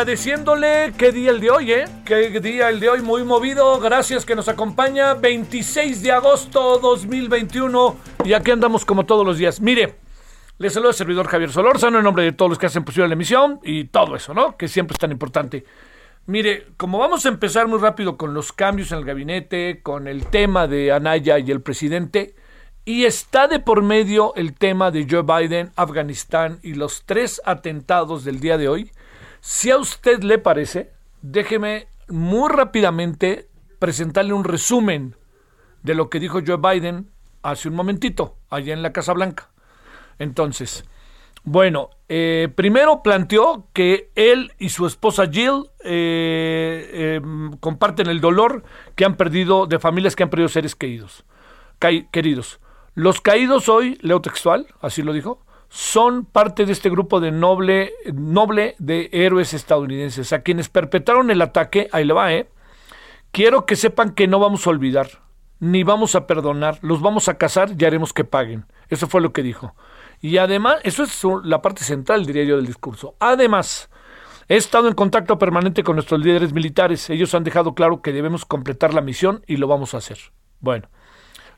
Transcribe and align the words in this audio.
Agradeciéndole. 0.00 0.94
¿Qué 0.96 1.12
día 1.12 1.30
el 1.30 1.40
de 1.40 1.50
hoy, 1.50 1.72
eh? 1.72 1.84
¿Qué 2.06 2.40
día 2.40 2.70
el 2.70 2.80
de 2.80 2.88
hoy? 2.88 3.02
Muy 3.02 3.22
movido. 3.22 3.78
Gracias 3.80 4.24
que 4.24 4.34
nos 4.34 4.48
acompaña. 4.48 5.12
26 5.12 6.02
de 6.02 6.10
agosto 6.10 6.78
2021. 6.78 7.96
Y 8.24 8.32
aquí 8.32 8.50
andamos 8.50 8.86
como 8.86 9.04
todos 9.04 9.26
los 9.26 9.36
días. 9.36 9.60
Mire, 9.60 9.96
le 10.56 10.70
saluda 10.70 10.92
el 10.92 10.96
servidor 10.96 11.26
Javier 11.28 11.52
Solórzano 11.52 11.98
en 11.98 12.04
nombre 12.04 12.24
de 12.24 12.32
todos 12.32 12.48
los 12.48 12.58
que 12.58 12.64
hacen 12.64 12.82
posible 12.82 13.08
la 13.08 13.12
emisión 13.12 13.60
y 13.62 13.84
todo 13.84 14.16
eso, 14.16 14.32
¿no? 14.32 14.56
Que 14.56 14.68
siempre 14.68 14.94
es 14.94 14.98
tan 14.98 15.12
importante. 15.12 15.66
Mire, 16.24 16.68
como 16.78 16.96
vamos 16.96 17.26
a 17.26 17.28
empezar 17.28 17.68
muy 17.68 17.78
rápido 17.78 18.16
con 18.16 18.32
los 18.32 18.54
cambios 18.54 18.92
en 18.92 18.98
el 19.00 19.04
gabinete, 19.04 19.82
con 19.82 20.08
el 20.08 20.24
tema 20.24 20.66
de 20.66 20.92
Anaya 20.92 21.38
y 21.38 21.50
el 21.50 21.60
presidente, 21.60 22.34
y 22.86 23.04
está 23.04 23.48
de 23.48 23.60
por 23.60 23.82
medio 23.82 24.34
el 24.34 24.54
tema 24.54 24.90
de 24.90 25.06
Joe 25.10 25.24
Biden, 25.24 25.72
Afganistán 25.76 26.58
y 26.62 26.72
los 26.72 27.02
tres 27.04 27.42
atentados 27.44 28.24
del 28.24 28.40
día 28.40 28.56
de 28.56 28.68
hoy. 28.68 28.90
Si 29.40 29.70
a 29.70 29.78
usted 29.78 30.22
le 30.22 30.38
parece, 30.38 30.92
déjeme 31.22 31.88
muy 32.08 32.50
rápidamente 32.50 33.48
presentarle 33.78 34.32
un 34.32 34.44
resumen 34.44 35.16
de 35.82 35.94
lo 35.94 36.10
que 36.10 36.20
dijo 36.20 36.40
Joe 36.46 36.58
Biden 36.58 37.10
hace 37.42 37.68
un 37.68 37.74
momentito, 37.74 38.36
allá 38.50 38.74
en 38.74 38.82
la 38.82 38.92
Casa 38.92 39.14
Blanca. 39.14 39.50
Entonces, 40.18 40.84
bueno, 41.42 41.88
eh, 42.08 42.48
primero 42.54 43.02
planteó 43.02 43.66
que 43.72 44.10
él 44.14 44.52
y 44.58 44.68
su 44.68 44.86
esposa 44.86 45.26
Jill 45.26 45.70
eh, 45.82 46.90
eh, 46.92 47.20
comparten 47.60 48.08
el 48.08 48.20
dolor 48.20 48.62
que 48.94 49.06
han 49.06 49.16
perdido 49.16 49.66
de 49.66 49.78
familias 49.78 50.16
que 50.16 50.24
han 50.24 50.30
perdido 50.30 50.48
seres 50.48 50.74
queridos. 50.74 51.24
Queridos. 52.12 52.60
Los 52.94 53.22
caídos 53.22 53.70
hoy, 53.70 53.98
leo 54.02 54.20
textual, 54.20 54.66
así 54.82 55.02
lo 55.02 55.14
dijo, 55.14 55.40
son 55.70 56.24
parte 56.24 56.66
de 56.66 56.72
este 56.72 56.90
grupo 56.90 57.20
de 57.20 57.30
noble, 57.30 57.92
noble 58.12 58.74
de 58.78 59.08
héroes 59.12 59.54
estadounidenses, 59.54 60.32
a 60.32 60.42
quienes 60.42 60.68
perpetraron 60.68 61.30
el 61.30 61.40
ataque, 61.40 61.88
ahí 61.92 62.04
le 62.04 62.12
va, 62.12 62.34
¿eh? 62.34 62.50
Quiero 63.30 63.64
que 63.64 63.76
sepan 63.76 64.10
que 64.10 64.26
no 64.26 64.40
vamos 64.40 64.66
a 64.66 64.70
olvidar, 64.70 65.22
ni 65.60 65.84
vamos 65.84 66.16
a 66.16 66.26
perdonar, 66.26 66.80
los 66.82 67.00
vamos 67.00 67.28
a 67.28 67.38
casar 67.38 67.70
y 67.78 67.84
haremos 67.84 68.12
que 68.12 68.24
paguen. 68.24 68.66
Eso 68.88 69.06
fue 69.06 69.20
lo 69.20 69.32
que 69.32 69.44
dijo. 69.44 69.76
Y 70.20 70.38
además, 70.38 70.80
eso 70.82 71.04
es 71.04 71.22
la 71.44 71.62
parte 71.62 71.84
central, 71.84 72.26
diría 72.26 72.42
yo, 72.42 72.56
del 72.56 72.66
discurso. 72.66 73.14
Además, 73.20 73.90
he 74.48 74.56
estado 74.56 74.88
en 74.88 74.94
contacto 74.94 75.38
permanente 75.38 75.84
con 75.84 75.94
nuestros 75.94 76.20
líderes 76.20 76.52
militares. 76.52 77.08
Ellos 77.10 77.32
han 77.36 77.44
dejado 77.44 77.76
claro 77.76 78.02
que 78.02 78.12
debemos 78.12 78.44
completar 78.44 78.92
la 78.92 79.02
misión 79.02 79.44
y 79.46 79.56
lo 79.56 79.68
vamos 79.68 79.94
a 79.94 79.98
hacer. 79.98 80.18
Bueno, 80.58 80.88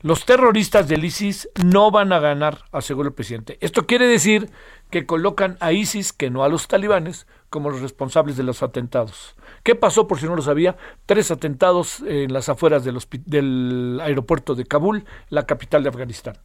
los 0.03 0.25
terroristas 0.25 0.87
del 0.87 1.03
ISIS 1.05 1.49
no 1.63 1.89
van 1.89 2.13
a 2.13 2.19
ganar, 2.19 2.65
aseguró 2.71 3.07
el 3.07 3.15
presidente. 3.15 3.57
Esto 3.61 3.87
quiere 3.87 4.05
decir 4.05 4.51
que 4.89 5.05
colocan 5.05 5.57
a 5.59 5.71
ISIS, 5.71 6.13
que 6.13 6.29
no 6.29 6.43
a 6.43 6.49
los 6.49 6.67
talibanes, 6.67 7.25
como 7.49 7.69
los 7.69 7.81
responsables 7.81 8.35
de 8.35 8.43
los 8.43 8.61
atentados. 8.63 9.35
¿Qué 9.63 9.75
pasó, 9.75 10.07
por 10.07 10.19
si 10.19 10.25
no 10.25 10.35
lo 10.35 10.41
sabía? 10.41 10.75
Tres 11.05 11.31
atentados 11.31 12.01
en 12.05 12.33
las 12.33 12.49
afueras 12.49 12.83
del, 12.83 12.99
del 13.25 13.99
aeropuerto 14.03 14.55
de 14.55 14.65
Kabul, 14.65 15.05
la 15.29 15.45
capital 15.45 15.83
de 15.83 15.89
Afganistán. 15.89 16.37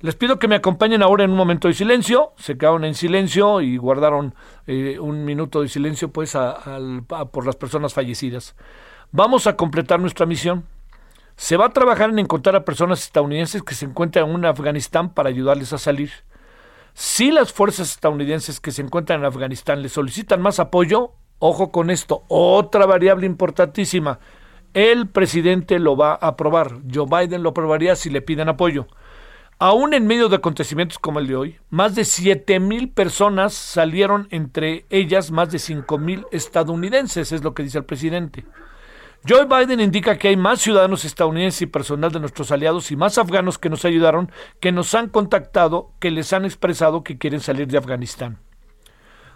Les 0.00 0.14
pido 0.14 0.38
que 0.38 0.48
me 0.48 0.54
acompañen 0.56 1.02
ahora 1.02 1.24
en 1.24 1.30
un 1.30 1.36
momento 1.36 1.68
de 1.68 1.74
silencio. 1.74 2.32
Se 2.36 2.56
quedaron 2.56 2.84
en 2.84 2.94
silencio 2.94 3.60
y 3.60 3.76
guardaron 3.78 4.34
eh, 4.66 4.98
un 5.00 5.24
minuto 5.24 5.60
de 5.62 5.68
silencio 5.68 6.12
pues 6.12 6.34
a- 6.36 6.58
por 7.32 7.46
las 7.46 7.56
personas 7.56 7.94
fallecidas. 7.94 8.54
Vamos 9.10 9.46
a 9.46 9.56
completar 9.56 10.00
nuestra 10.00 10.26
misión. 10.26 10.64
Se 11.36 11.56
va 11.56 11.66
a 11.66 11.72
trabajar 11.72 12.10
en 12.10 12.18
encontrar 12.18 12.56
a 12.56 12.64
personas 12.64 13.02
estadounidenses 13.02 13.62
que 13.62 13.74
se 13.74 13.86
encuentran 13.86 14.28
en 14.30 14.44
Afganistán 14.44 15.12
para 15.12 15.28
ayudarles 15.28 15.72
a 15.72 15.78
salir. 15.78 16.10
Si 16.94 17.30
las 17.30 17.52
fuerzas 17.52 17.90
estadounidenses 17.90 18.60
que 18.60 18.70
se 18.70 18.82
encuentran 18.82 19.20
en 19.20 19.26
Afganistán 19.26 19.82
le 19.82 19.88
solicitan 19.88 20.42
más 20.42 20.58
apoyo, 20.58 21.12
ojo 21.38 21.72
con 21.72 21.90
esto, 21.90 22.24
otra 22.28 22.86
variable 22.86 23.26
importantísima. 23.26 24.18
El 24.74 25.08
presidente 25.08 25.78
lo 25.78 25.96
va 25.96 26.12
a 26.12 26.28
aprobar. 26.28 26.80
Joe 26.92 27.06
Biden 27.06 27.42
lo 27.42 27.50
aprobaría 27.50 27.96
si 27.96 28.10
le 28.10 28.22
piden 28.22 28.48
apoyo. 28.48 28.86
Aún 29.58 29.94
en 29.94 30.06
medio 30.06 30.28
de 30.28 30.36
acontecimientos 30.36 30.98
como 30.98 31.18
el 31.18 31.28
de 31.28 31.36
hoy, 31.36 31.56
más 31.70 31.94
de 31.94 32.04
7 32.04 32.58
mil 32.58 32.90
personas 32.90 33.54
salieron, 33.54 34.26
entre 34.30 34.86
ellas 34.90 35.30
más 35.30 35.52
de 35.52 35.60
5 35.60 35.98
mil 35.98 36.26
estadounidenses, 36.32 37.32
es 37.32 37.44
lo 37.44 37.54
que 37.54 37.62
dice 37.62 37.78
el 37.78 37.84
presidente. 37.84 38.44
Joe 39.28 39.46
Biden 39.46 39.78
indica 39.78 40.18
que 40.18 40.28
hay 40.28 40.36
más 40.36 40.60
ciudadanos 40.60 41.04
estadounidenses 41.04 41.62
y 41.62 41.66
personal 41.66 42.10
de 42.10 42.18
nuestros 42.18 42.50
aliados 42.50 42.90
y 42.90 42.96
más 42.96 43.18
afganos 43.18 43.56
que 43.56 43.70
nos 43.70 43.84
ayudaron, 43.84 44.32
que 44.58 44.72
nos 44.72 44.94
han 44.94 45.08
contactado, 45.08 45.92
que 46.00 46.10
les 46.10 46.32
han 46.32 46.44
expresado 46.44 47.04
que 47.04 47.18
quieren 47.18 47.40
salir 47.40 47.68
de 47.68 47.78
Afganistán. 47.78 48.38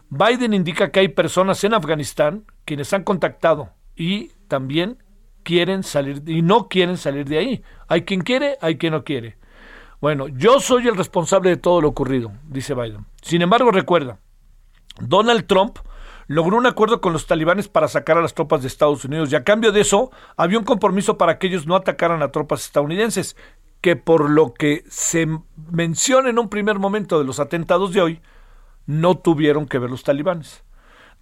Biden 0.08 0.54
indica 0.54 0.90
que 0.90 1.00
hay 1.00 1.08
personas 1.08 1.62
en 1.62 1.74
Afganistán 1.74 2.44
quienes 2.64 2.92
han 2.92 3.04
contactado 3.04 3.70
y 3.94 4.32
también 4.48 5.02
quieren 5.44 5.84
salir 5.84 6.22
y 6.26 6.42
no 6.42 6.68
quieren 6.68 6.96
salir 6.96 7.26
de 7.26 7.38
ahí. 7.38 7.62
Hay 7.86 8.02
quien 8.02 8.22
quiere, 8.22 8.58
hay 8.60 8.78
quien 8.78 8.92
no 8.92 9.04
quiere. 9.04 9.38
Bueno, 10.00 10.26
yo 10.26 10.58
soy 10.58 10.88
el 10.88 10.96
responsable 10.96 11.50
de 11.50 11.56
todo 11.56 11.80
lo 11.80 11.88
ocurrido, 11.88 12.32
dice 12.48 12.74
Biden. 12.74 13.06
Sin 13.22 13.40
embargo, 13.40 13.70
recuerda, 13.70 14.18
Donald 15.00 15.46
Trump 15.46 15.78
logró 16.26 16.56
un 16.56 16.66
acuerdo 16.66 17.00
con 17.00 17.12
los 17.12 17.26
talibanes 17.26 17.68
para 17.68 17.88
sacar 17.88 18.18
a 18.18 18.22
las 18.22 18.34
tropas 18.34 18.62
de 18.62 18.68
Estados 18.68 19.04
Unidos 19.04 19.32
y 19.32 19.36
a 19.36 19.44
cambio 19.44 19.72
de 19.72 19.80
eso 19.80 20.10
había 20.36 20.58
un 20.58 20.64
compromiso 20.64 21.18
para 21.18 21.38
que 21.38 21.46
ellos 21.46 21.66
no 21.66 21.76
atacaran 21.76 22.22
a 22.22 22.32
tropas 22.32 22.64
estadounidenses, 22.64 23.36
que 23.80 23.96
por 23.96 24.30
lo 24.30 24.52
que 24.54 24.84
se 24.88 25.28
menciona 25.70 26.30
en 26.30 26.38
un 26.38 26.48
primer 26.48 26.78
momento 26.78 27.18
de 27.18 27.24
los 27.24 27.38
atentados 27.38 27.92
de 27.92 28.02
hoy, 28.02 28.20
no 28.86 29.16
tuvieron 29.18 29.66
que 29.66 29.78
ver 29.78 29.90
los 29.90 30.02
talibanes. 30.02 30.64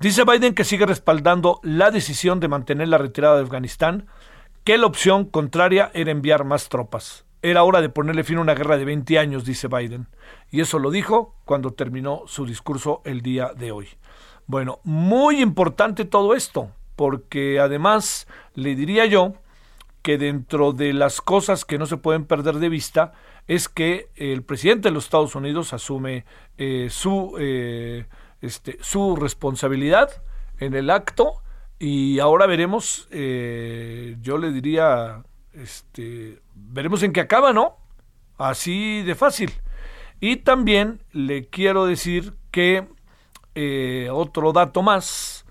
Dice 0.00 0.24
Biden 0.24 0.54
que 0.54 0.64
sigue 0.64 0.86
respaldando 0.86 1.60
la 1.62 1.90
decisión 1.90 2.40
de 2.40 2.48
mantener 2.48 2.88
la 2.88 2.98
retirada 2.98 3.36
de 3.36 3.42
Afganistán, 3.42 4.06
que 4.64 4.78
la 4.78 4.86
opción 4.86 5.24
contraria 5.26 5.90
era 5.94 6.10
enviar 6.10 6.44
más 6.44 6.68
tropas. 6.68 7.24
Era 7.42 7.62
hora 7.62 7.82
de 7.82 7.90
ponerle 7.90 8.24
fin 8.24 8.38
a 8.38 8.40
una 8.40 8.54
guerra 8.54 8.78
de 8.78 8.86
20 8.86 9.18
años, 9.18 9.44
dice 9.44 9.68
Biden. 9.68 10.08
Y 10.50 10.62
eso 10.62 10.78
lo 10.78 10.90
dijo 10.90 11.34
cuando 11.44 11.72
terminó 11.72 12.22
su 12.26 12.46
discurso 12.46 13.02
el 13.04 13.20
día 13.20 13.52
de 13.54 13.72
hoy. 13.72 13.88
Bueno, 14.46 14.80
muy 14.84 15.40
importante 15.40 16.04
todo 16.04 16.34
esto, 16.34 16.70
porque 16.96 17.60
además 17.60 18.26
le 18.54 18.74
diría 18.74 19.06
yo 19.06 19.34
que 20.02 20.18
dentro 20.18 20.72
de 20.72 20.92
las 20.92 21.22
cosas 21.22 21.64
que 21.64 21.78
no 21.78 21.86
se 21.86 21.96
pueden 21.96 22.26
perder 22.26 22.56
de 22.56 22.68
vista 22.68 23.12
es 23.46 23.68
que 23.70 24.08
el 24.16 24.42
presidente 24.42 24.88
de 24.88 24.94
los 24.94 25.04
Estados 25.04 25.34
Unidos 25.34 25.72
asume 25.72 26.26
eh, 26.58 26.88
su, 26.90 27.36
eh, 27.38 28.06
este, 28.42 28.76
su 28.82 29.16
responsabilidad 29.16 30.10
en 30.58 30.74
el 30.74 30.90
acto 30.90 31.42
y 31.78 32.18
ahora 32.18 32.46
veremos, 32.46 33.08
eh, 33.10 34.16
yo 34.20 34.36
le 34.36 34.52
diría, 34.52 35.22
este, 35.54 36.40
veremos 36.54 37.02
en 37.02 37.12
qué 37.12 37.20
acaba, 37.20 37.52
¿no? 37.52 37.76
Así 38.36 39.02
de 39.02 39.14
fácil. 39.14 39.52
Y 40.20 40.36
también 40.36 41.00
le 41.12 41.48
quiero 41.48 41.86
decir 41.86 42.34
que 42.50 42.86
otro 44.12 44.52
dato 44.52 44.82
más 44.82 45.44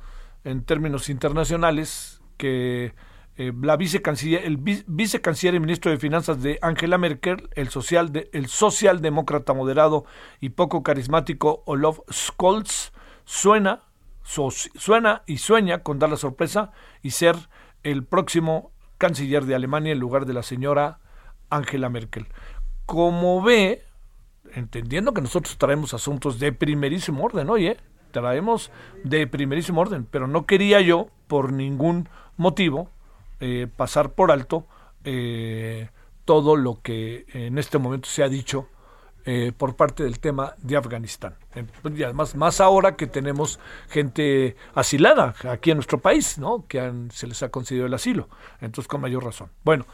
en 0.43 0.63
términos 0.63 1.09
internacionales 1.09 2.21
que 2.37 2.93
eh, 3.35 3.51
la 3.61 3.77
vicecanciller, 3.77 4.45
el 4.45 4.57
vicecanciller 4.57 5.55
y 5.55 5.59
ministro 5.59 5.89
de 5.89 5.97
Finanzas 5.97 6.43
de 6.43 6.59
Angela 6.61 6.99
Merkel, 6.99 7.49
el, 7.55 7.69
social 7.69 8.11
de, 8.11 8.29
el 8.31 8.47
socialdemócrata 8.47 9.53
moderado 9.53 10.05
y 10.39 10.49
poco 10.49 10.83
carismático 10.83 11.63
Olaf 11.65 11.99
Scholz, 12.11 12.91
suena, 13.25 13.81
suena 14.23 15.23
y 15.25 15.37
sueña 15.37 15.79
con 15.79 15.97
dar 15.97 16.11
la 16.11 16.17
sorpresa 16.17 16.71
y 17.01 17.11
ser 17.11 17.35
el 17.81 18.03
próximo 18.05 18.71
canciller 18.99 19.45
de 19.45 19.55
Alemania 19.55 19.93
en 19.93 19.99
lugar 19.99 20.27
de 20.27 20.33
la 20.33 20.43
señora 20.43 20.99
Angela 21.49 21.89
Merkel. 21.89 22.27
Como 22.85 23.41
ve, 23.41 23.83
entendiendo 24.53 25.11
que 25.11 25.21
nosotros 25.21 25.57
traemos 25.57 25.95
asuntos 25.95 26.37
de 26.37 26.51
primerísimo 26.51 27.23
orden, 27.23 27.49
oye, 27.49 27.77
traemos 28.13 28.71
de 29.03 29.27
primerísimo 29.27 29.81
orden, 29.81 30.07
pero 30.09 30.27
no 30.27 30.45
quería 30.45 30.79
yo, 30.79 31.09
por 31.27 31.51
ningún 31.51 32.07
motivo, 32.37 32.89
eh, 33.41 33.67
pasar 33.75 34.11
por 34.11 34.31
alto 34.31 34.65
eh, 35.03 35.89
todo 36.23 36.55
lo 36.55 36.79
que 36.81 37.25
en 37.33 37.57
este 37.57 37.77
momento 37.77 38.07
se 38.07 38.23
ha 38.23 38.29
dicho 38.29 38.69
eh, 39.25 39.53
por 39.55 39.77
parte 39.77 40.03
del 40.03 40.19
tema 40.19 40.53
de 40.57 40.75
Afganistán. 40.75 41.35
Y 41.95 42.03
además, 42.03 42.35
más 42.35 42.59
ahora 42.59 42.97
que 42.97 43.07
tenemos 43.07 43.57
gente 43.89 44.57
asilada 44.75 45.33
aquí 45.49 45.71
en 45.71 45.77
nuestro 45.77 45.99
país, 45.99 46.37
¿no? 46.37 46.65
que 46.67 46.91
se 47.09 47.27
les 47.27 47.41
ha 47.41 47.49
concedido 47.49 47.85
el 47.85 47.93
asilo. 47.93 48.27
Entonces, 48.59 48.87
con 48.87 48.99
mayor 48.99 49.23
razón. 49.23 49.49
Bueno, 49.63 49.85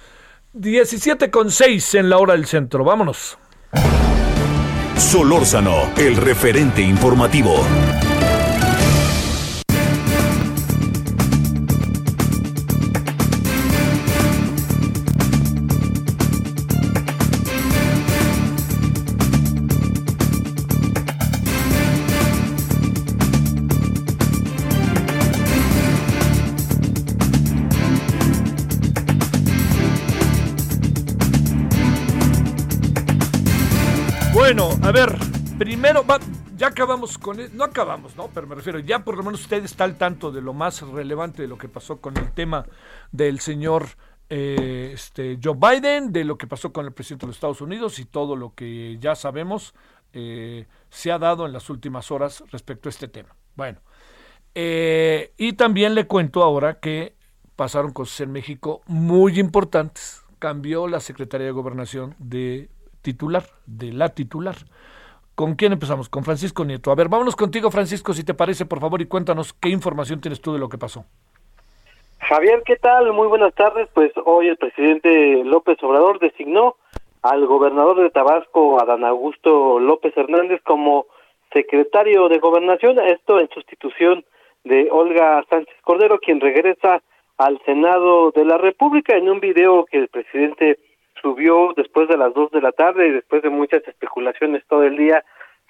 17 0.53 1.29
con 1.29 1.51
6 1.51 1.95
en 1.95 2.09
la 2.09 2.17
hora 2.17 2.33
del 2.33 2.47
centro. 2.47 2.83
Vámonos. 2.83 3.37
Solórzano, 4.97 5.91
el 5.95 6.17
referente 6.17 6.81
informativo. 6.81 7.63
A 34.89 34.91
ver, 34.91 35.15
primero, 35.59 36.03
ya 36.57 36.65
acabamos 36.65 37.19
con, 37.19 37.39
e, 37.39 37.49
no 37.49 37.63
acabamos, 37.63 38.15
¿no? 38.15 38.27
Pero 38.33 38.47
me 38.47 38.55
refiero, 38.55 38.79
ya 38.79 39.05
por 39.05 39.15
lo 39.15 39.21
menos 39.21 39.41
usted 39.41 39.63
está 39.63 39.83
al 39.83 39.99
tanto 39.99 40.31
de 40.31 40.41
lo 40.41 40.51
más 40.55 40.81
relevante 40.81 41.43
de 41.43 41.47
lo 41.47 41.59
que 41.59 41.69
pasó 41.69 41.97
con 41.97 42.17
el 42.17 42.31
tema 42.31 42.65
del 43.11 43.39
señor 43.39 43.85
eh, 44.31 44.89
este, 44.91 45.37
Joe 45.43 45.55
Biden, 45.55 46.11
de 46.11 46.23
lo 46.23 46.39
que 46.39 46.47
pasó 46.47 46.73
con 46.73 46.87
el 46.87 46.91
presidente 46.91 47.27
de 47.27 47.27
los 47.27 47.35
Estados 47.35 47.61
Unidos 47.61 47.99
y 47.99 48.05
todo 48.05 48.35
lo 48.35 48.55
que 48.55 48.97
ya 48.99 49.13
sabemos 49.13 49.75
eh, 50.13 50.65
se 50.89 51.11
ha 51.11 51.19
dado 51.19 51.45
en 51.45 51.53
las 51.53 51.69
últimas 51.69 52.09
horas 52.09 52.43
respecto 52.51 52.89
a 52.89 52.91
este 52.91 53.07
tema. 53.07 53.35
Bueno, 53.55 53.81
eh, 54.55 55.33
y 55.37 55.53
también 55.53 55.93
le 55.93 56.07
cuento 56.07 56.41
ahora 56.41 56.79
que 56.79 57.15
pasaron 57.55 57.93
cosas 57.93 58.21
en 58.21 58.31
México 58.31 58.81
muy 58.87 59.39
importantes. 59.39 60.23
Cambió 60.39 60.87
la 60.87 60.99
Secretaría 60.99 61.45
de 61.45 61.53
Gobernación 61.53 62.15
de 62.17 62.71
titular, 63.01 63.43
de 63.65 63.93
la 63.93 64.09
titular. 64.09 64.55
¿Con 65.35 65.55
quién 65.55 65.71
empezamos? 65.71 66.09
Con 66.09 66.23
Francisco 66.23 66.65
Nieto. 66.65 66.91
A 66.91 66.95
ver, 66.95 67.07
vámonos 67.07 67.35
contigo, 67.35 67.71
Francisco, 67.71 68.13
si 68.13 68.23
te 68.23 68.33
parece, 68.33 68.65
por 68.65 68.79
favor, 68.79 69.01
y 69.01 69.05
cuéntanos 69.05 69.53
qué 69.53 69.69
información 69.69 70.19
tienes 70.19 70.41
tú 70.41 70.51
de 70.51 70.59
lo 70.59 70.67
que 70.67 70.77
pasó. 70.77 71.05
Javier, 72.19 72.61
¿qué 72.65 72.75
tal? 72.75 73.13
Muy 73.13 73.27
buenas 73.27 73.53
tardes. 73.55 73.87
Pues 73.93 74.11
hoy 74.25 74.49
el 74.49 74.57
presidente 74.57 75.43
López 75.45 75.81
Obrador 75.81 76.19
designó 76.19 76.75
al 77.21 77.45
gobernador 77.47 78.01
de 78.01 78.09
Tabasco, 78.09 78.81
Adán 78.81 79.03
Augusto 79.03 79.79
López 79.79 80.15
Hernández, 80.15 80.61
como 80.63 81.05
secretario 81.53 82.29
de 82.29 82.39
gobernación, 82.39 82.99
esto 82.99 83.39
en 83.39 83.49
sustitución 83.49 84.25
de 84.63 84.89
Olga 84.91 85.43
Sánchez 85.49 85.75
Cordero, 85.83 86.19
quien 86.19 86.39
regresa 86.39 87.01
al 87.37 87.59
Senado 87.65 88.31
de 88.31 88.45
la 88.45 88.57
República 88.57 89.15
en 89.15 89.29
un 89.29 89.39
video 89.39 89.85
que 89.85 89.97
el 89.97 90.09
presidente 90.09 90.77
subió 91.21 91.73
después 91.75 92.07
de 92.07 92.17
las 92.17 92.33
dos 92.33 92.51
de 92.51 92.61
la 92.61 92.71
tarde 92.71 93.07
y 93.07 93.11
después 93.11 93.41
de 93.41 93.49
muchas 93.49 93.87
especulaciones 93.87 94.65
todo 94.67 94.83
el 94.83 94.97
día 94.97 95.23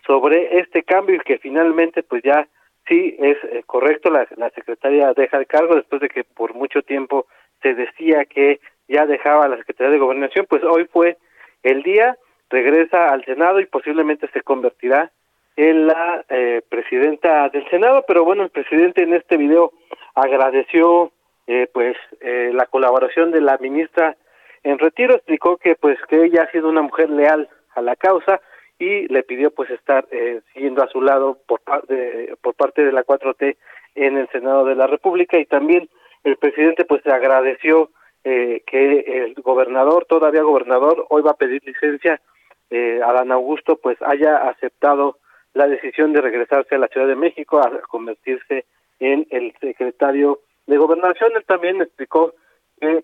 sobre 0.06 0.60
este 0.60 0.84
cambio 0.84 1.16
y 1.16 1.19
que 1.19 1.38
finalmente 1.38 2.04
pues 2.04 2.24
ya 2.24 2.48
sí 2.88 3.16
es 3.19 3.38
eh, 3.44 3.63
correcto 3.66 4.10
la, 4.10 4.28
la 4.38 4.50
secretaria 4.51 5.13
deja 5.13 5.38
el 5.38 5.48
cargo 5.48 5.75
después 5.75 6.01
de 6.01 6.10
que 6.10 6.24
por 6.24 6.54
mucho 6.54 6.81
tiempo 6.81 7.28
se 7.62 7.74
decía 7.74 8.25
que 8.25 8.60
ya 8.88 9.06
dejaba 9.06 9.48
la 9.48 9.57
secretaría 9.57 9.94
de 9.94 10.00
gobernación 10.00 10.46
pues 10.50 10.63
hoy 10.63 10.86
fue 10.86 11.18
el 11.63 11.84
día 11.84 12.18
regresa 12.50 13.10
al 13.10 13.24
senado 13.25 13.60
y 13.60 13.66
posiblemente 13.66 14.28
se 14.34 14.42
convertirá 14.42 15.12
en 15.56 15.88
la 15.88 16.25
eh, 16.30 16.62
presidenta 16.69 17.50
del 17.50 17.69
senado 17.69 18.06
pero 18.07 18.24
bueno 18.24 18.44
el 18.44 18.50
presidente 18.50 19.03
en 19.03 19.13
este 19.13 19.38
video 19.38 19.74
agradeció 20.15 21.12
eh, 21.48 21.68
pues 21.74 21.98
eh, 22.22 22.51
la 22.53 22.65
colaboración 22.68 23.32
de 23.32 23.41
la 23.41 23.58
ministra 23.58 24.15
en 24.63 24.80
retiro 24.80 25.16
explicó 25.16 25.58
que 25.58 25.75
pues 25.75 25.98
que 26.08 26.24
ella 26.25 26.44
ha 26.44 26.51
sido 26.51 26.70
una 26.70 26.82
mujer 26.82 27.10
leal 27.10 27.50
a 27.75 27.82
la 27.82 27.96
causa 27.96 28.42
y 28.78 29.08
le 29.08 29.24
pidió 29.24 29.51
pues 29.51 29.70
estar 29.70 30.08
eh, 30.12 30.42
siguiendo 30.54 30.84
a 30.84 30.88
su 30.88 31.01
lado 31.01 31.38
por, 31.46 31.62
por 32.42 32.54
parte 32.56 32.84
de 32.84 32.92
la 32.92 33.04
4T 33.04 33.58
en 33.96 34.18
el 34.18 34.30
Senado 34.30 34.66
de 34.66 34.75
la 34.75 34.88
República 34.88 35.38
y 35.38 35.46
también 35.46 35.89
el 36.24 36.38
presidente 36.38 36.86
pues 36.86 37.06
agradeció 37.06 37.89
eh, 38.24 38.63
que 38.66 39.00
el 39.00 39.34
gobernador, 39.36 40.06
todavía 40.06 40.44
gobernador, 40.44 41.06
hoy 41.10 41.22
va 41.22 41.32
a 41.32 41.38
pedir 41.38 41.63
licencia, 41.66 42.22
eh, 42.70 43.01
Adán 43.04 43.32
Augusto 43.32 43.78
pues 43.78 43.98
haya 44.01 44.50
aceptado 44.50 45.18
la 45.54 45.68
decisión 45.68 46.13
de 46.13 46.22
regresarse 46.22 46.75
a 46.75 46.80
la 46.80 46.88
Ciudad 46.88 47.08
de 47.08 47.16
México 47.16 47.60
a 47.60 47.82
convertirse 47.82 48.66
en 49.00 49.25
el 49.30 49.54
secretario 49.60 50.39
de 50.68 50.78
Gobernación. 50.78 51.32
Él 51.36 51.46
también 51.46 51.82
explicó 51.82 52.34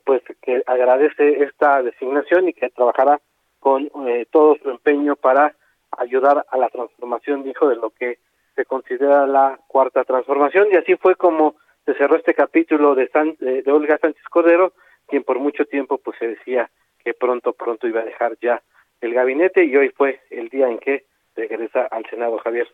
pues 0.03 0.21
que 0.41 0.63
agradece 0.65 1.43
esta 1.43 1.81
designación 1.81 2.49
y 2.49 2.53
que 2.53 2.69
trabajará 2.69 3.21
con 3.59 3.89
eh, 4.07 4.25
todo 4.31 4.55
su 4.61 4.69
empeño 4.69 5.15
para 5.15 5.55
ayudar 5.97 6.45
a 6.49 6.57
la 6.57 6.69
transformación, 6.69 7.43
dijo, 7.43 7.67
de 7.67 7.75
lo 7.75 7.89
que 7.89 8.19
se 8.55 8.65
considera 8.65 9.25
la 9.27 9.59
cuarta 9.67 10.03
transformación 10.03 10.67
y 10.71 10.77
así 10.77 10.95
fue 10.95 11.15
como 11.15 11.55
se 11.85 11.93
cerró 11.95 12.15
este 12.15 12.33
capítulo 12.33 12.95
de, 12.95 13.09
de, 13.39 13.71
Olga 13.71 13.97
Sánchez 13.99 14.23
Cordero, 14.29 14.73
quien 15.07 15.23
por 15.23 15.39
mucho 15.39 15.65
tiempo 15.65 15.99
pues 15.99 16.17
se 16.17 16.27
decía 16.27 16.69
que 17.03 17.13
pronto 17.13 17.53
pronto 17.53 17.87
iba 17.87 18.01
a 18.01 18.05
dejar 18.05 18.37
ya 18.41 18.61
el 19.01 19.13
gabinete 19.13 19.65
y 19.65 19.75
hoy 19.75 19.89
fue 19.89 20.21
el 20.31 20.49
día 20.49 20.67
en 20.67 20.79
que 20.79 21.05
regresa 21.35 21.85
al 21.91 22.05
Senado 22.09 22.37
Javier. 22.39 22.67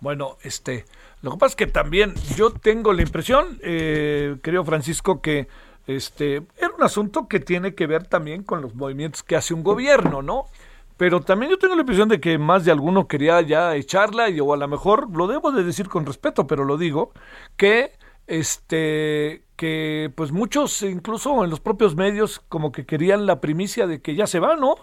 Bueno, 0.00 0.36
este, 0.44 0.84
lo 1.22 1.32
que 1.32 1.38
pasa 1.38 1.52
es 1.52 1.56
que 1.56 1.66
también 1.66 2.14
yo 2.36 2.52
tengo 2.52 2.92
la 2.92 3.02
impresión, 3.02 3.58
eh, 3.62 4.36
creo 4.42 4.64
Francisco, 4.64 5.20
que 5.20 5.48
este, 5.88 6.42
era 6.56 6.70
un 6.76 6.84
asunto 6.84 7.26
que 7.28 7.40
tiene 7.40 7.74
que 7.74 7.86
ver 7.86 8.06
también 8.06 8.44
con 8.44 8.60
los 8.60 8.74
movimientos 8.74 9.22
que 9.22 9.36
hace 9.36 9.54
un 9.54 9.64
gobierno, 9.64 10.22
¿no? 10.22 10.44
Pero 10.98 11.20
también 11.22 11.50
yo 11.50 11.58
tengo 11.58 11.74
la 11.74 11.80
impresión 11.80 12.08
de 12.08 12.20
que 12.20 12.38
más 12.38 12.64
de 12.64 12.72
alguno 12.72 13.08
quería 13.08 13.40
ya 13.40 13.74
echarla, 13.74 14.28
y, 14.28 14.38
o 14.38 14.52
a 14.52 14.56
lo 14.56 14.68
mejor, 14.68 15.08
lo 15.16 15.26
debo 15.26 15.50
de 15.50 15.64
decir 15.64 15.88
con 15.88 16.04
respeto, 16.04 16.46
pero 16.46 16.64
lo 16.64 16.76
digo, 16.76 17.12
que 17.56 17.92
este 18.26 19.44
que 19.56 20.12
pues 20.14 20.30
muchos 20.32 20.82
incluso 20.82 21.42
en 21.42 21.50
los 21.50 21.60
propios 21.60 21.96
medios 21.96 22.40
como 22.48 22.70
que 22.70 22.84
querían 22.84 23.26
la 23.26 23.40
primicia 23.40 23.86
de 23.86 24.02
que 24.02 24.14
ya 24.14 24.26
se 24.26 24.38
va, 24.38 24.54
¿no? 24.56 24.76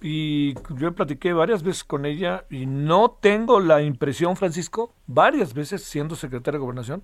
Y 0.00 0.54
yo 0.76 0.92
platiqué 0.92 1.32
varias 1.32 1.62
veces 1.62 1.84
con 1.84 2.06
ella 2.06 2.44
y 2.48 2.66
no 2.66 3.16
tengo 3.20 3.60
la 3.60 3.82
impresión, 3.82 4.36
Francisco, 4.36 4.94
varias 5.06 5.54
veces 5.54 5.82
siendo 5.82 6.14
secretaria 6.16 6.58
de 6.58 6.62
gobernación, 6.62 7.02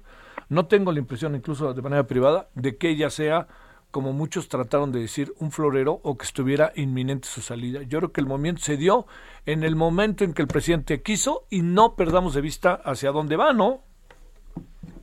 no 0.49 0.67
tengo 0.67 0.93
la 0.93 0.99
impresión, 0.99 1.35
incluso 1.35 1.75
de 1.75 1.83
manera 1.83 2.07
privada, 2.07 2.49
de 2.55 2.76
que 2.76 2.88
ella 2.88 3.11
sea, 3.11 3.49
como 3.91 4.12
muchos 4.12 4.49
trataron 4.49 4.93
de 4.93 5.00
decir, 5.00 5.33
un 5.41 5.50
florero 5.50 6.00
o 6.03 6.17
que 6.17 6.25
estuviera 6.25 6.73
inminente 6.75 7.29
su 7.29 7.41
salida. 7.41 7.83
Yo 7.83 7.99
creo 7.99 8.12
que 8.12 8.21
el 8.21 8.26
movimiento 8.26 8.62
se 8.62 8.76
dio 8.76 9.07
en 9.45 9.62
el 9.62 9.76
momento 9.76 10.25
en 10.25 10.33
que 10.33 10.43
el 10.43 10.49
presidente 10.49 11.03
quiso 11.03 11.45
y 11.50 11.62
no 11.62 11.97
perdamos 11.97 12.35
de 12.35 12.41
vista 12.41 12.81
hacia 12.85 13.11
dónde 13.11 13.37
va, 13.37 13.53
¿no? 13.53 13.81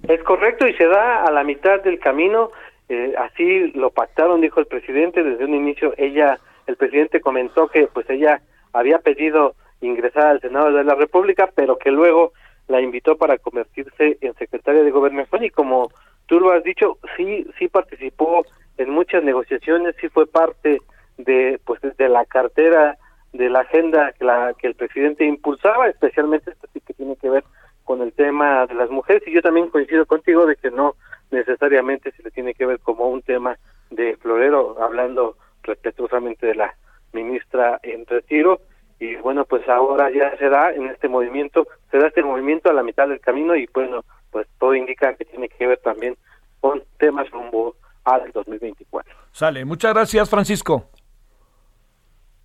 Es 0.07 0.21
correcto 0.23 0.67
y 0.67 0.73
se 0.73 0.87
da 0.87 1.23
a 1.23 1.31
la 1.31 1.43
mitad 1.43 1.81
del 1.81 1.99
camino, 1.99 2.51
eh, 2.89 3.13
así 3.17 3.71
lo 3.71 3.91
pactaron, 3.91 4.41
dijo 4.41 4.59
el 4.59 4.65
presidente, 4.65 5.23
desde 5.23 5.45
un 5.45 5.53
inicio 5.53 5.93
ella, 5.97 6.39
el 6.67 6.75
presidente 6.75 7.21
comentó 7.21 7.67
que 7.67 7.87
pues 7.87 8.09
ella 8.09 8.41
había 8.71 8.99
pedido 8.99 9.55
ingresar 9.81 10.27
al 10.27 10.41
Senado 10.41 10.71
de 10.71 10.83
la 10.83 10.95
República, 10.95 11.49
pero 11.53 11.77
que 11.77 11.91
luego 11.91 12.33
la 12.67 12.81
invitó 12.81 13.17
para 13.17 13.37
convertirse 13.37 14.17
en 14.21 14.33
secretaria 14.35 14.83
de 14.83 14.91
gobernación. 14.91 15.43
Y 15.43 15.49
como 15.49 15.91
tú 16.25 16.39
lo 16.39 16.51
has 16.51 16.63
dicho, 16.63 16.97
sí, 17.17 17.45
sí 17.59 17.67
participó 17.67 18.45
en 18.77 18.89
muchas 18.89 19.23
negociaciones, 19.23 19.95
sí 19.99 20.09
fue 20.09 20.25
parte 20.25 20.81
de 21.17 21.59
pues 21.65 21.79
de 21.81 22.09
la 22.09 22.25
cartera 22.25 22.97
de 23.33 23.49
la 23.49 23.61
agenda 23.61 24.13
que, 24.13 24.25
la, 24.25 24.53
que 24.57 24.67
el 24.67 24.75
presidente 24.75 25.25
impulsaba, 25.25 25.87
especialmente 25.87 26.51
esto 26.51 26.67
sí 26.71 26.79
que 26.81 26.93
tiene 26.93 27.15
que 27.15 27.29
ver 27.29 27.43
con 27.83 28.01
el 28.01 28.13
tema 28.13 28.65
de 28.67 28.75
las 28.75 28.89
mujeres. 28.89 29.23
Y 29.27 29.33
yo 29.33 29.41
también 29.41 29.69
coincido 29.69 30.05
contigo 30.05 30.45
de 30.45 30.55
que 30.55 30.71
no 30.71 30.95
necesariamente 31.31 32.11
se 32.11 32.23
le 32.23 32.31
tiene 32.31 32.53
que 32.53 32.65
ver 32.65 32.79
como 32.79 33.09
un 33.09 33.21
tema 33.21 33.57
de 33.89 34.15
florero, 34.17 34.77
hablando 34.81 35.35
respetuosamente 35.63 36.47
de 36.47 36.55
la 36.55 36.75
ministra 37.11 37.79
en 37.83 38.05
retiro 38.05 38.61
y 38.99 39.15
bueno 39.17 39.45
pues 39.45 39.67
ahora 39.67 40.09
ya 40.11 40.35
se 40.37 40.49
da 40.49 40.71
en 40.71 40.87
este 40.87 41.07
movimiento, 41.07 41.67
se 41.91 41.97
da 41.97 42.07
este 42.07 42.23
movimiento 42.23 42.69
a 42.69 42.73
la 42.73 42.83
mitad 42.83 43.07
del 43.07 43.19
camino 43.19 43.55
y 43.55 43.67
bueno 43.73 44.03
pues 44.31 44.47
todo 44.59 44.75
indica 44.75 45.13
que 45.15 45.25
tiene 45.25 45.49
que 45.49 45.67
ver 45.67 45.79
también 45.79 46.15
con 46.59 46.83
temas 46.97 47.29
rumbo 47.29 47.75
al 48.03 48.31
2024. 48.31 49.13
Sale, 49.31 49.65
muchas 49.65 49.93
gracias 49.93 50.29
Francisco. 50.29 50.89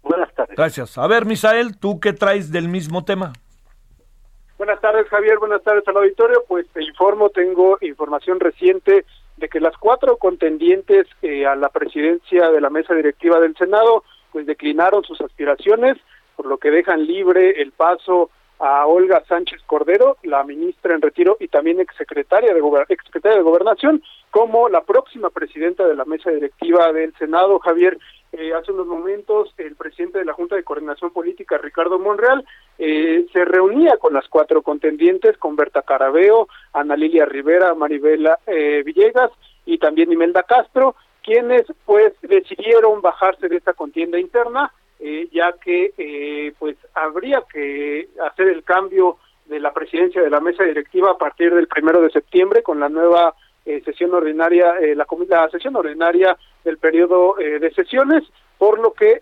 Buenas 0.02 0.32
tardes. 0.34 0.56
Gracias. 0.56 0.96
A 0.96 1.06
ver, 1.06 1.26
Misael, 1.26 1.78
¿tú 1.78 2.00
qué 2.00 2.12
traes 2.12 2.50
del 2.50 2.68
mismo 2.68 3.04
tema? 3.04 3.32
Buenas 4.58 4.80
tardes, 4.80 5.06
Javier. 5.06 5.38
Buenas 5.38 5.62
tardes 5.62 5.86
al 5.86 5.98
auditorio. 5.98 6.42
Pues 6.48 6.66
te 6.72 6.82
informo, 6.82 7.30
tengo 7.30 7.78
información 7.80 8.40
reciente 8.40 9.04
de 9.36 9.48
que 9.48 9.60
las 9.60 9.76
cuatro 9.76 10.16
contendientes 10.16 11.06
eh, 11.22 11.46
a 11.46 11.54
la 11.54 11.68
presidencia 11.68 12.50
de 12.50 12.60
la 12.60 12.68
mesa 12.68 12.92
directiva 12.92 13.38
del 13.38 13.56
Senado, 13.56 14.02
pues 14.32 14.46
declinaron 14.46 15.04
sus 15.04 15.20
aspiraciones, 15.20 15.96
por 16.34 16.46
lo 16.46 16.58
que 16.58 16.72
dejan 16.72 17.06
libre 17.06 17.62
el 17.62 17.70
paso 17.70 18.30
a 18.58 18.84
Olga 18.86 19.22
Sánchez 19.28 19.62
Cordero, 19.64 20.16
la 20.24 20.42
ministra 20.42 20.92
en 20.92 21.02
retiro 21.02 21.36
y 21.38 21.46
también 21.46 21.78
exsecretaria 21.78 22.52
de, 22.52 22.60
exsecretaria 22.88 23.38
de 23.38 23.44
Gobernación, 23.44 24.02
como 24.32 24.68
la 24.68 24.82
próxima 24.82 25.30
presidenta 25.30 25.86
de 25.86 25.94
la 25.94 26.04
mesa 26.04 26.30
directiva 26.30 26.92
del 26.92 27.14
Senado, 27.14 27.60
Javier. 27.60 27.96
Eh, 28.32 28.52
hace 28.52 28.72
unos 28.72 28.86
momentos 28.86 29.54
el 29.56 29.74
presidente 29.74 30.18
de 30.18 30.26
la 30.26 30.34
Junta 30.34 30.54
de 30.54 30.62
Coordinación 30.62 31.10
Política, 31.12 31.56
Ricardo 31.56 31.98
Monreal, 31.98 32.44
eh, 32.78 33.26
se 33.32 33.44
reunía 33.44 33.96
con 33.96 34.12
las 34.12 34.28
cuatro 34.28 34.60
contendientes, 34.62 35.38
con 35.38 35.56
Berta 35.56 35.82
Carabeo, 35.82 36.46
Ana 36.74 36.94
Lilia 36.94 37.24
Rivera, 37.24 37.74
Maribela 37.74 38.38
eh, 38.46 38.82
Villegas 38.84 39.30
y 39.64 39.78
también 39.78 40.12
Imelda 40.12 40.42
Castro, 40.42 40.94
quienes 41.22 41.64
pues 41.86 42.12
decidieron 42.20 43.00
bajarse 43.00 43.48
de 43.48 43.56
esta 43.56 43.72
contienda 43.72 44.18
interna, 44.18 44.72
ya 45.30 45.52
que 45.52 46.52
pues 46.58 46.76
habría 46.94 47.44
que 47.52 48.08
hacer 48.26 48.48
el 48.48 48.64
cambio 48.64 49.18
de 49.46 49.60
la 49.60 49.72
presidencia 49.72 50.22
de 50.22 50.30
la 50.30 50.40
mesa 50.40 50.64
directiva 50.64 51.12
a 51.12 51.18
partir 51.18 51.54
del 51.54 51.68
primero 51.68 52.00
de 52.00 52.10
septiembre 52.10 52.62
con 52.62 52.80
la 52.80 52.88
nueva 52.88 53.34
eh, 53.68 53.82
sesión 53.84 54.14
ordinaria, 54.14 54.78
eh, 54.80 54.94
la, 54.94 55.06
la, 55.28 55.50
sesión 55.50 55.76
ordinaria 55.76 56.38
del 56.64 56.78
periodo 56.78 57.38
eh, 57.38 57.58
de 57.58 57.70
sesiones, 57.72 58.24
por 58.56 58.78
lo 58.78 58.94
que 58.94 59.20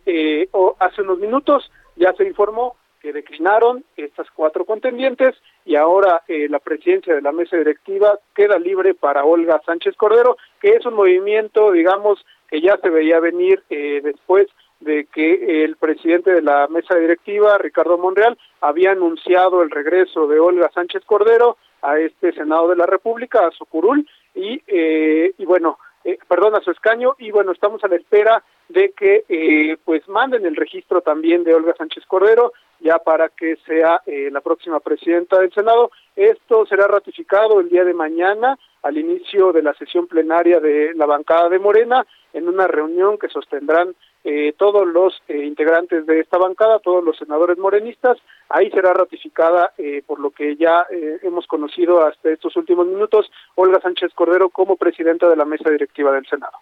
hace 0.78 1.02
unos 1.02 1.18
minutos 1.18 1.68
ya 1.96 2.12
se 2.12 2.22
informó 2.22 2.76
que 3.00 3.12
declinaron 3.12 3.84
estas 3.96 4.30
cuatro 4.30 4.64
contendientes 4.64 5.34
y 5.64 5.74
ahora 5.74 6.22
la 6.28 6.58
presidencia 6.60 7.14
de 7.14 7.20
la 7.20 7.32
mesa 7.32 7.56
directiva 7.56 8.18
queda 8.34 8.58
libre 8.58 8.94
para 8.94 9.24
Olga 9.24 9.60
Sánchez 9.66 9.96
Cordero, 9.96 10.38
que 10.60 10.70
es 10.70 10.86
un 10.86 10.94
movimiento, 10.94 11.72
digamos, 11.72 12.24
que 12.48 12.62
ya 12.62 12.78
se 12.78 12.88
veía 12.88 13.20
venir 13.20 13.62
después 13.68 14.46
de 14.80 15.06
que 15.12 15.64
el 15.64 15.76
presidente 15.76 16.32
de 16.32 16.42
la 16.42 16.66
mesa 16.68 16.94
directiva, 16.94 17.58
Ricardo 17.58 17.98
Monreal, 17.98 18.38
había 18.62 18.92
anunciado 18.92 19.62
el 19.62 19.70
regreso 19.70 20.26
de 20.28 20.40
Olga 20.40 20.70
Sánchez 20.72 21.04
Cordero 21.04 21.58
a 21.82 21.98
este 21.98 22.32
Senado 22.32 22.68
de 22.68 22.76
la 22.76 22.86
República, 22.86 23.46
a 23.46 23.50
su 23.50 23.64
curul, 23.66 24.06
y, 24.36 24.62
eh, 24.66 25.32
y 25.38 25.44
bueno, 25.44 25.78
eh, 26.04 26.18
perdón, 26.28 26.54
a 26.54 26.60
su 26.60 26.70
escaño 26.70 27.16
y 27.18 27.32
bueno, 27.32 27.50
estamos 27.50 27.82
a 27.82 27.88
la 27.88 27.96
espera 27.96 28.44
de 28.68 28.92
que 28.92 29.24
eh, 29.28 29.76
pues 29.84 30.06
manden 30.08 30.46
el 30.46 30.54
registro 30.54 31.00
también 31.00 31.42
de 31.42 31.54
Olga 31.54 31.74
Sánchez 31.76 32.04
Cordero 32.06 32.52
ya 32.80 32.98
para 32.98 33.28
que 33.28 33.56
sea 33.66 34.02
eh, 34.06 34.30
la 34.30 34.40
próxima 34.40 34.80
presidenta 34.80 35.38
del 35.38 35.52
Senado. 35.52 35.90
Esto 36.14 36.66
será 36.66 36.86
ratificado 36.86 37.60
el 37.60 37.68
día 37.68 37.84
de 37.84 37.94
mañana 37.94 38.58
al 38.82 38.96
inicio 38.96 39.52
de 39.52 39.62
la 39.62 39.74
sesión 39.74 40.06
plenaria 40.06 40.60
de 40.60 40.94
la 40.94 41.06
bancada 41.06 41.48
de 41.48 41.58
Morena 41.58 42.06
en 42.32 42.48
una 42.48 42.66
reunión 42.66 43.18
que 43.18 43.28
sostendrán 43.28 43.94
eh, 44.22 44.54
todos 44.58 44.86
los 44.86 45.22
eh, 45.28 45.44
integrantes 45.44 46.04
de 46.04 46.20
esta 46.20 46.36
bancada, 46.36 46.80
todos 46.80 47.02
los 47.02 47.16
senadores 47.16 47.58
morenistas. 47.58 48.18
Ahí 48.48 48.70
será 48.70 48.92
ratificada, 48.92 49.72
eh, 49.78 50.02
por 50.06 50.20
lo 50.20 50.30
que 50.30 50.56
ya 50.56 50.84
hemos 51.22 51.46
conocido 51.46 52.04
hasta 52.04 52.30
estos 52.30 52.54
últimos 52.56 52.86
minutos, 52.86 53.30
Olga 53.54 53.80
Sánchez 53.80 54.12
Cordero 54.14 54.50
como 54.50 54.76
presidenta 54.76 55.28
de 55.28 55.36
la 55.36 55.44
mesa 55.44 55.70
directiva 55.70 56.12
del 56.12 56.26
Senado. 56.26 56.58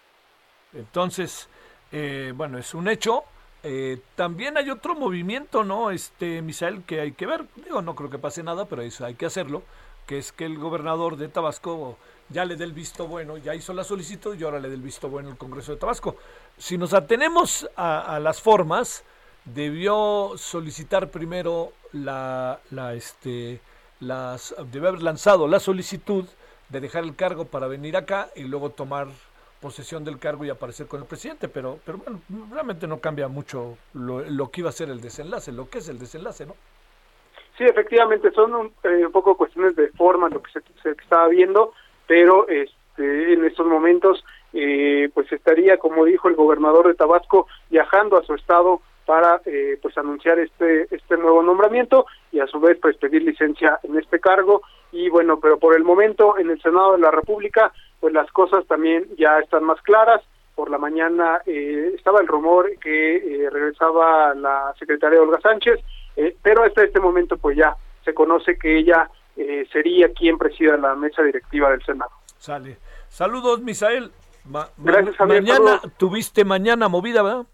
Entonces, 0.73 1.49
bueno, 2.35 2.57
es 2.57 2.73
un 2.73 2.87
hecho. 2.87 3.23
También 4.15 4.57
hay 4.57 4.69
otro 4.69 4.95
movimiento, 4.95 5.63
¿no? 5.63 5.91
Este, 5.91 6.41
Misael, 6.41 6.83
que 6.83 7.01
hay 7.01 7.13
que 7.13 7.25
ver. 7.25 7.45
Digo, 7.55 7.81
no 7.81 7.95
creo 7.95 8.09
que 8.09 8.19
pase 8.19 8.43
nada, 8.43 8.65
pero 8.65 8.81
eso 8.81 9.05
hay 9.05 9.15
que 9.15 9.25
hacerlo. 9.25 9.63
Que 10.05 10.19
es 10.19 10.31
que 10.31 10.45
el 10.45 10.59
gobernador 10.59 11.17
de 11.17 11.27
Tabasco 11.29 11.97
ya 12.29 12.45
le 12.45 12.55
dé 12.55 12.63
el 12.63 12.73
visto 12.73 13.07
bueno, 13.07 13.37
ya 13.37 13.55
hizo 13.55 13.73
la 13.73 13.83
solicitud 13.83 14.35
y 14.37 14.43
ahora 14.43 14.59
le 14.59 14.69
dé 14.69 14.75
el 14.75 14.81
visto 14.81 15.09
bueno 15.09 15.29
el 15.29 15.37
Congreso 15.37 15.71
de 15.71 15.77
Tabasco. 15.77 16.15
Si 16.57 16.77
nos 16.77 16.93
atenemos 16.93 17.69
a, 17.75 18.19
las 18.21 18.41
formas, 18.41 19.03
debió 19.45 20.33
solicitar 20.37 21.09
primero 21.09 21.73
la, 21.91 22.59
la 22.71 22.93
este, 22.93 23.61
las, 23.99 24.55
debe 24.71 24.89
haber 24.89 25.03
lanzado 25.03 25.47
la 25.47 25.59
solicitud 25.59 26.25
de 26.69 26.79
dejar 26.79 27.03
el 27.03 27.15
cargo 27.15 27.45
para 27.45 27.67
venir 27.67 27.95
acá 27.95 28.29
y 28.35 28.43
luego 28.43 28.71
tomar 28.71 29.07
posesión 29.65 30.05
del 30.05 30.19
cargo 30.19 30.45
y 30.45 30.51
aparecer 30.51 30.85
con 30.85 31.01
el 31.01 31.07
presidente, 31.07 31.47
pero, 31.47 31.79
pero 31.83 31.97
bueno, 31.97 32.21
realmente 32.51 32.85
no 32.85 32.99
cambia 32.99 33.27
mucho 33.27 33.79
lo, 33.93 34.51
que 34.51 34.61
iba 34.61 34.69
a 34.69 34.71
ser 34.71 34.89
el 34.89 35.01
desenlace, 35.01 35.51
lo 35.51 35.67
que 35.67 35.79
es 35.79 35.89
el 35.89 35.97
desenlace, 35.97 36.45
¿no? 36.45 36.53
Sí, 37.57 37.63
efectivamente, 37.63 38.29
son 38.31 38.53
un, 38.53 38.67
eh, 38.83 39.07
poco 39.11 39.35
cuestiones 39.35 39.75
de 39.75 39.89
forma 39.93 40.29
lo 40.29 40.43
que 40.43 40.51
se, 40.51 40.61
se 40.83 40.91
estaba 40.91 41.27
viendo 41.29 41.73
pero 42.07 42.47
este, 42.47 43.33
en 43.33 43.43
estos 43.43 43.65
momentos 43.65 44.23
eh, 44.53 45.09
pues 45.15 45.31
estaría, 45.31 45.77
como 45.77 46.05
dijo 46.05 46.27
el 46.27 46.35
gobernador 46.35 46.87
de 46.87 46.93
Tabasco, 46.93 47.47
viajando 47.71 48.17
a 48.17 48.23
su 48.23 48.35
estado 48.35 48.81
para 49.07 49.41
eh, 49.45 49.77
pues 49.81 49.97
anunciar 49.97 50.39
este 50.39 50.87
este 50.89 51.17
nuevo 51.17 51.43
nombramiento 51.43 52.05
y 52.31 52.39
a 52.39 52.47
su 52.47 52.59
vez 52.59 52.77
pues 52.81 52.97
pedir 52.97 53.21
licencia 53.21 53.79
en 53.83 53.97
este 53.97 54.19
cargo 54.19 54.63
y 54.91 55.09
bueno 55.09 55.39
pero 55.39 55.59
por 55.59 55.75
el 55.75 55.83
momento 55.83 56.39
en 56.39 56.49
el 56.49 56.59
Senado 56.59 56.93
de 56.93 56.99
la 56.99 57.11
República 57.11 57.71
pues 58.05 58.13
las 58.13 58.31
cosas 58.31 58.65
también 58.67 59.07
ya 59.17 59.39
están 59.39 59.63
más 59.63 59.81
claras 59.81 60.21
por 60.53 60.69
la 60.69 60.77
mañana 60.77 61.41
eh, 61.47 61.93
estaba 61.95 62.21
el 62.21 62.27
rumor 62.27 62.69
que 62.79 63.49
regresaba 63.51 64.35
la 64.35 64.73
secretaria 64.77 65.21
Olga 65.21 65.41
Sánchez 65.41 65.79
pero 66.41 66.63
hasta 66.63 66.83
este 66.83 66.99
momento 66.99 67.35
pues 67.37 67.57
ya 67.57 67.75
se 68.05 68.13
conoce 68.13 68.57
que 68.57 68.77
ella 68.77 69.09
eh, 69.35 69.67
sería 69.71 70.13
quien 70.13 70.37
presida 70.37 70.77
la 70.77 70.95
mesa 70.95 71.21
directiva 71.23 71.69
del 71.71 71.83
Senado. 71.83 72.11
Sale. 72.37 72.77
Saludos, 73.09 73.61
Misael. 73.61 74.11
Gracias, 74.77 75.19
Mañana, 75.19 75.81
tuviste 75.97 76.45
mañana 76.45 76.87
movida, 76.87 77.23
¿verdad? 77.23 77.45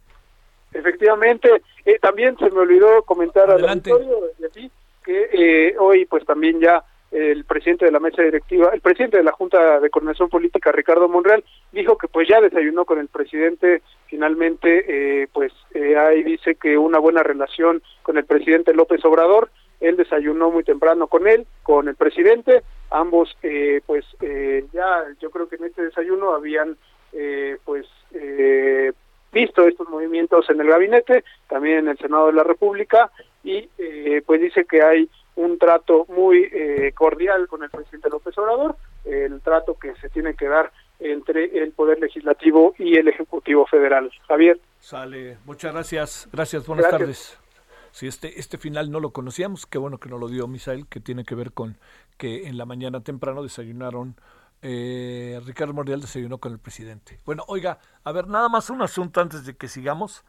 Efectivamente. 0.73 1.63
Eh, 1.85 1.97
también 1.99 2.37
se 2.37 2.51
me 2.51 2.59
olvidó 2.59 3.01
comentar 3.03 3.49
Adelante. 3.49 3.91
al 3.91 4.71
que 5.03 5.29
eh, 5.33 5.75
hoy 5.79 6.05
pues 6.05 6.23
también 6.25 6.59
ya 6.59 6.83
el 7.11 7.43
presidente 7.45 7.85
de 7.85 7.91
la 7.91 7.99
mesa 7.99 8.21
directiva, 8.21 8.71
el 8.73 8.81
presidente 8.81 9.17
de 9.17 9.23
la 9.23 9.33
Junta 9.33 9.79
de 9.79 9.89
Coordinación 9.89 10.29
Política, 10.29 10.71
Ricardo 10.71 11.09
Monreal, 11.09 11.43
dijo 11.71 11.97
que 11.97 12.07
pues 12.07 12.27
ya 12.27 12.39
desayunó 12.39 12.85
con 12.85 12.99
el 12.99 13.09
presidente, 13.09 13.81
finalmente 14.07 15.27
pues 15.33 15.51
ahí 15.97 16.23
dice 16.23 16.55
que 16.55 16.77
una 16.77 16.99
buena 16.99 17.21
relación 17.21 17.81
con 18.01 18.17
el 18.17 18.25
presidente 18.25 18.73
López 18.73 19.03
Obrador, 19.03 19.49
él 19.81 19.97
desayunó 19.97 20.51
muy 20.51 20.63
temprano 20.63 21.07
con 21.07 21.27
él, 21.27 21.45
con 21.63 21.87
el 21.87 21.95
presidente, 21.95 22.61
ambos 22.91 23.35
eh, 23.41 23.81
pues 23.85 24.05
eh, 24.21 24.65
ya 24.71 25.03
yo 25.19 25.31
creo 25.31 25.49
que 25.49 25.55
en 25.55 25.65
este 25.65 25.83
desayuno 25.83 26.33
habían 26.33 26.77
eh, 27.13 27.57
pues 27.65 27.87
visto 29.31 29.65
estos 29.65 29.87
movimientos 29.89 30.49
en 30.49 30.59
el 30.59 30.67
gabinete, 30.67 31.23
también 31.47 31.79
en 31.79 31.87
el 31.89 31.97
Senado 31.97 32.27
de 32.27 32.33
la 32.33 32.43
República, 32.43 33.09
y 33.43 33.69
eh, 33.77 34.21
pues 34.25 34.41
dice 34.41 34.65
que 34.65 34.81
hay 34.81 35.09
un 35.35 35.57
trato 35.57 36.05
muy 36.09 36.49
eh, 36.51 36.91
cordial 36.93 37.47
con 37.47 37.63
el 37.63 37.69
presidente 37.69 38.09
López 38.09 38.37
Obrador, 38.37 38.75
el 39.05 39.41
trato 39.41 39.77
que 39.79 39.95
se 39.95 40.09
tiene 40.09 40.35
que 40.35 40.47
dar 40.47 40.71
entre 40.99 41.63
el 41.63 41.71
Poder 41.71 41.99
Legislativo 41.99 42.75
y 42.77 42.97
el 42.97 43.07
Ejecutivo 43.07 43.65
Federal. 43.65 44.11
Javier. 44.27 44.59
Sale, 44.79 45.37
muchas 45.45 45.73
gracias, 45.73 46.29
gracias, 46.31 46.65
buenas 46.67 46.89
tardes. 46.89 47.37
Si 47.91 48.07
este, 48.07 48.39
este 48.39 48.57
final 48.57 48.89
no 48.89 48.99
lo 48.99 49.11
conocíamos, 49.11 49.65
qué 49.65 49.77
bueno 49.77 49.97
que 49.97 50.09
nos 50.09 50.19
lo 50.19 50.27
dio 50.27 50.47
Misael, 50.47 50.87
que 50.87 50.99
tiene 50.99 51.25
que 51.25 51.35
ver 51.35 51.51
con 51.51 51.77
que 52.17 52.47
en 52.47 52.57
la 52.57 52.65
mañana 52.65 53.01
temprano 53.01 53.43
desayunaron, 53.43 54.15
eh, 54.61 55.41
Ricardo 55.45 55.73
Mordial 55.73 56.01
desayunó 56.01 56.37
con 56.37 56.53
el 56.53 56.59
presidente. 56.59 57.19
Bueno, 57.25 57.43
oiga, 57.47 57.79
a 58.03 58.11
ver, 58.11 58.27
nada 58.27 58.47
más 58.47 58.69
un 58.69 58.81
asunto 58.81 59.19
antes 59.19 59.45
de 59.45 59.55
que 59.55 59.67
sigamos. 59.67 60.23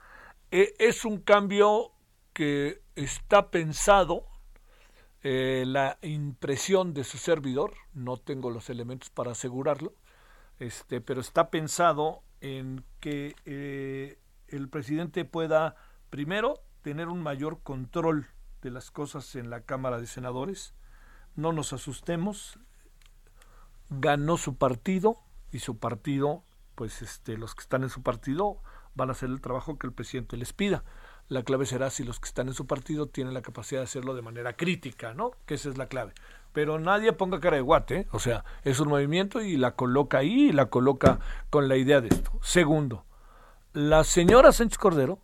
Eh, 0.50 0.74
es 0.78 1.04
un 1.04 1.18
cambio 1.18 1.92
que 2.32 2.80
está 2.96 3.50
pensado 3.50 4.24
eh, 5.22 5.64
la 5.66 5.98
impresión 6.02 6.94
de 6.94 7.04
su 7.04 7.18
servidor, 7.18 7.74
no 7.94 8.16
tengo 8.16 8.50
los 8.50 8.70
elementos 8.70 9.10
para 9.10 9.32
asegurarlo, 9.32 9.94
este, 10.58 11.00
pero 11.00 11.20
está 11.20 11.50
pensado 11.50 12.22
en 12.40 12.84
que 13.00 13.36
eh, 13.44 14.18
el 14.48 14.68
presidente 14.68 15.24
pueda, 15.24 15.76
primero, 16.10 16.60
tener 16.82 17.08
un 17.08 17.22
mayor 17.22 17.60
control 17.62 18.26
de 18.62 18.70
las 18.70 18.90
cosas 18.90 19.34
en 19.36 19.48
la 19.48 19.62
Cámara 19.62 20.00
de 20.00 20.06
Senadores. 20.06 20.74
No 21.36 21.52
nos 21.52 21.72
asustemos, 21.72 22.58
ganó 23.90 24.36
su 24.36 24.56
partido 24.56 25.18
y 25.52 25.60
su 25.60 25.78
partido, 25.78 26.42
pues 26.74 27.00
este, 27.02 27.36
los 27.36 27.54
que 27.54 27.62
están 27.62 27.82
en 27.84 27.90
su 27.90 28.02
partido 28.02 28.60
van 28.94 29.08
a 29.08 29.12
hacer 29.12 29.30
el 29.30 29.40
trabajo 29.40 29.78
que 29.78 29.86
el 29.86 29.92
presidente 29.92 30.36
les 30.36 30.52
pida. 30.52 30.84
La 31.32 31.44
clave 31.44 31.64
será 31.64 31.88
si 31.88 32.04
los 32.04 32.20
que 32.20 32.26
están 32.26 32.48
en 32.48 32.52
su 32.52 32.66
partido 32.66 33.06
tienen 33.06 33.32
la 33.32 33.40
capacidad 33.40 33.80
de 33.80 33.84
hacerlo 33.84 34.14
de 34.14 34.20
manera 34.20 34.52
crítica, 34.52 35.14
¿no? 35.14 35.30
Que 35.46 35.54
esa 35.54 35.70
es 35.70 35.78
la 35.78 35.86
clave. 35.86 36.12
Pero 36.52 36.78
nadie 36.78 37.14
ponga 37.14 37.40
cara 37.40 37.56
de 37.56 37.62
guate, 37.62 38.00
¿eh? 38.00 38.06
o 38.12 38.18
sea, 38.18 38.44
es 38.64 38.78
un 38.80 38.88
movimiento 38.88 39.40
y 39.40 39.56
la 39.56 39.74
coloca 39.74 40.18
ahí 40.18 40.50
y 40.50 40.52
la 40.52 40.66
coloca 40.66 41.20
con 41.48 41.68
la 41.68 41.78
idea 41.78 42.02
de 42.02 42.08
esto. 42.08 42.32
Segundo, 42.42 43.06
la 43.72 44.04
señora 44.04 44.52
Sánchez 44.52 44.76
Cordero 44.76 45.20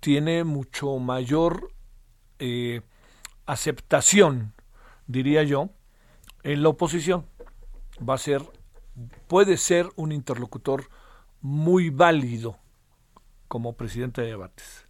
tiene 0.00 0.44
mucho 0.44 0.98
mayor 0.98 1.72
eh, 2.38 2.82
aceptación, 3.46 4.52
diría 5.06 5.42
yo, 5.42 5.70
en 6.42 6.62
la 6.62 6.68
oposición. 6.68 7.24
Va 8.06 8.12
a 8.12 8.18
ser, 8.18 8.42
puede 9.26 9.56
ser 9.56 9.88
un 9.96 10.12
interlocutor 10.12 10.90
muy 11.40 11.88
válido 11.88 12.58
como 13.48 13.74
presidente 13.74 14.20
de 14.20 14.26
debates 14.26 14.85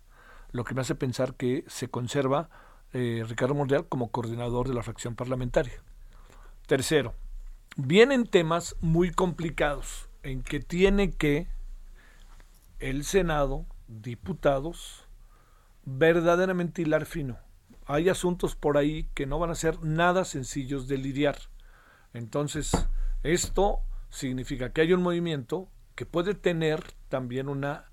lo 0.52 0.64
que 0.64 0.74
me 0.74 0.80
hace 0.80 0.94
pensar 0.94 1.34
que 1.34 1.64
se 1.68 1.88
conserva 1.88 2.48
eh, 2.92 3.24
Ricardo 3.28 3.54
Monreal 3.54 3.86
como 3.88 4.10
coordinador 4.10 4.68
de 4.68 4.74
la 4.74 4.82
fracción 4.82 5.14
parlamentaria. 5.14 5.82
Tercero, 6.66 7.14
vienen 7.76 8.26
temas 8.26 8.76
muy 8.80 9.10
complicados 9.10 10.08
en 10.22 10.42
que 10.42 10.60
tiene 10.60 11.12
que 11.12 11.48
el 12.78 13.04
Senado, 13.04 13.66
diputados, 13.86 15.04
verdaderamente 15.84 16.82
hilar 16.82 17.06
fino. 17.06 17.38
Hay 17.86 18.08
asuntos 18.08 18.56
por 18.56 18.78
ahí 18.78 19.08
que 19.14 19.26
no 19.26 19.38
van 19.38 19.50
a 19.50 19.54
ser 19.54 19.82
nada 19.82 20.24
sencillos 20.24 20.88
de 20.88 20.98
lidiar. 20.98 21.36
Entonces, 22.12 22.72
esto 23.22 23.80
significa 24.10 24.72
que 24.72 24.80
hay 24.80 24.92
un 24.92 25.02
movimiento 25.02 25.68
que 25.94 26.06
puede 26.06 26.34
tener 26.34 26.82
también 27.08 27.48
una 27.48 27.90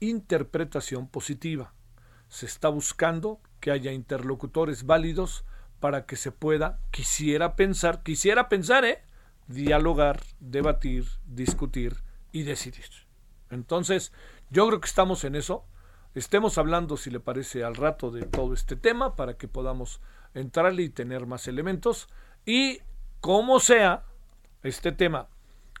interpretación 0.00 1.08
positiva 1.08 1.75
se 2.36 2.44
está 2.44 2.68
buscando 2.68 3.40
que 3.60 3.70
haya 3.70 3.92
interlocutores 3.92 4.84
válidos 4.84 5.46
para 5.80 6.04
que 6.04 6.16
se 6.16 6.32
pueda, 6.32 6.78
quisiera 6.90 7.56
pensar, 7.56 8.02
quisiera 8.02 8.50
pensar, 8.50 8.84
¿eh? 8.84 9.02
Dialogar, 9.46 10.20
debatir, 10.38 11.06
discutir 11.24 11.96
y 12.32 12.42
decidir. 12.42 12.90
Entonces, 13.48 14.12
yo 14.50 14.66
creo 14.66 14.82
que 14.82 14.86
estamos 14.86 15.24
en 15.24 15.34
eso. 15.34 15.64
Estemos 16.14 16.58
hablando, 16.58 16.98
si 16.98 17.08
le 17.08 17.20
parece, 17.20 17.64
al 17.64 17.74
rato 17.74 18.10
de 18.10 18.26
todo 18.26 18.52
este 18.52 18.76
tema 18.76 19.16
para 19.16 19.38
que 19.38 19.48
podamos 19.48 20.02
entrarle 20.34 20.82
y 20.82 20.90
tener 20.90 21.24
más 21.24 21.48
elementos. 21.48 22.06
Y 22.44 22.82
como 23.22 23.60
sea, 23.60 24.04
este 24.62 24.92
tema 24.92 25.28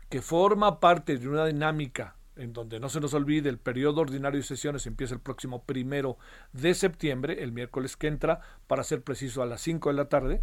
que 0.08 0.22
forma 0.22 0.80
parte 0.80 1.18
de 1.18 1.28
una 1.28 1.44
dinámica 1.44 2.15
en 2.36 2.52
donde 2.52 2.80
no 2.80 2.88
se 2.88 3.00
nos 3.00 3.14
olvide, 3.14 3.48
el 3.48 3.58
periodo 3.58 4.02
ordinario 4.02 4.40
de 4.40 4.46
sesiones 4.46 4.86
empieza 4.86 5.14
el 5.14 5.20
próximo 5.20 5.64
primero 5.64 6.18
de 6.52 6.74
septiembre, 6.74 7.42
el 7.42 7.52
miércoles 7.52 7.96
que 7.96 8.08
entra, 8.08 8.40
para 8.66 8.84
ser 8.84 9.02
preciso 9.02 9.42
a 9.42 9.46
las 9.46 9.60
5 9.62 9.88
de 9.88 9.94
la 9.94 10.08
tarde. 10.08 10.42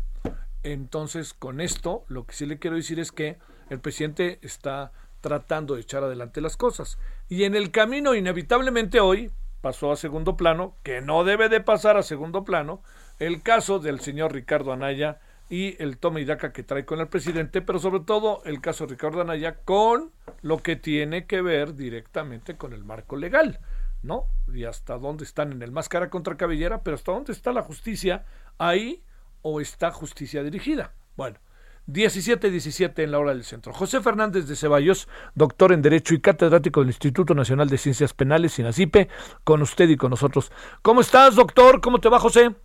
Entonces, 0.64 1.34
con 1.34 1.62
esto, 1.62 2.06
lo 2.08 2.26
que 2.26 2.34
sí 2.34 2.46
le 2.46 2.58
quiero 2.58 2.76
decir 2.76 3.00
es 3.00 3.12
que 3.12 3.38
el 3.70 3.80
presidente 3.80 4.40
está 4.42 4.92
tratando 5.22 5.76
de 5.76 5.82
echar 5.82 6.04
adelante 6.04 6.42
las 6.42 6.58
cosas. 6.58 6.98
Y 7.30 7.44
en 7.44 7.56
el 7.56 7.72
camino, 7.72 8.16
inevitablemente 8.16 9.00
hoy, 9.00 9.32
pasó 9.62 9.92
a 9.92 9.96
segundo 9.96 10.36
plano, 10.36 10.76
que 10.84 11.02
no 11.02 11.24
debe 11.24 11.48
de 11.48 11.62
pasar 11.62 11.96
a 11.96 12.04
segundo 12.04 12.44
plano, 12.44 12.82
el 13.20 13.42
caso 13.42 13.80
del 13.80 14.00
señor 14.00 14.34
Ricardo 14.34 14.74
Anaya 14.74 15.20
y 15.54 15.76
el 15.78 16.00
toma 16.00 16.20
y 16.20 16.26
daca 16.26 16.52
que 16.52 16.64
trae 16.64 16.84
con 16.84 17.00
el 17.00 17.10
presidente, 17.10 17.62
pero 17.62 17.78
sobre 17.78 18.00
todo 18.00 18.42
el 18.44 18.60
caso 18.60 18.88
Ricardo 18.88 19.22
Anaya 19.22 19.58
con 19.64 20.12
lo 20.42 20.58
que 20.58 20.76
tiene 20.76 21.28
que 21.28 21.44
ver 21.44 21.76
directamente 21.76 22.58
con 22.58 22.74
el 22.74 22.84
marco 22.84 23.18
legal, 23.18 23.60
¿no? 24.02 24.26
Y 24.52 24.64
hasta 24.64 24.98
dónde 24.98 25.26
están 25.26 25.52
en 25.52 25.62
el 25.62 25.72
máscara 25.72 26.10
contra 26.10 26.38
cabellera, 26.38 26.82
pero 26.82 26.96
hasta 26.96 27.12
dónde 27.12 27.34
está 27.34 27.54
la 27.54 27.62
justicia 27.62 28.26
ahí 28.58 29.04
o 29.44 29.62
está 29.62 29.92
justicia 29.92 30.42
dirigida. 30.42 30.96
Bueno, 31.16 31.38
17-17 31.86 33.04
en 33.04 33.12
la 33.12 33.20
hora 33.20 33.36
del 33.36 33.44
centro. 33.44 33.74
José 33.74 34.02
Fernández 34.02 34.48
de 34.48 34.56
Ceballos, 34.56 35.08
doctor 35.36 35.72
en 35.72 35.84
Derecho 35.84 36.16
y 36.16 36.20
catedrático 36.20 36.80
del 36.80 36.90
Instituto 36.90 37.36
Nacional 37.36 37.70
de 37.70 37.78
Ciencias 37.78 38.16
Penales, 38.16 38.58
INACIPE, 38.58 39.08
con 39.44 39.62
usted 39.62 39.88
y 39.88 39.98
con 39.98 40.10
nosotros. 40.10 40.52
¿Cómo 40.82 41.02
estás, 41.02 41.36
doctor? 41.36 41.80
¿Cómo 41.80 42.00
te 42.00 42.10
va, 42.10 42.20
José? 42.20 42.56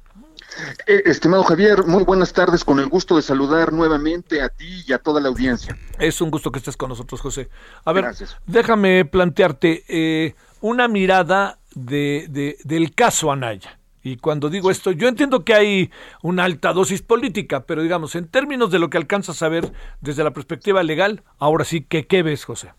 Eh, 0.86 1.02
estimado 1.06 1.44
Javier, 1.44 1.84
muy 1.84 2.04
buenas 2.04 2.32
tardes, 2.32 2.64
con 2.64 2.78
el 2.78 2.88
gusto 2.88 3.16
de 3.16 3.22
saludar 3.22 3.72
nuevamente 3.72 4.40
a 4.40 4.48
ti 4.48 4.82
y 4.86 4.92
a 4.92 4.98
toda 4.98 5.20
la 5.20 5.28
audiencia. 5.28 5.76
Es 5.98 6.20
un 6.20 6.30
gusto 6.30 6.50
que 6.50 6.58
estés 6.58 6.76
con 6.76 6.88
nosotros, 6.88 7.20
José. 7.20 7.48
A 7.84 7.92
ver, 7.92 8.06
déjame 8.46 9.04
plantearte 9.04 9.84
eh, 9.88 10.34
una 10.60 10.88
mirada 10.88 11.58
de, 11.74 12.56
del 12.64 12.94
caso 12.94 13.30
Anaya. 13.30 13.78
Y 14.02 14.16
cuando 14.16 14.48
digo 14.48 14.70
esto, 14.70 14.90
yo 14.92 15.08
entiendo 15.08 15.44
que 15.44 15.54
hay 15.54 15.90
una 16.22 16.44
alta 16.44 16.72
dosis 16.72 17.02
política, 17.02 17.64
pero 17.66 17.82
digamos, 17.82 18.14
en 18.14 18.26
términos 18.28 18.70
de 18.70 18.78
lo 18.78 18.88
que 18.88 18.96
alcanzas 18.96 19.42
a 19.42 19.48
ver 19.48 19.72
desde 20.00 20.24
la 20.24 20.32
perspectiva 20.32 20.82
legal, 20.82 21.22
ahora 21.38 21.64
sí, 21.64 21.84
¿qué, 21.86 22.06
qué 22.06 22.22
ves, 22.22 22.44
José? 22.44 22.72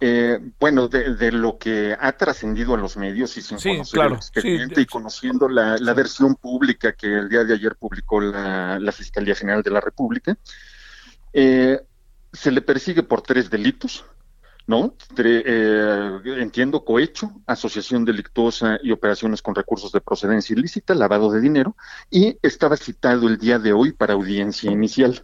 Eh, 0.00 0.38
bueno, 0.60 0.86
de, 0.86 1.32
lo 1.32 1.58
que 1.58 1.96
ha 1.98 2.12
trascendido 2.12 2.74
a 2.74 2.78
los 2.78 2.96
medios 2.96 3.36
y 3.36 3.42
sin 3.42 3.58
conocer 3.58 4.06
el 4.06 4.12
expediente 4.12 4.80
y 4.80 4.86
conociendo 4.86 5.48
la, 5.48 5.76
versión 5.92 6.36
pública 6.36 6.92
que 6.92 7.18
el 7.18 7.28
día 7.28 7.42
de 7.42 7.54
ayer 7.54 7.74
publicó 7.74 8.20
la, 8.20 8.92
Fiscalía 8.92 9.34
General 9.34 9.62
de 9.62 9.70
la 9.70 9.80
República, 9.80 10.38
eh, 11.32 11.80
se 12.32 12.52
le 12.52 12.62
persigue 12.62 13.02
por 13.02 13.22
tres 13.22 13.50
delitos, 13.50 14.04
¿no? 14.68 14.94
Eh, 15.16 16.20
entiendo 16.36 16.84
cohecho, 16.84 17.32
asociación 17.46 18.04
delictuosa 18.04 18.78
y 18.80 18.92
operaciones 18.92 19.42
con 19.42 19.56
recursos 19.56 19.90
de 19.90 20.00
procedencia 20.00 20.54
ilícita, 20.54 20.94
lavado 20.94 21.32
de 21.32 21.40
dinero, 21.40 21.74
y 22.08 22.38
estaba 22.42 22.76
citado 22.76 23.26
el 23.26 23.38
día 23.38 23.58
de 23.58 23.72
hoy 23.72 23.92
para 23.92 24.14
audiencia 24.14 24.70
inicial. 24.70 25.20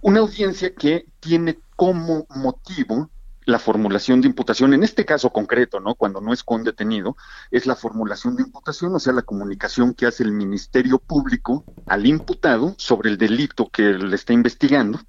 Una 0.00 0.20
audiencia 0.20 0.74
que 0.74 1.06
tiene 1.20 1.58
como 1.76 2.26
motivo 2.30 3.10
la 3.46 3.60
formulación 3.60 4.20
de 4.20 4.26
imputación, 4.26 4.74
en 4.74 4.82
este 4.82 5.04
caso 5.04 5.30
concreto, 5.30 5.80
¿no? 5.80 5.94
Cuando 5.94 6.20
no 6.20 6.32
es 6.32 6.42
con 6.42 6.64
detenido, 6.64 7.16
es 7.50 7.64
la 7.64 7.76
formulación 7.76 8.36
de 8.36 8.42
imputación, 8.42 8.94
o 8.94 8.98
sea, 8.98 9.12
la 9.12 9.22
comunicación 9.22 9.94
que 9.94 10.06
hace 10.06 10.24
el 10.24 10.32
Ministerio 10.32 10.98
Público 10.98 11.64
al 11.86 12.06
imputado 12.06 12.74
sobre 12.76 13.08
el 13.08 13.16
delito 13.16 13.68
que 13.70 13.82
le 13.82 14.16
está 14.16 14.32
investigando, 14.32 15.00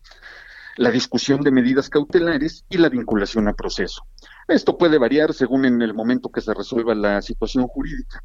la 0.78 0.92
discusión 0.92 1.42
de 1.42 1.52
medidas 1.52 1.90
cautelares 1.90 2.64
y 2.70 2.78
la 2.78 2.90
vinculación 2.90 3.48
a 3.48 3.54
proceso. 3.54 4.04
Esto 4.48 4.78
puede 4.78 5.00
variar 5.00 5.34
según 5.34 5.66
en 5.66 5.82
el 5.82 5.96
momento 5.96 6.30
que 6.30 6.42
se 6.42 6.54
resuelva 6.54 6.94
la 6.94 7.24
situación 7.24 7.68
jurídica. 7.68 8.24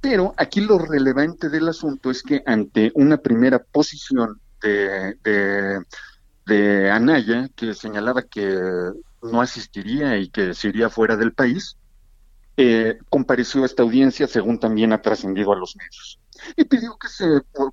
Pero 0.00 0.32
aquí 0.38 0.62
lo 0.62 0.78
relevante 0.78 1.50
del 1.50 1.68
asunto 1.68 2.10
es 2.10 2.22
que 2.22 2.42
ante 2.46 2.90
una 2.94 3.18
primera 3.18 3.58
posición 3.58 4.40
de, 4.62 5.16
de, 5.22 5.84
de 6.46 6.90
Anaya, 6.90 7.48
que 7.54 7.74
señalaba 7.74 8.22
que 8.22 8.58
no 9.22 9.40
asistiría 9.40 10.16
y 10.18 10.28
que 10.28 10.54
se 10.54 10.68
iría 10.68 10.88
fuera 10.88 11.16
del 11.16 11.32
país, 11.32 11.76
eh, 12.58 12.98
compareció 13.10 13.62
a 13.62 13.66
esta 13.66 13.82
audiencia 13.82 14.26
según 14.26 14.58
también 14.58 14.92
ha 14.94 15.02
trascendido 15.02 15.52
a 15.52 15.56
los 15.56 15.76
medios. 15.76 16.18
y 16.56 16.64
pidió 16.64 16.96
que 16.98 17.08
se 17.08 17.24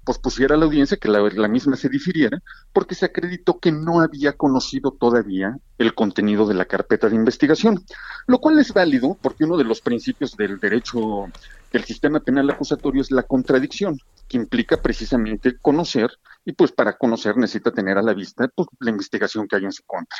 pospusiera 0.05 0.55
la 0.55 0.65
audiencia, 0.65 0.97
que 0.97 1.09
la, 1.09 1.47
misma 1.49 1.75
se 1.75 1.89
difiriera, 1.89 2.41
porque 2.71 2.95
se 2.95 3.05
acreditó 3.05 3.59
que 3.59 3.73
no 3.73 3.99
había 3.99 4.33
conocido 4.33 4.91
todavía 4.91 5.57
el 5.77 5.93
contenido 5.93 6.47
de 6.47 6.53
la 6.53 6.65
carpeta 6.65 7.09
de 7.09 7.15
investigación, 7.15 7.83
lo 8.25 8.39
cual 8.39 8.59
es 8.59 8.73
válido 8.73 9.17
porque 9.21 9.43
uno 9.43 9.57
de 9.57 9.65
los 9.65 9.81
principios 9.81 10.35
del 10.37 10.59
derecho 10.59 11.25
del 11.73 11.83
sistema 11.83 12.21
penal 12.21 12.49
acusatorio 12.49 13.01
es 13.01 13.11
la 13.11 13.23
contradicción, 13.23 13.99
que 14.29 14.37
implica 14.37 14.81
precisamente 14.81 15.57
conocer, 15.57 16.11
y 16.45 16.53
pues 16.53 16.71
para 16.71 16.97
conocer 16.97 17.37
necesita 17.37 17.71
tener 17.71 17.97
a 17.97 18.01
la 18.01 18.13
vista 18.13 18.47
pues, 18.55 18.67
la 18.79 18.91
investigación 18.91 19.47
que 19.47 19.55
hay 19.55 19.65
en 19.65 19.71
su 19.71 19.83
contra. 19.83 20.17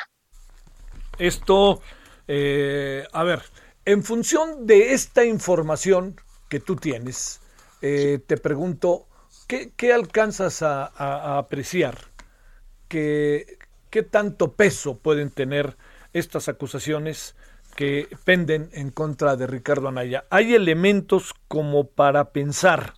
Esto, 1.18 1.80
eh, 2.26 3.06
a 3.12 3.24
ver, 3.24 3.42
en 3.84 4.02
función 4.02 4.66
de 4.66 4.94
esta 4.94 5.24
información 5.24 6.16
que 6.48 6.60
tú 6.60 6.76
tienes, 6.76 7.40
eh, 7.82 8.20
te 8.26 8.36
pregunto, 8.36 9.06
¿qué, 9.46 9.92
alcanzas 9.92 10.62
a, 10.62 11.36
apreciar? 11.38 11.98
¿Qué, 12.88 13.58
¿Qué 13.90 14.02
tanto 14.02 14.52
peso 14.52 14.98
pueden 14.98 15.30
tener 15.30 15.76
estas 16.12 16.48
acusaciones 16.48 17.36
que 17.76 18.08
penden 18.24 18.70
en 18.72 18.90
contra 18.90 19.36
de 19.36 19.46
Ricardo 19.46 19.88
Anaya? 19.88 20.24
¿Hay 20.30 20.54
elementos 20.54 21.34
como 21.48 21.88
para 21.88 22.32
pensar, 22.32 22.94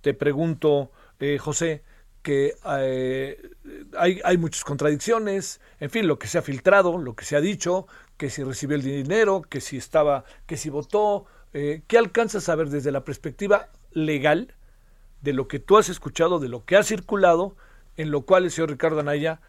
te 0.00 0.14
pregunto, 0.14 0.92
eh, 1.18 1.38
José, 1.38 1.82
que 2.22 2.54
eh, 2.66 3.50
hay, 3.96 4.20
hay, 4.24 4.36
muchas 4.36 4.64
contradicciones, 4.64 5.60
en 5.78 5.90
fin, 5.90 6.06
lo 6.06 6.18
que 6.18 6.26
se 6.26 6.38
ha 6.38 6.42
filtrado, 6.42 6.98
lo 6.98 7.14
que 7.14 7.24
se 7.24 7.36
ha 7.36 7.40
dicho, 7.40 7.86
que 8.16 8.30
si 8.30 8.42
recibió 8.42 8.76
el 8.76 8.82
dinero, 8.82 9.42
que 9.42 9.60
si 9.60 9.76
estaba, 9.76 10.24
que 10.46 10.56
si 10.56 10.68
votó, 10.68 11.26
¿qué 11.52 11.98
alcanzas 11.98 12.48
a 12.48 12.54
ver 12.54 12.68
desde 12.68 12.92
la 12.92 13.04
perspectiva 13.04 13.70
legal 13.92 14.54
de 15.22 15.32
lo 15.32 15.48
que 15.48 15.58
tú 15.58 15.78
has 15.78 15.88
escuchado, 15.88 16.38
de 16.38 16.48
lo 16.48 16.64
que 16.64 16.76
ha 16.76 16.82
circulado, 16.82 17.56
en 17.96 18.10
lo 18.10 18.22
cual 18.22 18.44
el 18.44 18.50
señor 18.50 18.70
Ricardo 18.70 19.00
Anaya 19.00 19.40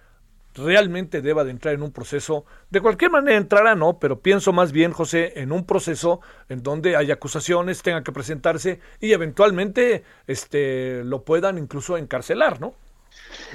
realmente 0.55 1.21
deba 1.21 1.43
de 1.43 1.51
entrar 1.51 1.73
en 1.73 1.83
un 1.83 1.91
proceso, 1.91 2.45
de 2.69 2.81
cualquier 2.81 3.11
manera 3.11 3.37
entrará, 3.37 3.75
no, 3.75 3.99
pero 3.99 4.19
pienso 4.19 4.53
más 4.53 4.71
bien, 4.71 4.91
José, 4.91 5.33
en 5.39 5.51
un 5.51 5.65
proceso 5.65 6.21
en 6.49 6.63
donde 6.63 6.95
hay 6.95 7.11
acusaciones, 7.11 7.81
tenga 7.81 8.03
que 8.03 8.11
presentarse 8.11 8.79
y 8.99 9.13
eventualmente 9.13 10.03
este, 10.27 11.03
lo 11.03 11.23
puedan 11.23 11.57
incluso 11.57 11.97
encarcelar, 11.97 12.59
¿no? 12.59 12.75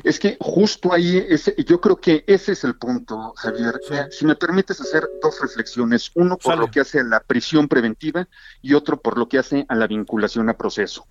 Es 0.04 0.18
que 0.18 0.36
justo 0.40 0.92
ahí, 0.92 1.24
ese, 1.28 1.54
yo 1.66 1.80
creo 1.80 1.96
que 1.96 2.24
ese 2.26 2.52
es 2.52 2.64
el 2.64 2.76
punto, 2.76 3.32
Javier. 3.36 3.80
Si 4.10 4.26
me 4.26 4.36
permites 4.36 4.80
hacer 4.80 5.08
dos 5.22 5.40
reflexiones, 5.40 6.10
uno 6.14 6.36
por 6.36 6.58
lo 6.58 6.70
que 6.70 6.80
hace 6.80 7.00
a 7.00 7.04
la 7.04 7.20
prisión 7.20 7.68
preventiva 7.68 8.28
y 8.62 8.74
otro 8.74 9.00
por 9.00 9.18
lo 9.18 9.28
que 9.28 9.38
hace 9.38 9.64
a 9.68 9.74
la 9.74 9.86
vinculación 9.86 10.48
a 10.48 10.56
proceso. 10.56 11.06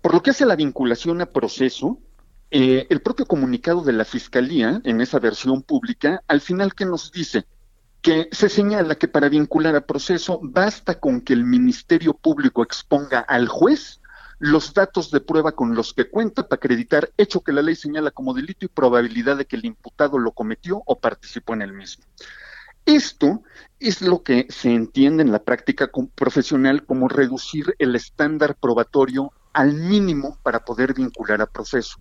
Por 0.00 0.14
lo 0.14 0.22
que 0.22 0.30
hace 0.30 0.44
a 0.44 0.46
la 0.46 0.56
vinculación 0.56 1.20
a 1.20 1.26
proceso, 1.26 1.98
eh, 2.50 2.86
el 2.88 3.00
propio 3.00 3.26
comunicado 3.26 3.82
de 3.82 3.92
la 3.92 4.04
Fiscalía, 4.04 4.80
en 4.84 5.00
esa 5.00 5.18
versión 5.18 5.62
pública, 5.62 6.22
al 6.28 6.40
final 6.40 6.74
que 6.74 6.86
nos 6.86 7.12
dice 7.12 7.46
que 8.00 8.28
se 8.32 8.48
señala 8.48 8.94
que 8.94 9.08
para 9.08 9.28
vincular 9.28 9.74
a 9.76 9.86
proceso 9.86 10.40
basta 10.42 10.98
con 11.00 11.20
que 11.20 11.32
el 11.32 11.44
Ministerio 11.44 12.14
Público 12.14 12.62
exponga 12.62 13.20
al 13.20 13.48
juez 13.48 14.00
los 14.38 14.72
datos 14.72 15.10
de 15.10 15.20
prueba 15.20 15.52
con 15.52 15.74
los 15.74 15.92
que 15.92 16.08
cuenta 16.08 16.48
para 16.48 16.58
acreditar 16.58 17.10
hecho 17.16 17.40
que 17.40 17.52
la 17.52 17.60
ley 17.60 17.74
señala 17.74 18.12
como 18.12 18.34
delito 18.34 18.64
y 18.64 18.68
probabilidad 18.68 19.36
de 19.36 19.46
que 19.46 19.56
el 19.56 19.64
imputado 19.64 20.18
lo 20.18 20.30
cometió 20.30 20.82
o 20.86 21.00
participó 21.00 21.54
en 21.54 21.62
el 21.62 21.72
mismo. 21.72 22.04
Esto 22.86 23.42
es 23.80 24.00
lo 24.00 24.22
que 24.22 24.46
se 24.48 24.72
entiende 24.72 25.22
en 25.22 25.32
la 25.32 25.42
práctica 25.42 25.90
profesional 26.14 26.86
como 26.86 27.08
reducir 27.08 27.74
el 27.78 27.96
estándar 27.96 28.54
probatorio 28.54 29.32
al 29.52 29.74
mínimo 29.74 30.38
para 30.42 30.64
poder 30.64 30.94
vincular 30.94 31.42
a 31.42 31.46
proceso. 31.46 31.98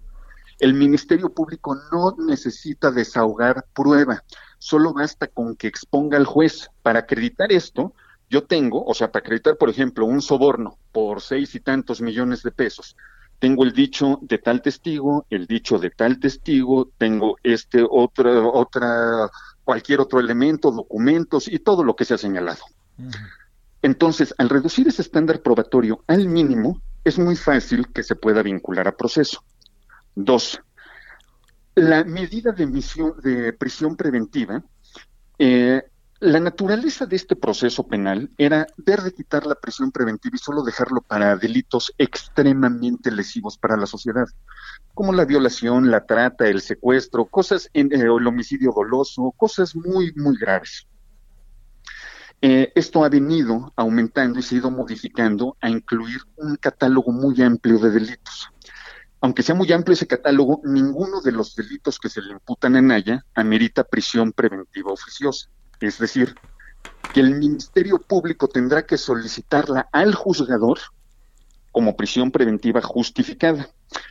El 0.60 0.74
Ministerio 0.74 1.32
Público 1.32 1.78
no 1.92 2.16
necesita 2.18 2.92
desahogar 2.92 3.66
prueba, 3.74 4.24
solo 4.58 4.94
basta 4.94 5.28
con 5.28 5.56
que 5.56 5.68
exponga 5.68 6.18
al 6.18 6.26
juez. 6.26 6.70
Para 6.82 7.00
acreditar 7.00 7.52
esto, 7.52 7.94
yo 8.30 8.46
tengo, 8.46 8.84
o 8.84 8.94
sea, 8.94 9.12
para 9.12 9.24
acreditar, 9.24 9.58
por 9.58 9.70
ejemplo, 9.70 10.06
un 10.06 10.22
soborno 10.22 10.78
por 10.92 11.22
seis 11.22 11.54
y 11.56 11.60
tantos 11.60 12.02
millones 12.02 12.44
de 12.44 12.52
pesos, 12.52 12.96
tengo 13.40 13.64
el 13.64 13.72
dicho 13.72 14.20
de 14.22 14.40
tal 14.40 14.62
testigo, 14.62 15.26
el 15.30 15.46
dicho 15.46 15.78
de 15.78 15.92
tal 15.92 16.20
testigo, 16.20 16.90
tengo 16.98 17.38
este 17.44 17.86
otra, 17.88 18.48
otra, 18.48 19.30
cualquier 19.64 20.00
otro 20.02 20.20
elemento, 20.20 20.72
documentos 20.72 21.48
y 21.48 21.60
todo 21.60 21.84
lo 21.84 21.96
que 21.96 22.06
se 22.06 22.16
ha 22.16 22.18
señalado. 22.18 22.64
Entonces, 23.84 24.34
al 24.40 24.50
reducir 24.50 24.88
ese 24.88 25.04
estándar 25.04 25.42
probatorio 25.42 26.04
al 26.08 26.28
mínimo, 26.28 26.82
es 27.04 27.20
muy 27.20 27.36
fácil 27.36 27.88
que 27.94 28.02
se 28.02 28.16
pueda 28.16 28.42
vincular 28.42 28.88
a 28.88 28.98
proceso. 28.98 29.44
Dos, 30.20 30.60
la 31.76 32.04
medida 32.04 32.52
de, 32.52 33.54
prisión 33.54 33.96
preventiva 33.96 34.64
eh, 35.38 35.84
la 36.20 36.40
naturaleza 36.40 37.06
de 37.06 37.16
este 37.16 37.36
proceso 37.36 37.86
penal 37.86 38.32
era 38.40 38.66
ver 38.78 39.04
de 39.04 39.14
quitar 39.14 39.46
la 39.46 39.54
prisión 39.54 39.92
preventiva 39.92 40.36
y 40.36 40.40
solo 40.40 40.64
dejarlo 40.64 41.02
para 41.02 41.36
delitos 41.36 41.94
extremadamente 42.00 43.12
lesivos 43.12 43.60
para 43.60 43.78
la 43.78 43.86
sociedad, 43.86 44.26
como 44.96 45.14
la 45.14 45.26
violación, 45.26 45.92
la 45.92 46.08
trata, 46.08 46.48
el 46.48 46.62
secuestro, 46.62 47.26
cosas, 47.26 47.70
en, 47.74 47.94
eh, 47.94 48.02
el 48.02 48.26
homicidio 48.26 48.74
doloso, 48.76 49.32
cosas 49.38 49.76
muy, 49.76 50.12
muy 50.16 50.36
graves. 50.36 50.88
Eh, 52.42 52.72
esto 52.74 53.04
ha 53.04 53.10
venido 53.10 53.72
aumentando 53.76 54.40
y 54.40 54.42
se 54.42 54.56
ha 54.56 54.58
ido 54.58 54.72
modificando 54.72 55.56
a 55.62 55.70
incluir 55.70 56.22
un 56.38 56.56
catálogo 56.56 57.12
muy 57.12 57.40
amplio 57.44 57.78
de 57.78 57.92
delitos. 57.92 58.52
Aunque 59.22 59.44
sea 59.44 59.56
muy 59.56 59.72
amplio 59.72 59.94
ese 59.94 60.08
catálogo, 60.08 60.62
ninguno 60.64 61.22
de 61.22 61.32
los 61.32 61.56
delitos 61.56 62.00
que 62.00 62.10
se 62.10 62.22
le 62.22 62.34
imputan 62.34 62.76
en 62.76 62.92
Haya 62.92 63.26
amerita 63.34 63.84
prisión 63.84 64.32
preventiva 64.32 64.92
oficiosa. 64.92 65.50
Es 65.80 65.98
decir, 65.98 66.36
que 67.14 67.20
el 67.22 67.36
Ministerio 67.36 68.00
Público 68.00 68.48
tendrá 68.48 68.86
que 68.86 68.98
solicitarla 68.98 69.90
al 69.92 70.14
juzgador 70.14 70.80
como 71.72 71.96
prisión 71.96 72.32
preventiva 72.32 72.82
justificada. 72.82 73.70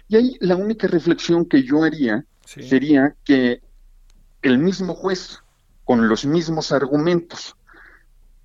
Y 0.08 0.16
ahí 0.16 0.36
la 0.40 0.56
única 0.56 0.86
reflexión 0.86 1.44
que 1.46 1.62
yo 1.62 1.82
haría 1.82 2.24
sería 2.44 3.16
que 3.24 3.60
el 4.42 4.58
mismo 4.58 4.94
juez, 4.94 5.40
con 5.84 6.08
los 6.08 6.24
mismos 6.24 6.70
argumentos, 6.70 7.55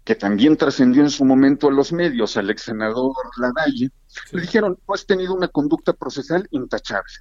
que 0.04 0.16
también 0.16 0.58
trascendió 0.58 1.04
en 1.04 1.10
su 1.10 1.26
momento 1.26 1.68
a 1.68 1.72
los 1.72 1.94
medios, 1.94 2.36
al 2.38 2.50
ex 2.50 2.64
senador 2.64 3.14
Lavalle, 3.38 3.92
le 4.32 4.42
dijeron, 4.42 4.78
tú 4.86 4.94
has 4.94 5.06
tenido 5.06 5.34
una 5.34 5.48
conducta 5.48 5.94
procesal 5.94 6.48
intachable. 6.52 7.14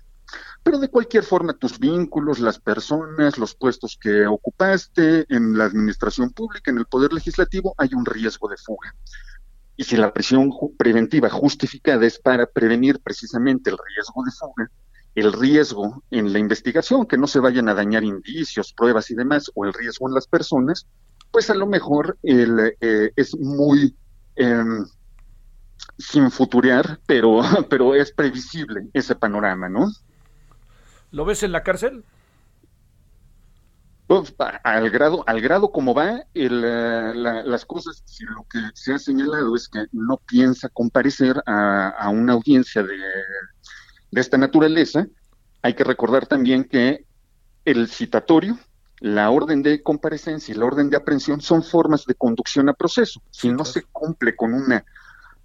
Pero 0.62 0.78
de 0.78 0.88
cualquier 0.88 1.24
forma, 1.24 1.54
tus 1.54 1.78
vínculos, 1.78 2.38
las 2.38 2.58
personas, 2.58 3.38
los 3.38 3.54
puestos 3.54 3.98
que 4.00 4.26
ocupaste 4.26 5.26
en 5.28 5.58
la 5.58 5.64
administración 5.64 6.30
pública, 6.30 6.70
en 6.70 6.78
el 6.78 6.86
Poder 6.86 7.12
Legislativo, 7.12 7.74
hay 7.76 7.90
un 7.94 8.06
riesgo 8.06 8.48
de 8.48 8.56
fuga. 8.56 8.94
Y 9.76 9.84
si 9.84 9.96
la 9.96 10.12
prisión 10.12 10.50
preventiva 10.78 11.30
justificada 11.30 12.06
es 12.06 12.18
para 12.18 12.46
prevenir 12.46 13.00
precisamente 13.00 13.70
el 13.70 13.78
riesgo 13.78 14.22
de 14.24 14.30
fuga, 14.30 14.70
el 15.14 15.32
riesgo 15.32 16.04
en 16.10 16.32
la 16.32 16.38
investigación, 16.38 17.06
que 17.06 17.18
no 17.18 17.26
se 17.26 17.40
vayan 17.40 17.68
a 17.68 17.74
dañar 17.74 18.04
indicios, 18.04 18.72
pruebas 18.72 19.10
y 19.10 19.14
demás, 19.14 19.50
o 19.54 19.64
el 19.64 19.72
riesgo 19.72 20.08
en 20.08 20.14
las 20.14 20.26
personas, 20.26 20.86
pues 21.30 21.50
a 21.50 21.54
lo 21.54 21.66
mejor 21.66 22.18
el, 22.22 22.74
eh, 22.80 23.12
es 23.16 23.36
muy 23.38 23.96
em, 24.36 24.86
sin 25.98 26.30
futurear, 26.30 27.00
pero, 27.06 27.40
pero 27.70 27.94
es 27.94 28.12
previsible 28.12 28.88
ese 28.92 29.14
panorama, 29.14 29.68
¿no? 29.68 29.90
¿Lo 31.10 31.24
ves 31.24 31.42
en 31.42 31.52
la 31.52 31.62
cárcel? 31.62 32.04
Pues, 34.06 34.34
al 34.64 34.90
grado, 34.90 35.22
al 35.28 35.40
grado 35.40 35.70
como 35.70 35.94
va, 35.94 36.24
el, 36.34 36.64
eh, 36.64 37.12
las 37.14 37.64
cosas, 37.64 38.02
si 38.06 38.24
lo 38.24 38.44
que 38.50 38.58
se 38.74 38.92
ha 38.92 38.98
señalado 38.98 39.54
es 39.54 39.68
que 39.68 39.86
no 39.92 40.16
piensa 40.26 40.68
comparecer 40.68 41.40
a, 41.46 42.08
una 42.12 42.32
audiencia 42.32 42.82
de, 42.82 42.96
de, 44.10 44.20
esta 44.20 44.36
naturaleza, 44.36 45.06
hay 45.62 45.74
que 45.74 45.84
recordar 45.84 46.26
también 46.26 46.64
que 46.64 47.04
el 47.64 47.86
citatorio, 47.86 48.58
la 49.00 49.30
orden 49.30 49.62
de 49.62 49.82
comparecencia 49.82 50.54
y 50.54 50.58
la 50.58 50.66
orden 50.66 50.90
de 50.90 50.96
aprehensión 50.96 51.40
son 51.40 51.62
formas 51.62 52.04
de 52.04 52.14
conducción 52.14 52.68
a 52.68 52.74
proceso. 52.74 53.20
Si 53.30 53.50
no 53.50 53.64
se 53.64 53.82
cumple 53.82 54.36
con 54.36 54.54
una 54.54 54.84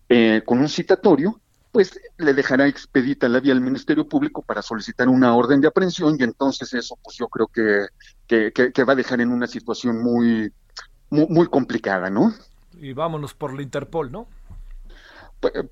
eh, 0.08 0.44
con 0.46 0.60
un 0.60 0.70
citatorio, 0.70 1.40
pues 1.72 2.00
le 2.18 2.34
dejará 2.34 2.68
expedita 2.68 3.28
la 3.28 3.40
vía 3.40 3.54
al 3.54 3.60
Ministerio 3.60 4.08
Público 4.08 4.42
para 4.42 4.62
solicitar 4.62 5.10
una 5.10 5.36
orden 5.36 5.62
de 5.62 5.68
aprehensión 5.68 6.16
y 6.20 6.24
entonces 6.24 6.74
eso 6.74 6.98
pues 7.04 7.18
yo 7.18 7.28
creo 7.28 7.48
que, 7.48 7.88
que, 8.28 8.84
va 8.84 8.94
a 8.94 8.96
dejar 8.96 9.20
en 9.20 9.30
una 9.30 9.48
situación 9.48 10.02
muy, 10.02 10.54
muy, 11.10 11.48
complicada, 11.48 12.10
¿no? 12.10 12.34
Y 12.80 12.94
vámonos 12.94 13.34
por 13.34 13.54
la 13.54 13.62
Interpol, 13.62 14.12
¿no? 14.12 14.28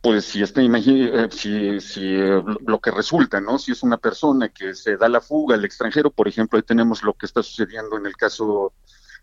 Pues, 0.01 0.25
si 0.25 0.41
este, 0.41 0.65
eh, 0.65 1.27
si, 1.31 1.79
si 1.79 2.15
eh, 2.15 2.43
lo 2.65 2.79
que 2.79 2.91
resulta, 2.91 3.39
¿no? 3.39 3.57
Si 3.57 3.71
es 3.71 3.83
una 3.83 3.97
persona 3.97 4.49
que 4.49 4.73
se 4.73 4.97
da 4.97 5.09
la 5.09 5.21
fuga 5.21 5.55
al 5.55 5.65
extranjero, 5.65 6.09
por 6.11 6.27
ejemplo, 6.27 6.57
ahí 6.57 6.63
tenemos 6.63 7.03
lo 7.03 7.13
que 7.13 7.25
está 7.25 7.41
sucediendo 7.43 7.97
en 7.97 8.05
el 8.05 8.15
caso 8.15 8.73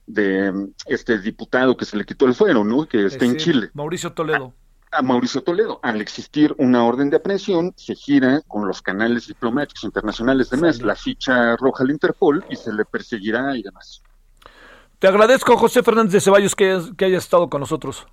de 0.06 0.52
este 0.86 1.18
diputado 1.18 1.76
que 1.76 1.84
se 1.84 1.96
le 1.96 2.04
quitó 2.04 2.26
el 2.26 2.34
fuero, 2.34 2.64
¿no? 2.64 2.86
Que 2.86 3.06
está 3.06 3.24
en 3.24 3.36
Chile. 3.36 3.70
Mauricio 3.74 4.12
Toledo. 4.12 4.54
a 4.90 5.02
Mauricio 5.02 5.42
Toledo. 5.42 5.78
Al 5.82 6.00
existir 6.00 6.54
una 6.58 6.84
orden 6.84 7.10
de 7.10 7.16
aprehensión, 7.16 7.72
se 7.76 7.94
gira 7.94 8.40
con 8.48 8.66
los 8.66 8.82
canales 8.82 9.28
diplomáticos 9.28 9.84
internacionales 9.84 10.50
de 10.50 10.56
MES 10.56 10.82
la 10.82 10.96
ficha 10.96 11.56
roja 11.56 11.84
al 11.84 11.90
Interpol 11.90 12.44
y 12.50 12.56
se 12.56 12.72
le 12.72 12.84
perseguirá 12.84 13.56
y 13.56 13.62
demás. 13.62 14.02
Te 14.98 15.06
agradezco, 15.06 15.56
José 15.56 15.82
Fernández 15.82 16.12
de 16.12 16.20
Ceballos, 16.20 16.54
que, 16.54 16.78
que 16.96 17.04
hayas 17.04 17.24
estado 17.24 17.48
con 17.48 17.60
nosotros. 17.60 18.06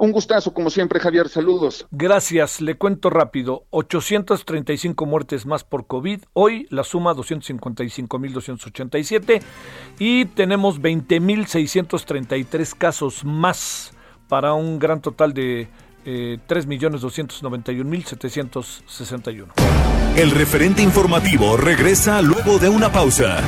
Un 0.00 0.12
gustazo, 0.12 0.54
como 0.54 0.70
siempre, 0.70 1.00
Javier. 1.00 1.28
Saludos. 1.28 1.88
Gracias. 1.90 2.60
Le 2.60 2.76
cuento 2.76 3.10
rápido. 3.10 3.64
835 3.70 5.06
muertes 5.06 5.44
más 5.44 5.64
por 5.64 5.88
COVID. 5.88 6.20
Hoy 6.34 6.68
la 6.70 6.84
suma 6.84 7.14
255.287 7.14 9.42
y 9.98 10.26
tenemos 10.26 10.80
20.633 10.80 12.78
casos 12.78 13.24
más 13.24 13.92
para 14.28 14.52
un 14.52 14.78
gran 14.78 15.00
total 15.00 15.34
de 15.34 15.66
eh, 16.04 16.38
3.291.761. 16.48 19.46
El 20.16 20.30
referente 20.30 20.80
informativo 20.80 21.56
regresa 21.56 22.22
luego 22.22 22.60
de 22.60 22.68
una 22.68 22.92
pausa. 22.92 23.42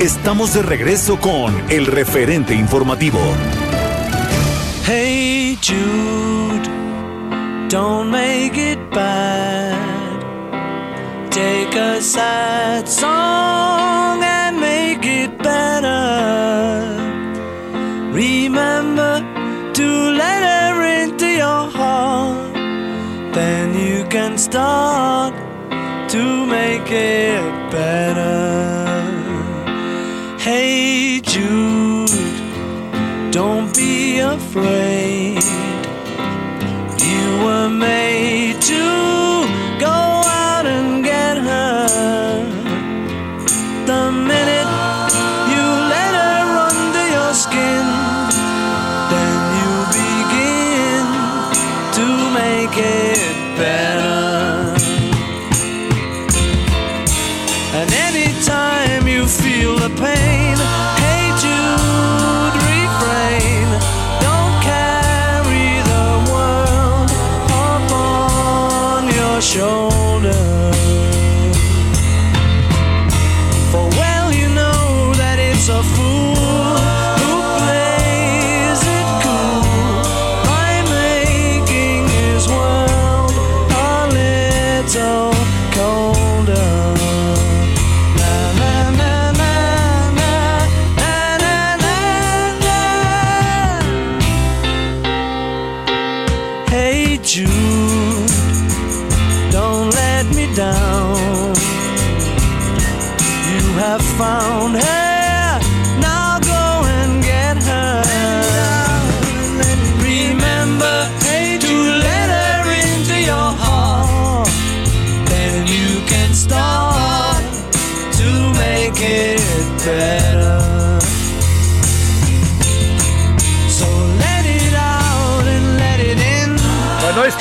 Estamos 0.00 0.54
de 0.54 0.62
regreso 0.62 1.20
con 1.20 1.54
el 1.70 1.84
referente 1.84 2.54
informativo. 2.54 3.18
Hey 4.86 5.58
Jude, 5.60 6.66
don't 7.68 8.10
make 8.10 8.56
it 8.56 8.78
bad. 8.92 9.76
Take 11.30 11.78
a 11.78 12.00
sad 12.00 12.88
song 12.88 14.24
and 14.24 14.58
make 14.58 15.04
it 15.04 15.36
better. 15.36 16.96
Remember 18.10 19.20
to 19.74 20.12
let 20.12 20.42
her 20.42 21.02
into 21.04 21.26
your 21.26 21.70
heart. 21.70 22.54
Then 23.34 23.74
you 23.74 24.06
can 24.08 24.38
start 24.38 25.34
to 26.08 26.46
make 26.46 26.90
it 26.90 27.70
better. 27.70 28.89
Hey 30.52 31.20
Jude, 31.20 32.10
don't 33.30 33.72
be 33.72 34.18
afraid. 34.18 35.44
You 36.98 37.44
were 37.44 37.68
made 37.68 38.60
to 38.60 39.19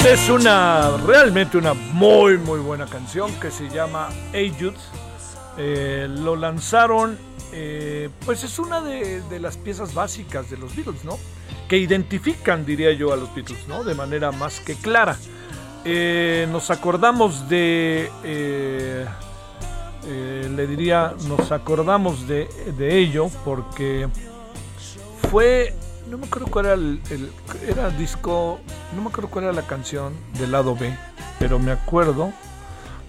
es 0.06 0.30
una, 0.30 0.98
realmente 1.06 1.58
una 1.58 1.74
muy, 1.74 2.38
muy 2.38 2.60
buena 2.60 2.86
canción 2.86 3.32
que 3.40 3.52
se 3.52 3.70
llama 3.70 4.10
Jude. 4.32 4.78
Eh, 5.58 6.08
lo 6.10 6.36
lanzaron, 6.36 7.18
eh, 7.52 8.10
pues 8.26 8.44
es 8.44 8.60
una 8.60 8.82
de, 8.82 9.22
las 9.40 9.58
piezas 9.58 9.94
básicas 9.94 10.50
de 10.50 10.58
los 10.58 10.76
Beatles, 10.76 11.04
¿no? 11.04 11.20
Que 11.68 11.78
identifican, 11.78 12.66
diría 12.66 12.94
yo, 12.94 13.12
a 13.12 13.18
los 13.18 13.34
Beatles, 13.36 13.68
¿no? 13.68 13.84
De 13.84 13.94
manera 13.94 14.32
más 14.32 14.60
que 14.62 14.76
clara. 14.76 15.18
Eh, 15.84 16.48
nos 16.52 16.72
acordamos 16.72 17.50
de, 17.50 18.10
le 20.06 20.68
diría, 20.68 21.14
nos 21.28 21.52
acordamos 21.52 22.28
de 22.28 22.48
ello 22.80 23.30
porque 23.44 24.08
fue, 25.30 25.76
no 26.10 26.17
me 26.17 26.26
acuerdo 26.28 26.48
cuál 26.48 26.65
era 26.65 26.74
el, 26.76 27.00
el- 27.12 27.32
era 27.67 27.89
disco, 27.91 28.60
no 28.95 29.02
me 29.02 29.10
acuerdo 29.10 29.30
cuál 29.30 29.43
era 29.45 29.54
la 29.54 29.67
canción 29.67 30.13
del 30.39 30.52
lado 30.52 30.76
B, 30.76 30.91
pero 31.38 31.60
me 31.60 31.72
acuerdo, 31.72 32.34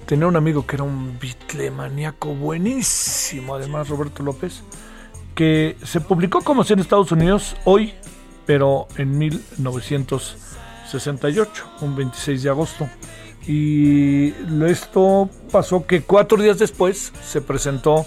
tenía 0.06 0.26
un 0.26 0.36
amigo 0.36 0.66
que 0.66 0.76
era 0.76 0.84
un 0.84 1.18
maníaco 1.70 2.34
buenísimo, 2.34 3.54
además 3.54 3.88
Roberto 3.88 4.22
López, 4.22 4.62
que 5.34 5.76
se 5.84 6.00
publicó 6.00 6.40
como 6.42 6.64
si 6.64 6.72
en 6.74 6.80
Estados 6.80 7.12
Unidos 7.12 7.56
hoy, 7.64 7.94
pero 8.46 8.88
en 8.96 9.16
1968, 9.18 11.64
un 11.82 11.94
26 11.96 12.42
de 12.42 12.50
agosto. 12.50 12.88
Y 13.46 14.34
esto 14.66 15.30
pasó 15.50 15.86
que 15.86 16.02
cuatro 16.02 16.36
días 16.42 16.58
después 16.58 17.10
se 17.22 17.40
presentó, 17.40 18.04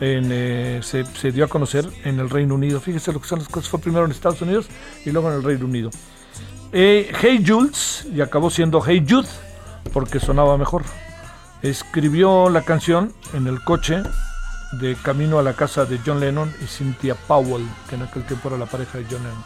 en, 0.00 0.28
eh, 0.32 0.80
se, 0.82 1.04
se 1.04 1.32
dio 1.32 1.44
a 1.44 1.48
conocer 1.48 1.88
en 2.04 2.20
el 2.20 2.30
Reino 2.30 2.54
Unido. 2.54 2.80
Fíjese 2.80 3.12
lo 3.12 3.20
que 3.20 3.28
son 3.28 3.38
las 3.38 3.48
cosas. 3.48 3.68
Fue 3.70 3.80
primero 3.80 4.04
en 4.04 4.10
Estados 4.10 4.40
Unidos 4.42 4.66
y 5.04 5.10
luego 5.10 5.30
en 5.30 5.36
el 5.36 5.42
Reino 5.42 5.66
Unido. 5.66 5.90
Eh, 6.72 7.12
hey 7.20 7.44
Jules, 7.46 8.04
y 8.12 8.20
acabó 8.20 8.50
siendo 8.50 8.82
Hey 8.84 9.06
Jude, 9.08 9.28
porque 9.92 10.18
sonaba 10.18 10.58
mejor. 10.58 10.82
Escribió 11.62 12.50
la 12.50 12.62
canción 12.62 13.12
en 13.32 13.46
el 13.46 13.62
coche 13.62 14.02
de 14.80 14.96
camino 14.96 15.38
a 15.38 15.42
la 15.42 15.54
casa 15.54 15.84
de 15.84 16.00
John 16.04 16.18
Lennon 16.18 16.52
y 16.60 16.66
Cynthia 16.66 17.14
Powell, 17.14 17.64
que 17.88 17.94
en 17.94 18.02
aquel 18.02 18.24
tiempo 18.24 18.48
era 18.48 18.58
la 18.58 18.66
pareja 18.66 18.98
de 18.98 19.04
John 19.04 19.22
Lennon. 19.22 19.44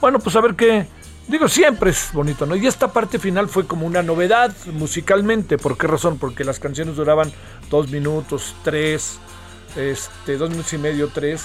Bueno, 0.00 0.18
pues 0.18 0.36
a 0.36 0.42
ver 0.42 0.54
qué. 0.54 0.86
Digo, 1.28 1.48
siempre 1.48 1.90
es 1.90 2.10
bonito, 2.12 2.44
¿no? 2.44 2.56
Y 2.56 2.66
esta 2.66 2.92
parte 2.92 3.18
final 3.18 3.48
fue 3.48 3.66
como 3.66 3.86
una 3.86 4.02
novedad 4.02 4.54
musicalmente. 4.72 5.58
¿Por 5.58 5.78
qué 5.78 5.86
razón? 5.86 6.18
Porque 6.18 6.44
las 6.44 6.58
canciones 6.58 6.96
duraban 6.96 7.32
dos 7.70 7.88
minutos, 7.88 8.54
tres, 8.64 9.18
este, 9.76 10.36
dos 10.36 10.50
minutos 10.50 10.72
y 10.72 10.78
medio, 10.78 11.08
tres. 11.08 11.44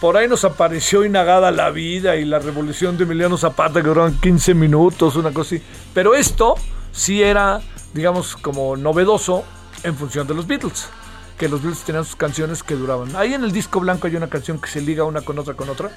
Por 0.00 0.16
ahí 0.16 0.28
nos 0.28 0.44
apareció 0.44 1.04
Inagada 1.04 1.50
la 1.50 1.70
Vida 1.70 2.16
y 2.16 2.24
la 2.24 2.38
Revolución 2.38 2.96
de 2.96 3.04
Emiliano 3.04 3.36
Zapata, 3.36 3.82
que 3.82 3.88
duraban 3.88 4.18
15 4.20 4.54
minutos, 4.54 5.16
una 5.16 5.32
cosa 5.32 5.56
así. 5.56 5.64
Pero 5.92 6.14
esto 6.14 6.54
sí 6.92 7.22
era, 7.22 7.60
digamos, 7.94 8.36
como 8.36 8.76
novedoso 8.76 9.44
en 9.82 9.96
función 9.96 10.26
de 10.26 10.34
los 10.34 10.46
Beatles. 10.46 10.88
Que 11.36 11.48
los 11.48 11.62
Beatles 11.62 11.82
tenían 11.84 12.04
sus 12.04 12.16
canciones 12.16 12.62
que 12.62 12.74
duraban. 12.74 13.16
Ahí 13.16 13.34
en 13.34 13.42
el 13.42 13.52
disco 13.52 13.80
blanco 13.80 14.06
hay 14.06 14.16
una 14.16 14.28
canción 14.28 14.60
que 14.60 14.68
se 14.68 14.80
liga 14.80 15.04
una 15.04 15.22
con 15.22 15.38
otra 15.38 15.54
con 15.54 15.68
otra 15.68 15.90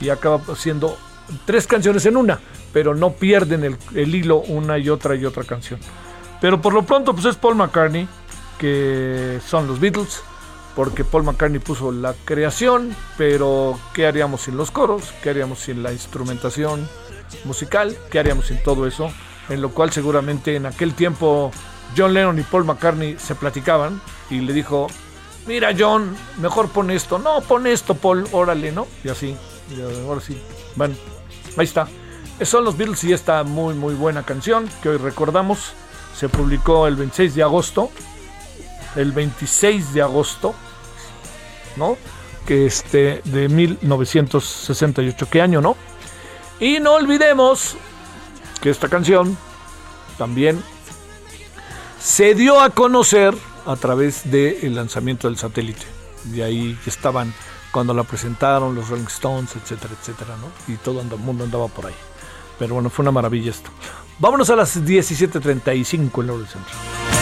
y 0.00 0.08
acaba 0.08 0.40
siendo 0.56 0.96
tres 1.44 1.66
canciones 1.66 2.06
en 2.06 2.16
una, 2.16 2.40
pero 2.72 2.94
no 2.94 3.12
pierden 3.12 3.64
el, 3.64 3.76
el 3.94 4.14
hilo 4.14 4.38
una 4.38 4.78
y 4.78 4.88
otra 4.88 5.14
y 5.14 5.24
otra 5.24 5.44
canción. 5.44 5.80
Pero 6.40 6.60
por 6.60 6.72
lo 6.72 6.84
pronto, 6.84 7.12
pues 7.12 7.26
es 7.26 7.36
Paul 7.36 7.56
McCartney, 7.56 8.08
que 8.58 9.40
son 9.46 9.66
los 9.66 9.80
Beatles, 9.80 10.22
porque 10.78 11.02
Paul 11.02 11.24
McCartney 11.24 11.58
puso 11.58 11.90
la 11.90 12.14
creación, 12.24 12.94
pero 13.16 13.76
¿qué 13.92 14.06
haríamos 14.06 14.42
sin 14.42 14.56
los 14.56 14.70
coros? 14.70 15.12
¿Qué 15.24 15.30
haríamos 15.30 15.58
sin 15.58 15.82
la 15.82 15.92
instrumentación 15.92 16.88
musical? 17.42 17.96
¿Qué 18.12 18.20
haríamos 18.20 18.46
sin 18.46 18.62
todo 18.62 18.86
eso? 18.86 19.10
En 19.48 19.60
lo 19.60 19.70
cual 19.70 19.90
seguramente 19.90 20.54
en 20.54 20.66
aquel 20.66 20.94
tiempo 20.94 21.50
John 21.96 22.14
Lennon 22.14 22.38
y 22.38 22.42
Paul 22.42 22.64
McCartney 22.64 23.16
se 23.18 23.34
platicaban 23.34 24.00
y 24.30 24.38
le 24.38 24.52
dijo, 24.52 24.86
mira 25.48 25.74
John, 25.76 26.16
mejor 26.40 26.68
pon 26.68 26.92
esto, 26.92 27.18
no, 27.18 27.40
pon 27.40 27.66
esto 27.66 27.96
Paul, 27.96 28.28
órale, 28.30 28.70
¿no? 28.70 28.86
Y 29.02 29.08
así, 29.08 29.36
y 29.76 29.80
ahora 30.06 30.20
sí, 30.20 30.40
van 30.76 30.96
Ahí 31.56 31.64
está. 31.64 31.88
Son 32.42 32.64
los 32.64 32.78
Beatles 32.78 33.02
y 33.02 33.12
esta 33.12 33.42
muy 33.42 33.74
muy 33.74 33.94
buena 33.94 34.22
canción 34.22 34.70
que 34.80 34.90
hoy 34.90 34.98
recordamos. 34.98 35.72
Se 36.16 36.28
publicó 36.28 36.86
el 36.86 36.94
26 36.94 37.34
de 37.34 37.42
agosto. 37.42 37.90
El 38.94 39.10
26 39.10 39.92
de 39.92 40.02
agosto. 40.02 40.54
¿No? 41.78 41.96
Que 42.46 42.66
este 42.66 43.22
de 43.24 43.48
1968. 43.48 45.28
¿Qué 45.30 45.40
año, 45.40 45.60
no? 45.60 45.76
Y 46.60 46.80
no 46.80 46.94
olvidemos 46.94 47.76
que 48.60 48.70
esta 48.70 48.88
canción 48.88 49.36
también 50.16 50.62
se 52.00 52.34
dio 52.34 52.60
a 52.60 52.70
conocer 52.70 53.34
a 53.66 53.76
través 53.76 54.30
del 54.30 54.74
lanzamiento 54.74 55.28
del 55.28 55.36
satélite. 55.36 55.86
De 56.24 56.42
ahí 56.42 56.78
estaban 56.86 57.32
cuando 57.70 57.94
la 57.94 58.02
presentaron 58.02 58.74
los 58.74 58.88
Rolling 58.88 59.06
Stones, 59.06 59.54
etcétera, 59.54 59.94
etcétera, 60.00 60.36
¿no? 60.36 60.72
Y 60.72 60.76
todo 60.78 61.00
el 61.00 61.06
mundo 61.18 61.44
andaba 61.44 61.68
por 61.68 61.86
ahí. 61.86 61.94
Pero 62.58 62.74
bueno, 62.74 62.90
fue 62.90 63.04
una 63.04 63.12
maravilla 63.12 63.50
esto. 63.50 63.70
Vámonos 64.18 64.50
a 64.50 64.56
las 64.56 64.82
17.35 64.84 66.24
en 66.24 66.30
el 66.30 66.46
centro. 66.48 67.17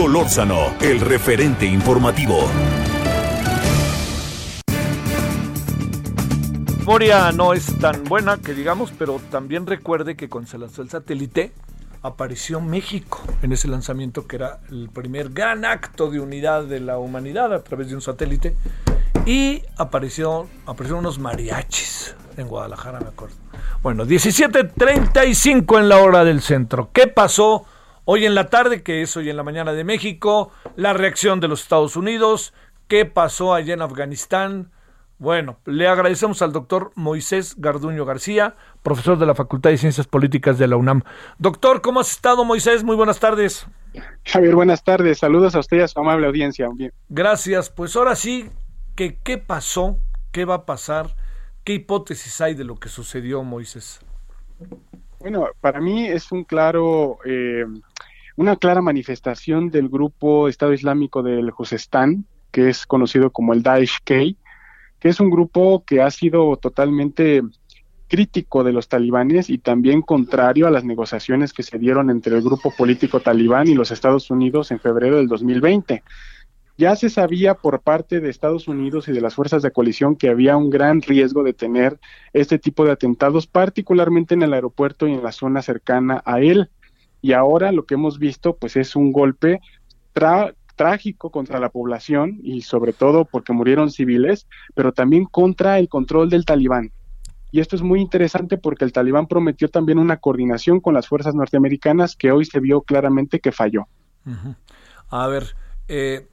Solórzano, 0.00 0.76
el 0.80 0.98
referente 0.98 1.66
informativo. 1.66 2.48
memoria 6.78 7.30
no 7.32 7.52
es 7.52 7.78
tan 7.78 8.04
buena 8.04 8.38
que 8.38 8.54
digamos, 8.54 8.94
pero 8.98 9.20
también 9.30 9.66
recuerde 9.66 10.16
que 10.16 10.30
lanzó 10.56 10.80
el 10.80 10.88
satélite 10.88 11.52
apareció 12.00 12.62
México 12.62 13.20
en 13.42 13.52
ese 13.52 13.68
lanzamiento 13.68 14.26
que 14.26 14.36
era 14.36 14.60
el 14.70 14.88
primer 14.88 15.28
gran 15.28 15.66
acto 15.66 16.10
de 16.10 16.18
unidad 16.18 16.64
de 16.64 16.80
la 16.80 16.96
humanidad 16.96 17.52
a 17.52 17.62
través 17.62 17.90
de 17.90 17.94
un 17.94 18.00
satélite 18.00 18.56
y 19.26 19.62
apareció 19.76 20.48
aparecieron 20.64 21.00
unos 21.00 21.18
mariachis 21.18 22.16
en 22.38 22.48
Guadalajara, 22.48 23.00
me 23.00 23.08
acuerdo. 23.08 23.36
Bueno, 23.82 24.06
17:35 24.06 25.78
en 25.78 25.90
la 25.90 25.98
hora 25.98 26.24
del 26.24 26.40
centro. 26.40 26.88
¿Qué 26.90 27.06
pasó 27.06 27.66
hoy 28.12 28.26
en 28.26 28.34
la 28.34 28.48
tarde, 28.48 28.82
que 28.82 29.02
es 29.02 29.16
hoy 29.16 29.30
en 29.30 29.36
la 29.36 29.44
mañana 29.44 29.72
de 29.72 29.84
México? 29.84 30.50
La 30.74 30.92
reacción 30.92 31.38
de 31.38 31.46
los 31.46 31.62
Estados 31.62 31.94
Unidos, 31.94 32.52
¿qué 32.88 33.04
pasó 33.04 33.54
allá 33.54 33.72
en 33.72 33.82
Afganistán? 33.82 34.72
Bueno, 35.18 35.60
le 35.64 35.86
agradecemos 35.86 36.42
al 36.42 36.50
doctor 36.50 36.90
Moisés 36.96 37.54
Garduño 37.58 38.04
García, 38.04 38.56
profesor 38.82 39.16
de 39.16 39.26
la 39.26 39.36
Facultad 39.36 39.70
de 39.70 39.78
Ciencias 39.78 40.08
Políticas 40.08 40.58
de 40.58 40.66
la 40.66 40.76
UNAM. 40.76 41.04
Doctor, 41.38 41.82
¿cómo 41.82 42.00
has 42.00 42.10
estado, 42.10 42.44
Moisés? 42.44 42.82
Muy 42.82 42.96
buenas 42.96 43.20
tardes. 43.20 43.68
Javier, 44.24 44.56
buenas 44.56 44.82
tardes. 44.82 45.18
Saludos 45.18 45.54
a 45.54 45.60
usted 45.60 45.76
y 45.76 45.80
a 45.82 45.86
su 45.86 46.00
amable 46.00 46.26
audiencia. 46.26 46.68
Gracias. 47.08 47.70
Pues 47.70 47.94
ahora 47.94 48.16
sí, 48.16 48.50
que, 48.96 49.20
¿qué 49.22 49.38
pasó? 49.38 49.98
¿Qué 50.32 50.44
va 50.44 50.54
a 50.54 50.66
pasar? 50.66 51.14
¿Qué 51.62 51.74
hipótesis 51.74 52.40
hay 52.40 52.54
de 52.54 52.64
lo 52.64 52.74
que 52.74 52.88
sucedió, 52.88 53.44
Moisés? 53.44 54.00
Bueno, 55.20 55.48
para 55.60 55.82
mí 55.82 56.08
es 56.08 56.32
un 56.32 56.44
claro, 56.44 57.18
eh, 57.26 57.66
una 58.40 58.56
clara 58.56 58.80
manifestación 58.80 59.70
del 59.70 59.90
grupo 59.90 60.48
Estado 60.48 60.72
Islámico 60.72 61.22
del 61.22 61.50
Juzestán, 61.50 62.24
que 62.50 62.70
es 62.70 62.86
conocido 62.86 63.28
como 63.28 63.52
el 63.52 63.62
Daesh-K, 63.62 64.14
que 64.98 65.08
es 65.10 65.20
un 65.20 65.28
grupo 65.28 65.84
que 65.84 66.00
ha 66.00 66.10
sido 66.10 66.56
totalmente 66.56 67.42
crítico 68.08 68.64
de 68.64 68.72
los 68.72 68.88
talibanes 68.88 69.50
y 69.50 69.58
también 69.58 70.00
contrario 70.00 70.66
a 70.66 70.70
las 70.70 70.84
negociaciones 70.84 71.52
que 71.52 71.62
se 71.62 71.78
dieron 71.78 72.08
entre 72.08 72.34
el 72.34 72.40
grupo 72.40 72.72
político 72.74 73.20
talibán 73.20 73.68
y 73.68 73.74
los 73.74 73.90
Estados 73.90 74.30
Unidos 74.30 74.70
en 74.70 74.80
febrero 74.80 75.18
del 75.18 75.28
2020. 75.28 76.02
Ya 76.78 76.96
se 76.96 77.10
sabía 77.10 77.56
por 77.56 77.82
parte 77.82 78.20
de 78.20 78.30
Estados 78.30 78.68
Unidos 78.68 79.06
y 79.08 79.12
de 79.12 79.20
las 79.20 79.34
fuerzas 79.34 79.60
de 79.60 79.70
coalición 79.70 80.16
que 80.16 80.30
había 80.30 80.56
un 80.56 80.70
gran 80.70 81.02
riesgo 81.02 81.42
de 81.42 81.52
tener 81.52 82.00
este 82.32 82.58
tipo 82.58 82.86
de 82.86 82.92
atentados, 82.92 83.46
particularmente 83.46 84.32
en 84.32 84.40
el 84.40 84.54
aeropuerto 84.54 85.06
y 85.06 85.12
en 85.12 85.22
la 85.22 85.30
zona 85.30 85.60
cercana 85.60 86.22
a 86.24 86.40
él. 86.40 86.70
Y 87.20 87.32
ahora 87.32 87.72
lo 87.72 87.84
que 87.84 87.94
hemos 87.94 88.18
visto 88.18 88.56
pues 88.56 88.76
es 88.76 88.96
un 88.96 89.12
golpe 89.12 89.60
trágico 90.76 91.30
contra 91.30 91.60
la 91.60 91.68
población 91.68 92.40
y 92.42 92.62
sobre 92.62 92.92
todo 92.92 93.24
porque 93.24 93.52
murieron 93.52 93.90
civiles, 93.90 94.46
pero 94.74 94.92
también 94.92 95.26
contra 95.26 95.78
el 95.78 95.88
control 95.88 96.30
del 96.30 96.44
talibán. 96.44 96.92
Y 97.52 97.60
esto 97.60 97.76
es 97.76 97.82
muy 97.82 98.00
interesante 98.00 98.58
porque 98.58 98.84
el 98.84 98.92
talibán 98.92 99.26
prometió 99.26 99.68
también 99.68 99.98
una 99.98 100.18
coordinación 100.18 100.80
con 100.80 100.94
las 100.94 101.08
fuerzas 101.08 101.34
norteamericanas 101.34 102.14
que 102.16 102.30
hoy 102.30 102.44
se 102.44 102.60
vio 102.60 102.82
claramente 102.82 103.40
que 103.40 103.52
falló. 103.52 103.88
A 105.08 105.26
ver, 105.26 105.54
eh, 105.88 106.28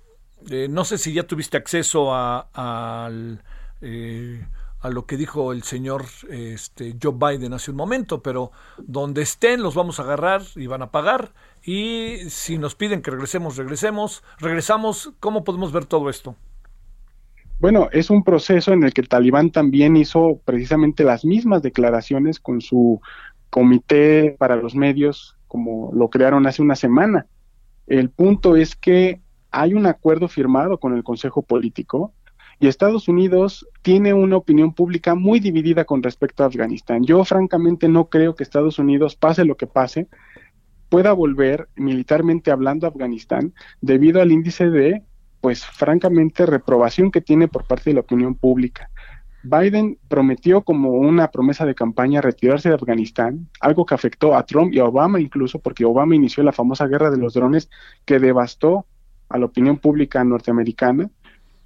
eh, 0.50 0.68
no 0.70 0.86
sé 0.86 0.98
si 0.98 1.14
ya 1.14 1.24
tuviste 1.24 1.58
acceso 1.58 2.14
a, 2.14 2.48
al... 2.54 3.42
Eh, 3.82 4.46
a 4.80 4.90
lo 4.90 5.06
que 5.06 5.18
dijo 5.18 5.54
el 5.54 5.64
señor 5.64 6.06
este, 6.30 6.96
Joe 7.02 7.16
Biden 7.16 7.54
hace 7.54 7.72
un 7.72 7.78
momento, 7.78 8.22
pero 8.22 8.52
donde 8.78 9.24
estén 9.24 9.62
los 9.62 9.76
vamos 9.76 10.00
a 10.00 10.04
agarrar 10.04 10.42
y 10.56 10.68
van 10.68 10.82
a 10.82 10.92
pagar. 10.92 11.34
Y 11.64 12.30
si 12.30 12.58
nos 12.58 12.76
piden 12.76 13.02
que 13.02 13.12
regresemos, 13.12 13.58
regresemos. 13.58 14.24
Regresamos, 14.40 15.14
¿cómo 15.20 15.44
podemos 15.44 15.72
ver 15.72 15.86
todo 15.86 16.10
esto? 16.10 16.36
Bueno, 17.60 17.90
es 17.92 18.12
un 18.12 18.24
proceso 18.24 18.72
en 18.72 18.84
el 18.84 18.94
que 18.94 19.02
el 19.02 19.10
talibán 19.10 19.50
también 19.52 19.98
hizo 19.98 20.40
precisamente 20.46 21.04
las 21.04 21.26
mismas 21.26 21.64
declaraciones 21.64 22.40
con 22.40 22.62
su 22.62 23.02
comité 23.50 24.36
para 24.38 24.56
los 24.56 24.76
medios, 24.76 25.38
como 25.48 25.92
lo 25.94 26.10
crearon 26.10 26.46
hace 26.46 26.62
una 26.62 26.76
semana. 26.76 27.26
El 27.88 28.12
punto 28.12 28.56
es 28.56 28.76
que 28.76 29.22
hay 29.50 29.74
un 29.74 29.88
acuerdo 29.88 30.28
firmado 30.28 30.78
con 30.78 30.94
el 30.94 31.04
Consejo 31.04 31.42
Político 31.42 32.14
y 32.60 32.68
Estados 32.68 33.08
Unidos 33.08 33.68
tiene 33.82 34.14
una 34.14 34.38
opinión 34.38 34.74
pública 34.74 35.16
muy 35.16 35.40
dividida 35.40 35.86
con 35.86 36.02
respecto 36.02 36.44
a 36.44 36.48
Afganistán. 36.48 37.04
Yo 37.04 37.24
francamente 37.24 37.88
no 37.88 38.10
creo 38.10 38.36
que 38.36 38.44
Estados 38.44 38.80
Unidos, 38.80 39.16
pase 39.16 39.46
lo 39.46 39.58
que 39.58 39.68
pase, 39.68 40.08
pueda 40.90 41.14
volver 41.14 41.70
militarmente 41.76 42.52
hablando 42.52 42.88
a 42.88 42.90
Afganistán 42.90 43.54
debido 43.82 44.22
al 44.22 44.32
índice 44.32 44.70
de, 44.70 45.04
pues 45.42 45.66
francamente, 45.66 46.46
reprobación 46.46 47.12
que 47.12 47.22
tiene 47.22 47.48
por 47.48 47.66
parte 47.66 47.92
de 47.92 47.96
la 47.96 48.02
opinión 48.02 48.36
pública. 48.36 48.90
Biden 49.44 50.00
prometió 50.08 50.64
como 50.64 50.92
una 50.92 51.30
promesa 51.30 51.66
de 51.66 51.76
campaña 51.76 52.22
retirarse 52.22 52.70
de 52.70 52.76
Afganistán, 52.76 53.48
algo 53.62 53.86
que 53.86 53.94
afectó 53.94 54.36
a 54.36 54.46
Trump 54.46 54.74
y 54.74 54.80
a 54.80 54.86
Obama 54.86 55.22
incluso, 55.22 55.60
porque 55.60 55.86
Obama 55.86 56.16
inició 56.16 56.44
la 56.44 56.52
famosa 56.52 56.88
guerra 56.88 57.12
de 57.12 57.18
los 57.18 57.34
drones 57.34 57.70
que 58.04 58.20
devastó 58.20 58.88
a 59.30 59.38
la 59.38 59.46
opinión 59.46 59.78
pública 59.78 60.24
norteamericana 60.24 61.10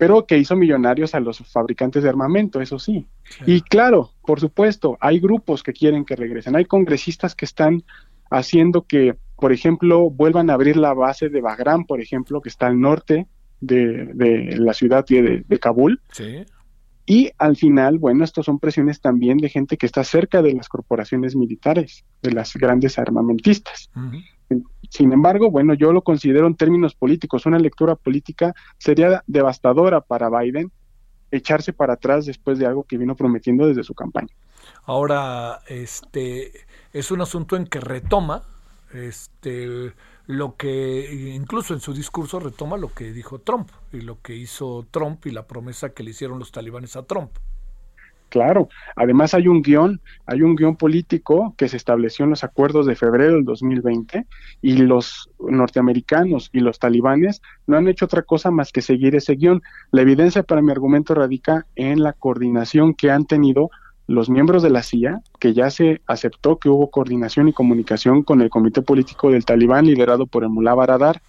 pero 0.02 0.26
que 0.26 0.36
hizo 0.36 0.56
millonarios 0.56 1.14
a 1.14 1.20
los 1.20 1.38
fabricantes 1.48 2.02
de 2.02 2.10
armamento, 2.10 2.60
eso 2.60 2.80
sí. 2.80 3.06
Y 3.46 3.62
claro, 3.62 4.10
por 4.26 4.40
supuesto, 4.40 4.98
hay 5.00 5.20
grupos 5.20 5.62
que 5.62 5.74
quieren 5.74 6.06
que 6.06 6.16
regresen, 6.16 6.56
hay 6.56 6.66
congresistas 6.66 7.36
que 7.36 7.46
están 7.46 7.84
haciendo 8.32 8.88
que, 8.88 9.16
por 9.36 9.54
ejemplo, 9.54 10.10
vuelvan 10.10 10.50
a 10.50 10.56
abrir 10.56 10.76
la 10.76 10.96
base 10.96 11.30
de 11.30 11.40
Bagram, 11.40 11.86
por 11.86 12.02
ejemplo, 12.02 12.42
que 12.42 12.50
está 12.50 12.66
al 12.66 12.80
norte 12.80 13.28
de, 13.60 14.56
la 14.58 14.74
ciudad 14.74 15.06
de, 15.06 15.44
de 15.48 15.60
Kabul. 15.60 16.02
Sí. 16.12 16.46
Y 17.06 17.30
al 17.38 17.56
final, 17.56 18.00
bueno, 18.00 18.24
estos 18.24 18.48
son 18.48 18.58
presiones 18.58 19.02
también 19.02 19.38
de 19.38 19.50
gente 19.50 19.78
que 19.78 19.86
está 19.86 20.04
cerca 20.04 20.42
de 20.42 20.54
las 20.56 20.68
corporaciones 20.68 21.36
militares, 21.36 22.06
de 22.24 22.32
las 22.32 22.56
grandes 22.56 22.98
armamentistas. 22.98 23.92
Sin 24.90 25.14
embargo, 25.14 25.50
bueno, 25.50 25.74
yo 25.74 25.94
lo 25.94 26.02
considero 26.02 26.48
en 26.48 26.56
términos 26.56 26.96
políticos, 26.96 27.46
una 27.46 27.60
lectura 27.60 27.96
política 27.96 28.54
sería 28.78 29.24
devastadora 29.28 30.02
para 30.02 30.30
Biden 30.30 30.72
echarse 31.32 31.72
para 31.72 31.94
atrás 31.94 32.26
después 32.26 32.60
de 32.60 32.66
algo 32.66 32.84
que 32.84 32.98
vino 32.98 33.16
prometiendo 33.16 33.66
desde 33.66 33.84
su 33.84 33.94
campaña. 33.94 34.36
Ahora, 34.84 35.62
este 35.68 36.52
es 36.94 37.12
un 37.12 37.22
asunto 37.22 37.56
en 37.56 37.66
que 37.66 37.80
retoma 37.80 38.44
este 38.94 39.94
lo 40.28 40.56
que 40.56 41.34
incluso 41.34 41.74
en 41.74 41.80
su 41.80 41.94
discurso 41.94 42.40
retoma 42.40 42.78
lo 42.78 42.94
que 42.94 43.12
dijo 43.12 43.40
Trump 43.40 43.70
y 43.92 44.02
lo 44.02 44.22
que 44.22 44.36
hizo 44.36 44.86
Trump 44.92 45.26
y 45.26 45.32
la 45.32 45.48
promesa 45.48 45.90
que 45.90 46.04
le 46.04 46.12
hicieron 46.12 46.40
los 46.40 46.52
talibanes 46.52 46.96
a 46.96 47.04
Trump. 47.04 47.32
Claro, 48.32 48.70
además 48.96 49.34
hay 49.34 49.50
un 49.50 49.62
guion, 49.62 50.00
hay 50.26 50.42
un 50.42 50.56
guion 50.56 50.78
político 50.78 51.54
que 51.58 51.68
se 51.68 51.76
estableció 51.76 52.24
en 52.24 52.30
los 52.30 52.46
acuerdos 52.46 52.86
de 52.86 52.96
febrero 52.96 53.34
del 53.34 53.44
2020 53.44 54.26
y 54.62 54.78
los 54.78 55.30
norteamericanos 55.38 56.50
y 56.54 56.62
los 56.62 56.80
talibanes 56.80 57.42
no 57.68 57.76
han 57.76 57.90
hecho 57.90 58.06
otra 58.06 58.22
cosa 58.22 58.50
más 58.50 58.72
que 58.72 58.82
seguir 58.82 59.18
ese 59.18 59.36
guion. 59.36 59.62
La 59.92 60.04
evidencia 60.04 60.44
para 60.44 60.62
mi 60.62 60.72
argumento 60.72 61.14
radica 61.14 61.66
en 61.76 62.02
la 62.02 62.14
coordinación 62.14 62.94
que 62.94 63.12
han 63.12 63.26
tenido 63.26 63.70
los 64.08 64.30
miembros 64.30 64.64
de 64.64 64.70
la 64.70 64.82
CIA, 64.82 65.22
que 65.38 65.54
ya 65.54 65.70
se 65.70 66.02
aceptó 66.08 66.58
que 66.58 66.70
hubo 66.70 66.90
coordinación 66.90 67.50
y 67.50 67.54
comunicación 67.54 68.24
con 68.24 68.40
el 68.40 68.50
comité 68.50 68.82
político 68.82 69.30
del 69.30 69.44
talibán 69.44 69.88
liderado 69.88 70.26
por 70.26 70.44
el 70.44 70.50
Mullah 70.50 70.74
Baradar. 70.74 71.22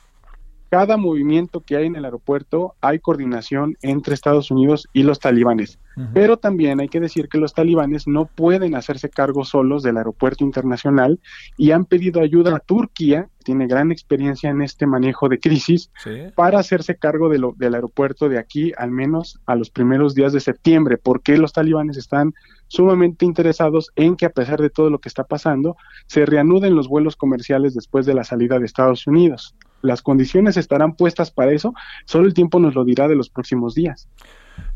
Cada 0.73 0.97
movimiento 0.97 1.61
que 1.61 1.77
hay 1.77 1.85
en 1.85 1.97
el 1.97 2.07
aeropuerto 2.07 2.77
hay 2.81 2.99
coordinación 2.99 3.77
entre 3.83 4.15
Estados 4.15 4.51
Unidos 4.51 4.89
y 4.95 5.03
los 5.03 5.21
talibanes. 5.21 5.79
Pero 6.15 6.39
también 6.39 6.81
hay 6.81 6.89
que 6.89 6.99
decir 6.99 7.29
que 7.29 7.37
los 7.37 7.53
talibanes 7.53 8.09
no 8.09 8.25
pueden 8.25 8.75
hacerse 8.75 9.11
cargo 9.11 9.45
solos 9.45 9.83
del 9.83 9.99
aeropuerto 9.99 10.45
internacional 10.45 11.21
y 11.59 11.73
han 11.73 11.85
pedido 11.85 12.23
ayuda 12.23 12.57
a 12.57 12.61
Turquía, 12.61 13.29
que 13.37 13.45
tiene 13.45 13.67
gran 13.67 13.93
experiencia 13.93 14.49
en 14.49 14.63
este 14.63 14.87
manejo 14.87 15.29
de 15.29 15.39
crisis, 15.41 15.91
para 16.35 16.61
hacerse 16.61 16.97
cargo 16.97 17.29
de 17.29 17.39
lo, 17.39 17.53
del 17.53 17.75
aeropuerto 17.75 18.31
de 18.31 18.39
aquí 18.39 18.73
al 18.79 18.93
menos 18.93 19.41
a 19.45 19.57
los 19.57 19.69
primeros 19.69 20.15
días 20.15 20.33
de 20.33 20.41
septiembre, 20.41 20.97
porque 20.97 21.37
los 21.37 21.53
talibanes 21.53 21.99
están 21.99 22.33
sumamente 22.69 23.27
interesados 23.27 23.91
en 23.95 24.17
que 24.17 24.25
a 24.25 24.31
pesar 24.31 24.59
de 24.63 24.71
todo 24.71 24.89
lo 24.89 25.01
que 25.01 25.11
está 25.11 25.25
pasando, 25.25 25.77
se 26.07 26.25
reanuden 26.25 26.75
los 26.75 26.89
vuelos 26.89 27.17
comerciales 27.17 27.75
después 27.75 28.07
de 28.07 28.15
la 28.15 28.25
salida 28.25 28.59
de 28.59 28.65
Estados 28.65 29.07
Unidos 29.07 29.55
las 29.83 30.03
condiciones 30.03 30.57
estarán 30.57 30.95
puestas 30.95 31.31
para 31.31 31.53
eso, 31.53 31.75
solo 32.05 32.27
el 32.27 32.35
tiempo 32.35 32.59
nos 32.59 32.75
lo 32.75 32.85
dirá 32.85 33.09
de 33.09 33.17
los 33.17 33.29
próximos 33.29 33.75
días. 33.75 34.09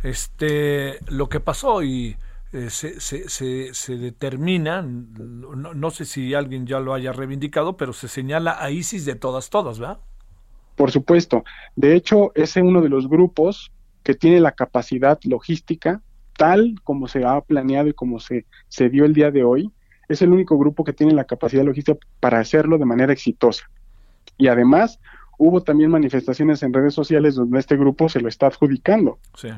Este, 0.02 0.98
lo 1.09 1.28
que 1.28 1.40
pasó 1.40 1.82
y 1.82 2.16
eh, 2.52 2.70
se, 2.70 3.00
se, 3.00 3.28
se, 3.28 3.96
determina, 3.96 4.82
no, 4.82 5.90
sé 5.90 6.04
si 6.04 6.34
alguien 6.34 6.66
ya 6.66 6.80
lo 6.80 6.94
haya 6.94 7.12
reivindicado, 7.12 7.76
pero 7.76 7.92
se 7.92 8.09
señala 8.09 8.57
a 8.62 8.70
ISIS 8.70 9.04
de 9.04 9.14
todas, 9.14 9.50
todas, 9.50 9.78
¿verdad? 9.78 9.98
Por 10.76 10.90
supuesto. 10.90 11.44
De 11.74 11.94
hecho, 11.94 12.32
es 12.34 12.57
uno 12.57 12.82
de 12.82 12.88
los 12.88 13.09
grupos 13.09 13.72
que 14.02 14.14
tiene 14.14 14.40
la 14.40 14.52
capacidad 14.52 15.18
logística 15.24 16.02
tal 16.36 16.76
como 16.84 17.09
se 17.09 17.24
ha 17.24 17.40
planeado 17.40 17.88
y 17.88 17.94
como 17.94 18.20
se, 18.20 18.46
se 18.68 18.88
dio 18.88 19.04
el 19.04 19.14
día 19.14 19.30
de 19.30 19.44
hoy. 19.44 19.70
Es 20.09 20.22
el 20.22 20.32
único 20.32 20.57
grupo 20.57 20.84
que 20.84 20.92
tiene 20.92 21.14
la 21.14 21.24
capacidad 21.24 21.64
logística 21.64 21.98
para 22.20 22.38
hacerlo 22.38 22.78
de 22.78 22.84
manera 22.84 23.12
exitosa. 23.12 23.68
Y 24.37 24.49
además 24.49 25.01
hubo 25.39 25.62
también 25.62 25.91
manifestaciones 25.91 26.62
en 26.62 26.72
redes 26.72 26.95
sociales 26.95 27.34
donde 27.34 27.59
este 27.59 27.76
grupo 27.76 28.09
se 28.09 28.20
lo 28.20 28.28
está 28.28 28.47
adjudicando. 28.47 29.18
Sí. 29.34 29.49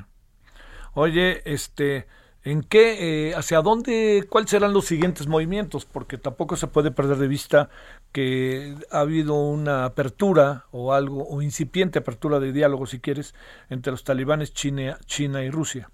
Oye, 0.95 1.43
este, 1.45 2.07
¿en 2.43 2.63
qué, 2.63 3.29
eh, 3.29 3.35
hacia 3.35 3.61
dónde, 3.61 4.27
cuáles 4.29 4.51
serán 4.51 4.73
los 4.73 4.87
siguientes 4.87 5.27
movimientos? 5.27 5.85
Porque 5.85 6.19
tampoco 6.19 6.57
se 6.57 6.67
puede 6.67 6.91
perder 6.91 7.19
de 7.19 7.29
vista 7.29 7.69
que 8.13 8.75
ha 8.91 9.01
habido 9.01 9.35
una 9.35 9.85
apertura 9.85 10.65
o 10.73 10.93
algo, 10.93 11.29
o 11.29 11.43
incipiente 11.43 11.99
apertura 11.99 12.41
de 12.41 12.53
diálogo, 12.53 12.87
si 12.87 13.01
quieres, 13.01 13.35
entre 13.69 13.93
los 13.93 14.05
talibanes 14.05 14.53
China, 14.53 14.99
China 15.07 15.45
y 15.45 15.51
Rusia. 15.51 15.91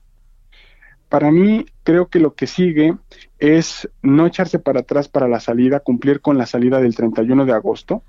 Para 1.09 1.31
mí, 1.31 1.67
creo 1.85 2.09
que 2.09 2.19
lo 2.19 2.35
que 2.35 2.47
sigue 2.47 2.97
es 3.39 3.89
no 4.03 4.27
echarse 4.27 4.59
para 4.59 4.81
atrás 4.81 5.09
para 5.09 5.29
la 5.29 5.39
salida, 5.39 5.81
cumplir 5.81 6.21
con 6.21 6.39
la 6.39 6.47
salida 6.47 6.81
del 6.81 6.95
31 6.95 7.45
de 7.45 7.53
agosto, 7.53 8.03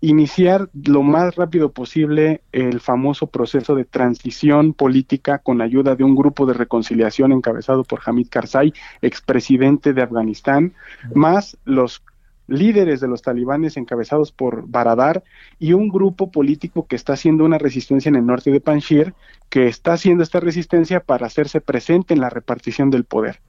iniciar 0.00 0.68
lo 0.74 1.02
más 1.02 1.36
rápido 1.36 1.70
posible 1.70 2.42
el 2.50 2.80
famoso 2.80 3.28
proceso 3.28 3.74
de 3.74 3.84
transición 3.84 4.74
política 4.74 5.38
con 5.38 5.62
ayuda 5.62 5.94
de 5.94 6.04
un 6.04 6.16
grupo 6.16 6.44
de 6.44 6.54
reconciliación 6.54 7.32
encabezado 7.32 7.84
por 7.84 8.00
Hamid 8.04 8.28
Karzai, 8.28 8.72
expresidente 9.00 9.92
de 9.92 10.02
Afganistán, 10.02 10.74
más 11.14 11.56
los 11.64 12.02
líderes 12.46 13.00
de 13.00 13.08
los 13.08 13.22
talibanes 13.22 13.76
encabezados 13.76 14.32
por 14.32 14.66
Baradar 14.68 15.22
y 15.58 15.72
un 15.72 15.88
grupo 15.88 16.30
político 16.30 16.86
que 16.86 16.96
está 16.96 17.14
haciendo 17.14 17.44
una 17.44 17.58
resistencia 17.58 18.08
en 18.08 18.16
el 18.16 18.26
norte 18.26 18.50
de 18.50 18.60
Panjshir, 18.60 19.14
que 19.48 19.66
está 19.66 19.94
haciendo 19.94 20.22
esta 20.22 20.40
resistencia 20.40 21.00
para 21.00 21.26
hacerse 21.26 21.60
presente 21.60 22.14
en 22.14 22.20
la 22.20 22.30
repartición 22.30 22.90
del 22.90 23.04
poder. 23.04 23.40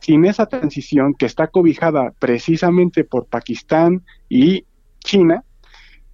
Sin 0.00 0.24
esa 0.24 0.46
transición 0.46 1.14
que 1.14 1.26
está 1.26 1.48
cobijada 1.48 2.12
precisamente 2.18 3.04
por 3.04 3.26
Pakistán 3.26 4.02
y 4.28 4.64
China, 5.00 5.44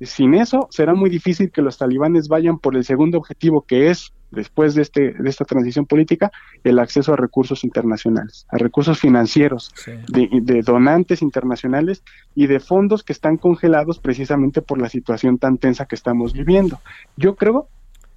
sin 0.01 0.35
eso 0.35 0.69
será 0.71 0.95
muy 0.95 1.11
difícil 1.11 1.51
que 1.51 1.63
los 1.63 1.79
talibanes 1.79 2.29
vayan 2.29 2.59
por 2.59 2.77
el 2.77 2.85
segundo 2.85 3.19
objetivo 3.19 3.63
que 3.63 3.91
es 3.91 4.13
después 4.31 4.75
de, 4.75 4.83
este, 4.83 5.13
de 5.13 5.31
esta 5.31 5.45
transición 5.45 5.87
política, 5.87 6.31
el 6.65 6.79
acceso 6.79 7.13
a 7.13 7.17
recursos 7.17 7.65
internacionales, 7.65 8.47
a 8.51 8.59
recursos 8.59 8.99
financieros, 8.99 9.73
de, 10.09 10.63
donantes 10.63 11.23
internacionales 11.23 12.03
y 12.35 12.47
de 12.47 12.61
fondos 12.61 13.03
que 13.03 13.13
están 13.13 13.37
congelados 13.37 13.99
precisamente 13.99 14.63
por 14.63 14.81
la 14.81 14.89
situación 14.89 15.39
tan 15.39 15.59
tensa 15.59 15.87
que 15.87 15.95
estamos 15.95 16.33
viviendo. 16.33 16.81
Yo 17.17 17.37
creo 17.37 17.69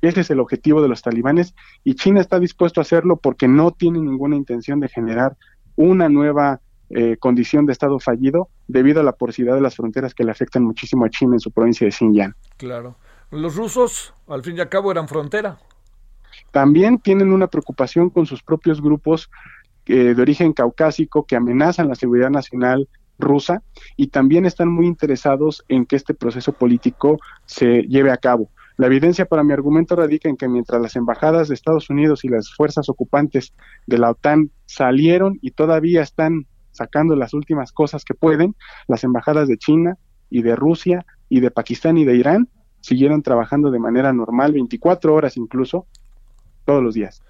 que 0.01 0.09
ese 0.09 0.21
es 0.21 0.31
el 0.31 0.39
objetivo 0.39 0.81
de 0.81 0.87
los 0.87 1.01
talibanes 1.01 1.53
y 1.83 1.95
China 1.95 2.21
está 2.21 2.39
dispuesto 2.39 2.81
a 2.81 2.83
hacerlo 2.83 3.17
porque 3.17 3.47
no 3.47 3.71
tiene 3.71 3.99
ninguna 3.99 4.35
intención 4.35 4.79
de 4.79 4.89
generar 4.89 5.37
una 5.75 6.09
nueva 6.09 6.59
eh, 6.89 7.15
condición 7.17 7.65
de 7.65 7.71
Estado 7.71 7.99
fallido 7.99 8.49
debido 8.67 8.99
a 8.99 9.03
la 9.03 9.13
porosidad 9.13 9.55
de 9.55 9.61
las 9.61 9.75
fronteras 9.75 10.13
que 10.13 10.25
le 10.25 10.31
afectan 10.31 10.63
muchísimo 10.63 11.05
a 11.05 11.09
China 11.09 11.35
en 11.35 11.39
su 11.39 11.51
provincia 11.51 11.85
de 11.85 11.91
Xinjiang. 11.91 12.33
Claro. 12.57 12.95
Los 13.29 13.55
rusos, 13.55 14.13
al 14.27 14.43
fin 14.43 14.57
y 14.57 14.59
al 14.59 14.67
cabo, 14.67 14.91
eran 14.91 15.07
frontera 15.07 15.57
también 16.51 16.99
tienen 16.99 17.31
una 17.31 17.47
preocupación 17.47 18.09
con 18.09 18.25
sus 18.25 18.43
propios 18.43 18.81
grupos 18.81 19.29
eh, 19.85 20.13
de 20.13 20.21
origen 20.21 20.53
caucásico 20.53 21.25
que 21.25 21.35
amenazan 21.35 21.87
la 21.87 21.95
seguridad 21.95 22.29
nacional 22.29 22.87
rusa 23.17 23.61
y 23.97 24.07
también 24.07 24.45
están 24.45 24.69
muy 24.69 24.87
interesados 24.87 25.63
en 25.67 25.85
que 25.85 25.95
este 25.95 26.13
proceso 26.13 26.53
político 26.53 27.19
se 27.45 27.83
lleve 27.83 28.11
a 28.11 28.17
cabo. 28.17 28.49
La 28.77 28.87
evidencia 28.87 29.25
para 29.25 29.43
mi 29.43 29.53
argumento 29.53 29.95
radica 29.95 30.27
en 30.27 30.37
que 30.37 30.47
mientras 30.47 30.81
las 30.81 30.95
embajadas 30.95 31.47
de 31.47 31.53
Estados 31.53 31.89
Unidos 31.89 32.23
y 32.25 32.29
las 32.29 32.53
fuerzas 32.53 32.89
ocupantes 32.89 33.53
de 33.85 33.97
la 33.97 34.09
OTAN 34.09 34.49
salieron 34.65 35.37
y 35.41 35.51
todavía 35.51 36.01
están 36.01 36.47
sacando 36.71 37.15
las 37.15 37.33
últimas 37.33 37.71
cosas 37.71 38.03
que 38.03 38.13
pueden, 38.13 38.55
las 38.87 39.03
embajadas 39.03 39.47
de 39.47 39.57
China 39.57 39.97
y 40.29 40.41
de 40.41 40.55
Rusia 40.55 41.05
y 41.29 41.41
de 41.41 41.51
Pakistán 41.51 41.97
y 41.97 42.05
de 42.05 42.15
Irán 42.15 42.49
siguieron 42.79 43.21
trabajando 43.21 43.69
de 43.69 43.79
manera 43.79 44.13
normal, 44.13 44.53
24 44.53 45.13
horas 45.13 45.37
incluso, 45.37 45.85
todos 46.65 46.83
los 46.83 46.93
días. 46.93 47.21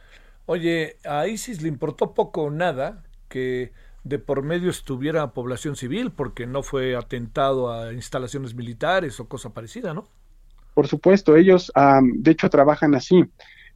Oye, 0.46 0.98
a 1.06 1.28
ISIS 1.28 1.62
le 1.62 1.68
importó 1.68 2.14
poco 2.14 2.44
o 2.44 2.50
nada 2.52 3.04
que 3.30 3.72
de 4.04 4.20
por 4.20 4.44
medio 4.44 4.70
estuviera 4.70 5.32
población 5.32 5.76
civil 5.76 6.12
porque 6.12 6.48
no 6.48 6.64
fue 6.64 6.96
atentado 6.96 7.72
a 7.72 7.94
instalaciones 7.94 8.56
militares 8.56 9.20
o 9.20 9.28
cosa 9.28 9.54
parecida, 9.54 9.94
¿no? 9.94 10.08
Por 10.74 10.88
supuesto, 10.88 11.36
ellos 11.36 11.72
de 12.02 12.32
hecho 12.32 12.50
trabajan 12.50 12.96
así. 12.96 13.26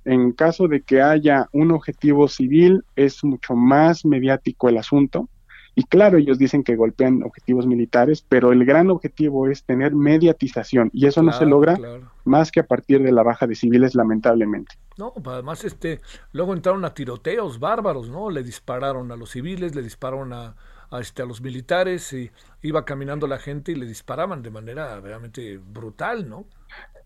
En 0.03 0.31
caso 0.31 0.67
de 0.67 0.81
que 0.81 1.01
haya 1.01 1.47
un 1.51 1.71
objetivo 1.71 2.27
civil, 2.27 2.83
es 2.95 3.23
mucho 3.23 3.55
más 3.55 4.05
mediático 4.05 4.69
el 4.69 4.77
asunto 4.77 5.29
y 5.75 5.83
claro, 5.83 6.17
ellos 6.17 6.37
dicen 6.37 6.63
que 6.63 6.77
golpean 6.77 7.21
objetivos 7.23 7.67
militares, 7.67 8.25
pero 8.27 8.53
el 8.53 8.63
gran 8.63 8.89
objetivo 8.89 9.49
es 9.49 9.63
tener 9.65 9.93
mediatización 9.93 10.89
y 10.93 11.05
eso 11.05 11.21
no 11.21 11.33
se 11.33 11.45
logra 11.45 11.77
más 12.23 12.49
que 12.49 12.61
a 12.61 12.65
partir 12.65 13.03
de 13.03 13.11
la 13.11 13.23
baja 13.23 13.45
de 13.45 13.55
civiles, 13.55 13.93
lamentablemente. 13.93 14.75
No, 14.97 15.13
además 15.25 15.63
este, 15.65 16.01
luego 16.31 16.53
entraron 16.53 16.85
a 16.85 16.93
tiroteos 16.93 17.59
bárbaros, 17.59 18.09
¿no? 18.09 18.29
Le 18.29 18.43
dispararon 18.43 19.11
a 19.11 19.17
los 19.17 19.31
civiles, 19.31 19.75
le 19.75 19.81
dispararon 19.81 20.31
a, 20.31 20.55
a, 20.89 20.99
este, 20.99 21.21
a 21.21 21.25
los 21.25 21.41
militares 21.41 22.13
y 22.13 22.31
iba 22.61 22.85
caminando 22.85 23.27
la 23.27 23.37
gente 23.37 23.71
y 23.71 23.75
le 23.75 23.85
disparaban 23.85 24.41
de 24.41 24.51
manera 24.51 24.99
realmente 25.01 25.57
brutal, 25.57 26.29
¿no? 26.29 26.45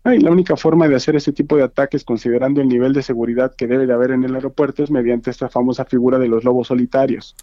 Y 0.04 0.18
la 0.18 0.30
única 0.30 0.56
forma 0.56 0.88
de 0.88 0.94
hacer 0.94 1.14
ese 1.16 1.30
tipo 1.32 1.56
de 1.56 1.62
ataques, 1.62 2.04
considerando 2.04 2.62
el 2.62 2.68
nivel 2.68 2.94
de 2.94 3.02
seguridad 3.02 3.54
que 3.54 3.66
debe 3.66 3.86
de 3.86 3.92
haber 3.92 4.12
en 4.12 4.24
el 4.24 4.34
aeropuerto, 4.34 4.82
es 4.82 4.90
mediante 4.90 5.28
esta 5.28 5.50
famosa 5.50 5.84
figura 5.84 6.18
de 6.18 6.26
los 6.26 6.42
lobos 6.42 6.68
solitarios 6.68 7.36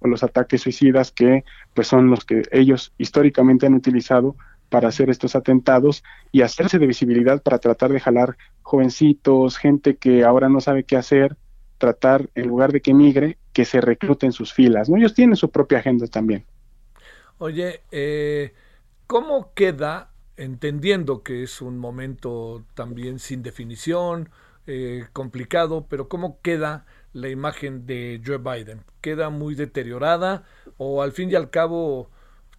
o 0.00 0.08
los 0.08 0.22
ataques 0.22 0.60
suicidas 0.60 1.12
que 1.12 1.44
pues 1.72 1.88
son 1.88 2.10
los 2.10 2.26
que 2.26 2.42
ellos 2.52 2.92
históricamente 2.98 3.66
han 3.66 3.74
utilizado 3.74 4.36
para 4.68 4.88
hacer 4.88 5.08
estos 5.08 5.34
atentados 5.34 6.04
y 6.30 6.42
hacerse 6.42 6.78
de 6.78 6.86
visibilidad 6.86 7.42
para 7.42 7.58
tratar 7.58 7.90
de 7.90 8.00
jalar 8.00 8.36
jovencitos, 8.64 9.58
gente 9.58 9.96
que 9.96 10.24
ahora 10.24 10.48
no 10.48 10.60
sabe 10.60 10.82
qué 10.82 10.96
hacer, 10.96 11.36
tratar 11.78 12.30
en 12.34 12.48
lugar 12.48 12.72
de 12.72 12.80
que 12.80 12.94
migre, 12.94 13.38
que 13.52 13.64
se 13.64 13.80
recluten 13.80 14.32
sus 14.32 14.52
filas. 14.52 14.88
¿no? 14.88 14.96
Ellos 14.96 15.14
tienen 15.14 15.36
su 15.36 15.50
propia 15.50 15.78
agenda 15.78 16.06
también. 16.08 16.44
Oye, 17.38 17.82
eh, 17.92 18.54
¿cómo 19.06 19.52
queda 19.54 20.10
entendiendo 20.36 21.22
que 21.22 21.42
es 21.42 21.60
un 21.60 21.78
momento 21.78 22.64
también 22.74 23.18
sin 23.18 23.42
definición, 23.42 24.30
eh, 24.66 25.06
complicado, 25.12 25.86
pero 25.88 26.08
¿cómo 26.08 26.40
queda 26.40 26.86
la 27.12 27.28
imagen 27.28 27.86
de 27.86 28.20
Joe 28.24 28.38
Biden? 28.38 28.82
¿Queda 29.02 29.28
muy 29.28 29.54
deteriorada 29.54 30.44
o 30.78 31.02
al 31.02 31.12
fin 31.12 31.30
y 31.30 31.34
al 31.34 31.50
cabo 31.50 32.10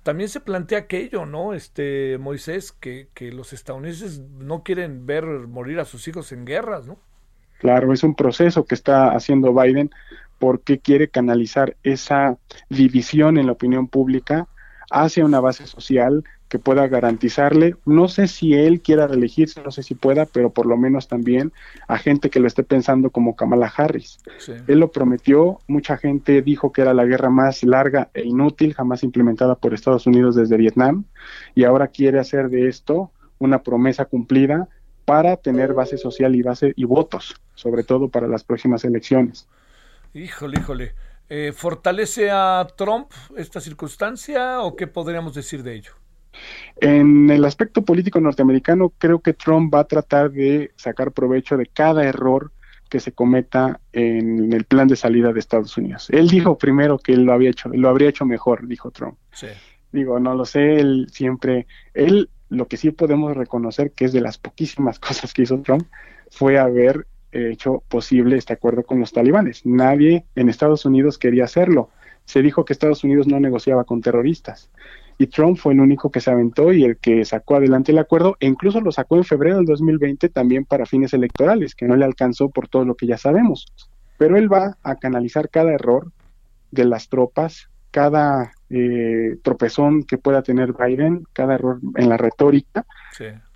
también 0.06 0.30
se 0.30 0.40
plantea 0.40 0.78
aquello, 0.78 1.26
¿no? 1.26 1.56
Este 1.56 2.20
Moisés, 2.20 2.72
que, 2.72 3.10
los 3.34 3.54
estadounidenses 3.54 4.20
no 4.20 4.62
quieren 4.62 5.08
ver 5.08 5.26
morir 5.26 5.80
a 5.80 5.86
sus 5.86 6.08
hijos 6.08 6.32
en 6.32 6.46
guerras, 6.46 6.86
¿no? 6.86 7.00
Claro, 7.58 7.92
es 7.92 8.04
un 8.04 8.14
proceso 8.14 8.66
que 8.66 8.76
está 8.76 9.16
haciendo 9.16 9.52
Biden 9.52 9.90
porque 10.38 10.78
quiere 10.78 11.08
canalizar 11.08 11.76
esa 11.82 12.38
división 12.70 13.40
en 13.40 13.48
la 13.48 13.54
opinión 13.54 13.88
pública 13.88 14.48
hacia 14.92 15.26
una 15.26 15.40
base 15.40 15.66
social 15.66 16.24
que 16.48 16.60
pueda 16.60 16.88
garantizarle, 16.88 17.76
no 17.86 18.08
sé 18.08 18.28
si 18.28 18.54
él 18.54 18.82
quiera 18.82 19.08
reelegirse, 19.08 19.62
no 19.64 19.72
sé 19.72 19.82
si 19.82 19.96
pueda, 19.96 20.26
pero 20.26 20.52
por 20.52 20.68
lo 20.68 20.78
menos 20.78 21.08
también 21.08 21.52
a 21.88 21.98
gente 21.98 22.30
que 22.30 22.40
lo 22.40 22.48
esté 22.48 22.64
pensando 22.64 23.10
como 23.10 23.36
Kamala 23.36 23.72
Harris. 23.76 24.20
Él 24.68 24.80
lo 24.80 24.92
prometió, 24.92 25.60
mucha 25.68 25.98
gente 25.98 26.42
dijo 26.42 26.72
que 26.72 26.82
era 26.82 26.94
la 26.94 27.06
guerra 27.06 27.30
más 27.30 27.64
larga 27.64 28.10
e 28.14 28.24
inútil 28.24 28.74
jamás 28.74 29.04
implementada 29.04 29.56
por 29.56 29.74
Estados 29.74 30.06
Unidos 30.06 30.36
desde 30.36 30.58
Vietnam 30.58 31.06
y 31.56 31.64
ahora 31.64 31.88
quiere 31.88 32.20
hacer 32.20 32.50
de 32.50 32.68
esto 32.68 33.12
una 33.40 33.64
promesa 33.64 34.06
cumplida 34.06 34.68
para 35.04 35.38
tener 35.38 35.74
base 35.74 35.98
social 35.98 36.36
y 36.36 36.42
base 36.42 36.74
y 36.76 36.84
votos, 36.84 37.36
sobre 37.56 37.84
todo 37.84 38.10
para 38.10 38.28
las 38.28 38.44
próximas 38.44 38.84
elecciones. 38.86 39.48
Híjole, 40.14 40.60
híjole. 40.60 40.96
Eh, 41.28 41.54
¿Fortalece 41.56 42.30
a 42.30 42.68
Trump 42.78 43.12
esta 43.36 43.60
circunstancia 43.60 44.62
o 44.62 44.76
qué 44.76 44.86
podríamos 44.86 45.34
decir 45.34 45.64
de 45.64 45.76
ello? 45.76 45.94
En 46.78 47.30
el 47.30 47.46
aspecto 47.46 47.84
político 47.84 48.20
norteamericano, 48.20 48.92
creo 48.98 49.20
que 49.20 49.34
Trump 49.34 49.74
va 49.74 49.82
a 49.82 49.88
tratar 49.88 50.32
de 50.32 50.72
sacar 50.76 51.12
provecho 51.12 51.58
de 51.58 51.68
cada 51.68 52.04
error 52.04 52.52
que 52.90 53.00
se 53.00 53.14
cometa 53.14 53.80
en 53.94 54.54
el 54.54 54.66
plan 54.66 54.88
de 54.88 54.96
salida 54.96 55.34
de 55.34 55.40
Estados 55.40 55.76
Unidos. 55.78 56.10
Él 56.10 56.28
dijo 56.28 56.58
primero 56.58 57.00
que 57.00 57.14
él 57.14 57.24
lo 57.24 57.34
había 57.34 57.50
hecho, 57.50 57.70
lo 57.70 57.90
habría 57.90 58.10
hecho 58.10 58.26
mejor, 58.26 58.68
dijo 58.68 58.92
Trump. 58.92 59.18
Sí. 59.32 59.48
Digo, 59.92 60.20
no 60.20 60.36
lo 60.36 60.46
sé, 60.46 60.80
él 60.80 61.08
siempre, 61.12 61.68
él 61.94 62.30
lo 62.50 62.68
que 62.68 62.78
sí 62.78 62.92
podemos 62.92 63.36
reconocer 63.36 63.92
que 63.92 64.06
es 64.06 64.14
de 64.14 64.22
las 64.22 64.38
poquísimas 64.38 65.00
cosas 65.00 65.34
que 65.34 65.44
hizo 65.44 65.60
Trump 65.62 65.88
fue 66.30 66.60
haber 66.60 67.08
hecho 67.32 67.84
posible 67.90 68.38
este 68.38 68.54
acuerdo 68.54 68.84
con 68.84 69.00
los 69.00 69.12
talibanes. 69.12 69.66
Nadie 69.66 70.26
en 70.36 70.48
Estados 70.48 70.86
Unidos 70.86 71.18
quería 71.18 71.46
hacerlo. 71.46 71.90
Se 72.24 72.42
dijo 72.42 72.64
que 72.64 72.74
Estados 72.74 73.04
Unidos 73.04 73.28
no 73.28 73.40
negociaba 73.40 73.84
con 73.84 74.02
terroristas 74.02 74.70
y 75.18 75.28
Trump 75.28 75.58
fue 75.58 75.74
el 75.74 75.80
único 75.80 76.12
que 76.12 76.20
se 76.20 76.32
aventó 76.32 76.74
y 76.74 76.84
el 76.84 76.98
que 76.98 77.24
sacó 77.24 77.56
adelante 77.56 77.92
el 77.92 78.00
acuerdo 78.00 78.36
e 78.40 78.48
incluso 78.48 78.82
lo 78.82 78.92
sacó 78.92 79.16
en 79.18 79.24
febrero 79.24 79.58
del 79.58 79.66
2020 79.66 80.30
también 80.30 80.66
para 80.66 80.86
fines 80.86 81.14
electorales, 81.14 81.76
que 81.76 81.86
no 81.86 81.96
le 81.96 82.06
alcanzó 82.06 82.50
por 82.50 82.68
todo 82.68 82.86
lo 82.86 82.96
que 82.96 83.08
ya 83.08 83.18
sabemos. 83.18 83.66
Pero 84.18 84.38
él 84.38 84.52
va 84.52 84.78
a 84.84 84.96
canalizar 84.96 85.50
cada 85.50 85.72
error 85.72 86.12
de 86.72 86.86
las 86.86 87.08
tropas, 87.10 87.70
cada 87.92 88.52
eh, 88.70 89.38
tropezón 89.42 90.04
que 90.04 90.18
pueda 90.18 90.42
tener 90.42 90.74
Biden, 90.74 91.24
cada 91.32 91.56
error 91.56 91.80
en 91.96 92.10
la 92.10 92.18
retórica, 92.18 92.86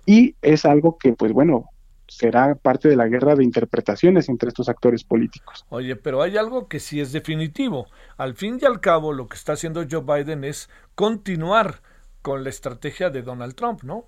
y 0.06 0.34
es 0.40 0.64
algo 0.64 0.96
que, 0.98 1.12
pues 1.12 1.32
bueno, 1.32 1.66
será 2.10 2.56
parte 2.56 2.88
de 2.88 2.96
la 2.96 3.06
guerra 3.06 3.36
de 3.36 3.44
interpretaciones 3.44 4.28
entre 4.28 4.48
estos 4.48 4.68
actores 4.68 5.04
políticos. 5.04 5.64
Oye, 5.68 5.94
pero 5.96 6.22
hay 6.22 6.36
algo 6.36 6.66
que 6.66 6.80
sí 6.80 7.00
es 7.00 7.12
definitivo. 7.12 7.86
Al 8.16 8.34
fin 8.34 8.58
y 8.60 8.66
al 8.66 8.80
cabo, 8.80 9.12
lo 9.12 9.28
que 9.28 9.36
está 9.36 9.52
haciendo 9.52 9.84
Joe 9.88 10.02
Biden 10.02 10.44
es 10.44 10.68
continuar 10.94 11.82
con 12.20 12.42
la 12.42 12.50
estrategia 12.50 13.10
de 13.10 13.22
Donald 13.22 13.54
Trump, 13.54 13.82
¿no? 13.84 14.04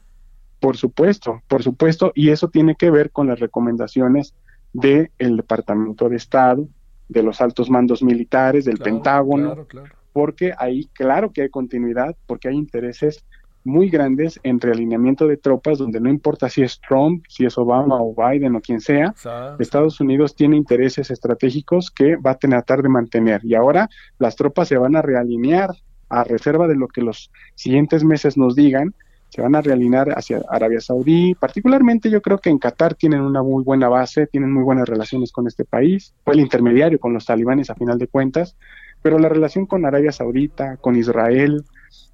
Por 0.60 0.76
supuesto, 0.76 1.42
por 1.48 1.62
supuesto, 1.62 2.12
y 2.14 2.30
eso 2.30 2.48
tiene 2.48 2.74
que 2.76 2.90
ver 2.90 3.10
con 3.10 3.28
las 3.28 3.40
recomendaciones 3.40 4.34
del 4.72 5.10
Departamento 5.18 6.08
de 6.08 6.16
Estado, 6.16 6.68
de 7.08 7.22
los 7.22 7.40
altos 7.40 7.70
mandos 7.70 8.02
militares, 8.02 8.64
del 8.64 8.78
Pentágono, 8.78 9.66
porque 10.12 10.52
ahí 10.58 10.88
claro 10.92 11.32
que 11.32 11.42
hay 11.42 11.48
continuidad, 11.48 12.16
porque 12.26 12.48
hay 12.48 12.56
intereses 12.56 13.24
muy 13.64 13.88
grandes 13.88 14.40
en 14.42 14.60
realineamiento 14.60 15.26
de 15.26 15.36
tropas 15.36 15.78
donde 15.78 16.00
no 16.00 16.08
importa 16.10 16.48
si 16.48 16.62
es 16.62 16.80
Trump, 16.80 17.24
si 17.28 17.44
es 17.44 17.56
Obama 17.58 17.96
o 18.00 18.14
Biden 18.14 18.56
o 18.56 18.60
quien 18.60 18.80
sea, 18.80 19.14
Estados 19.58 20.00
Unidos 20.00 20.34
tiene 20.34 20.56
intereses 20.56 21.10
estratégicos 21.10 21.90
que 21.90 22.16
va 22.16 22.32
a 22.32 22.38
tratar 22.38 22.82
de 22.82 22.88
mantener. 22.88 23.40
Y 23.44 23.54
ahora 23.54 23.88
las 24.18 24.36
tropas 24.36 24.68
se 24.68 24.76
van 24.76 24.96
a 24.96 25.02
realinear 25.02 25.70
a 26.08 26.24
reserva 26.24 26.68
de 26.68 26.76
lo 26.76 26.88
que 26.88 27.00
los 27.00 27.30
siguientes 27.54 28.04
meses 28.04 28.36
nos 28.36 28.54
digan, 28.54 28.94
se 29.30 29.40
van 29.40 29.54
a 29.54 29.62
realinear 29.62 30.10
hacia 30.10 30.42
Arabia 30.50 30.80
Saudí, 30.80 31.34
particularmente 31.34 32.10
yo 32.10 32.20
creo 32.20 32.36
que 32.36 32.50
en 32.50 32.58
Qatar 32.58 32.94
tienen 32.94 33.22
una 33.22 33.42
muy 33.42 33.64
buena 33.64 33.88
base, 33.88 34.26
tienen 34.26 34.52
muy 34.52 34.62
buenas 34.62 34.86
relaciones 34.86 35.32
con 35.32 35.46
este 35.46 35.64
país, 35.64 36.14
fue 36.22 36.34
el 36.34 36.40
intermediario 36.40 36.98
con 36.98 37.14
los 37.14 37.24
talibanes 37.24 37.70
a 37.70 37.74
final 37.74 37.96
de 37.96 38.08
cuentas, 38.08 38.56
pero 39.00 39.18
la 39.18 39.30
relación 39.30 39.64
con 39.64 39.86
Arabia 39.86 40.12
Saudita, 40.12 40.76
con 40.76 40.96
Israel, 40.96 41.64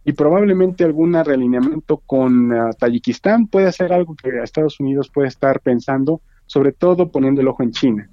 y 0.04 0.12
probablemente 0.12 0.84
algún 0.84 1.12
realineamiento 1.12 1.98
con 1.98 2.52
uh, 2.52 2.72
Tayikistán 2.72 3.46
puede 3.46 3.70
ser 3.72 3.92
algo 3.92 4.16
que 4.16 4.42
Estados 4.42 4.80
Unidos 4.80 5.10
puede 5.12 5.28
estar 5.28 5.60
pensando, 5.60 6.20
sobre 6.46 6.72
todo 6.72 7.10
poniendo 7.10 7.40
el 7.40 7.48
ojo 7.48 7.62
en 7.62 7.72
China. 7.72 8.08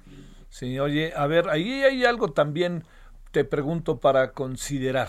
Sí, 0.50 0.78
oye, 0.78 1.12
a 1.14 1.26
ver, 1.26 1.48
ahí 1.48 1.82
hay 1.82 2.04
algo 2.04 2.32
también, 2.32 2.84
te 3.30 3.44
pregunto, 3.44 3.98
para 3.98 4.32
considerar. 4.32 5.08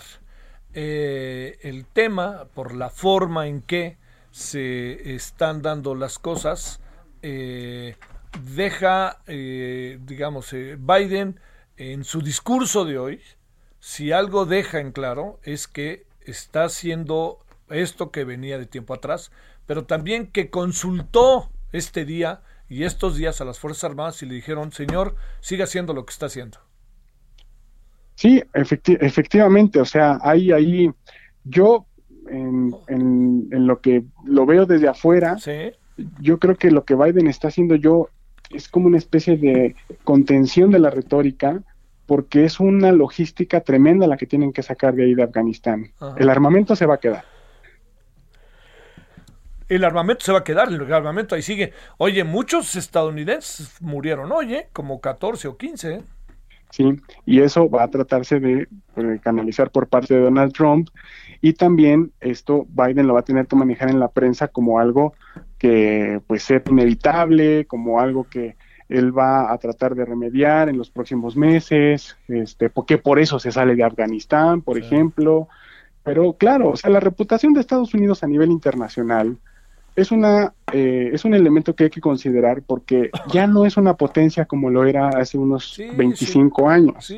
Eh, 0.74 1.58
el 1.62 1.86
tema, 1.86 2.46
por 2.54 2.74
la 2.74 2.90
forma 2.90 3.46
en 3.46 3.62
que 3.62 3.96
se 4.30 5.14
están 5.14 5.62
dando 5.62 5.94
las 5.94 6.18
cosas, 6.18 6.80
eh, 7.22 7.96
deja, 8.54 9.18
eh, 9.26 9.98
digamos, 10.02 10.52
Biden 10.52 11.40
en 11.76 12.04
su 12.04 12.20
discurso 12.20 12.84
de 12.84 12.98
hoy, 12.98 13.20
si 13.80 14.12
algo 14.12 14.44
deja 14.44 14.80
en 14.80 14.92
claro 14.92 15.38
es 15.44 15.68
que 15.68 16.07
está 16.30 16.64
haciendo 16.64 17.38
esto 17.70 18.10
que 18.10 18.24
venía 18.24 18.58
de 18.58 18.66
tiempo 18.66 18.94
atrás, 18.94 19.30
pero 19.66 19.84
también 19.84 20.26
que 20.26 20.50
consultó 20.50 21.50
este 21.72 22.04
día 22.04 22.40
y 22.68 22.84
estos 22.84 23.16
días 23.16 23.40
a 23.40 23.44
las 23.44 23.58
Fuerzas 23.58 23.84
Armadas 23.84 24.22
y 24.22 24.26
le 24.26 24.34
dijeron, 24.34 24.72
señor, 24.72 25.16
siga 25.40 25.64
haciendo 25.64 25.94
lo 25.94 26.04
que 26.04 26.12
está 26.12 26.26
haciendo. 26.26 26.58
Sí, 28.14 28.42
efectivamente, 28.52 29.80
o 29.80 29.84
sea, 29.84 30.18
hay 30.22 30.50
ahí, 30.50 30.90
yo 31.44 31.86
en, 32.28 32.74
en, 32.88 33.66
lo 33.66 33.80
que 33.80 34.04
lo 34.24 34.44
veo 34.44 34.66
desde 34.66 34.88
afuera, 34.88 35.36
yo 36.20 36.38
creo 36.38 36.56
que 36.56 36.70
lo 36.70 36.84
que 36.84 36.96
Biden 36.96 37.28
está 37.28 37.48
haciendo 37.48 37.76
yo 37.76 38.08
es 38.50 38.68
como 38.68 38.86
una 38.86 38.98
especie 38.98 39.36
de 39.36 39.76
contención 40.04 40.70
de 40.70 40.78
la 40.80 40.90
retórica, 40.90 41.62
porque 42.08 42.46
es 42.46 42.58
una 42.58 42.90
logística 42.90 43.60
tremenda 43.60 44.06
la 44.06 44.16
que 44.16 44.24
tienen 44.24 44.54
que 44.54 44.62
sacar 44.62 44.94
de 44.94 45.04
ahí 45.04 45.14
de 45.14 45.22
Afganistán. 45.22 45.92
El 46.16 46.30
armamento 46.30 46.74
se 46.74 46.86
va 46.86 46.94
a 46.94 47.00
quedar. 47.00 47.22
El 49.68 49.84
armamento 49.84 50.24
se 50.24 50.32
va 50.32 50.38
a 50.38 50.44
quedar, 50.44 50.68
el 50.68 50.90
armamento 50.90 51.34
ahí 51.34 51.42
sigue. 51.42 51.74
Oye, 51.98 52.24
muchos 52.24 52.76
estadounidenses 52.76 53.82
murieron, 53.82 54.32
oye, 54.32 54.68
como 54.72 55.02
14 55.02 55.48
o 55.48 55.58
15. 55.58 55.94
¿eh? 55.96 56.02
Sí, 56.70 56.98
y 57.26 57.42
eso 57.42 57.68
va 57.68 57.82
a 57.82 57.90
tratarse 57.90 58.40
de, 58.40 58.66
de 58.96 59.20
canalizar 59.20 59.70
por 59.70 59.86
parte 59.86 60.14
de 60.14 60.20
Donald 60.20 60.54
Trump 60.54 60.88
y 61.42 61.52
también 61.52 62.12
esto 62.20 62.66
Biden 62.70 63.06
lo 63.06 63.14
va 63.14 63.20
a 63.20 63.24
tener 63.24 63.46
que 63.46 63.56
manejar 63.56 63.90
en 63.90 64.00
la 64.00 64.08
prensa 64.08 64.48
como 64.48 64.80
algo 64.80 65.12
que 65.58 66.22
pues 66.26 66.50
es 66.50 66.62
inevitable, 66.70 67.66
como 67.66 68.00
algo 68.00 68.24
que 68.24 68.56
él 68.88 69.16
va 69.16 69.52
a 69.52 69.58
tratar 69.58 69.94
de 69.94 70.04
remediar 70.04 70.68
en 70.68 70.78
los 70.78 70.90
próximos 70.90 71.36
meses, 71.36 72.16
este, 72.26 72.70
porque 72.70 72.98
por 72.98 73.18
eso 73.18 73.38
se 73.38 73.52
sale 73.52 73.76
de 73.76 73.84
Afganistán, 73.84 74.62
por 74.62 74.78
ejemplo. 74.78 75.48
Pero 76.02 76.32
claro, 76.34 76.70
o 76.70 76.76
sea, 76.76 76.90
la 76.90 77.00
reputación 77.00 77.52
de 77.52 77.60
Estados 77.60 77.92
Unidos 77.92 78.22
a 78.22 78.26
nivel 78.26 78.50
internacional 78.50 79.36
es 79.94 80.12
una 80.12 80.54
eh, 80.72 81.10
es 81.12 81.24
un 81.24 81.34
elemento 81.34 81.74
que 81.74 81.84
hay 81.84 81.90
que 81.90 82.00
considerar 82.00 82.62
porque 82.62 83.10
ya 83.32 83.46
no 83.46 83.66
es 83.66 83.76
una 83.76 83.94
potencia 83.94 84.44
como 84.44 84.70
lo 84.70 84.86
era 84.86 85.08
hace 85.08 85.36
unos 85.36 85.78
25 85.96 86.68
años. 86.68 87.12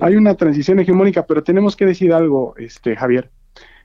Hay 0.00 0.16
una 0.16 0.34
transición 0.34 0.80
hegemónica, 0.80 1.26
pero 1.26 1.44
tenemos 1.44 1.76
que 1.76 1.86
decir 1.86 2.12
algo, 2.12 2.54
este 2.56 2.96
Javier. 2.96 3.30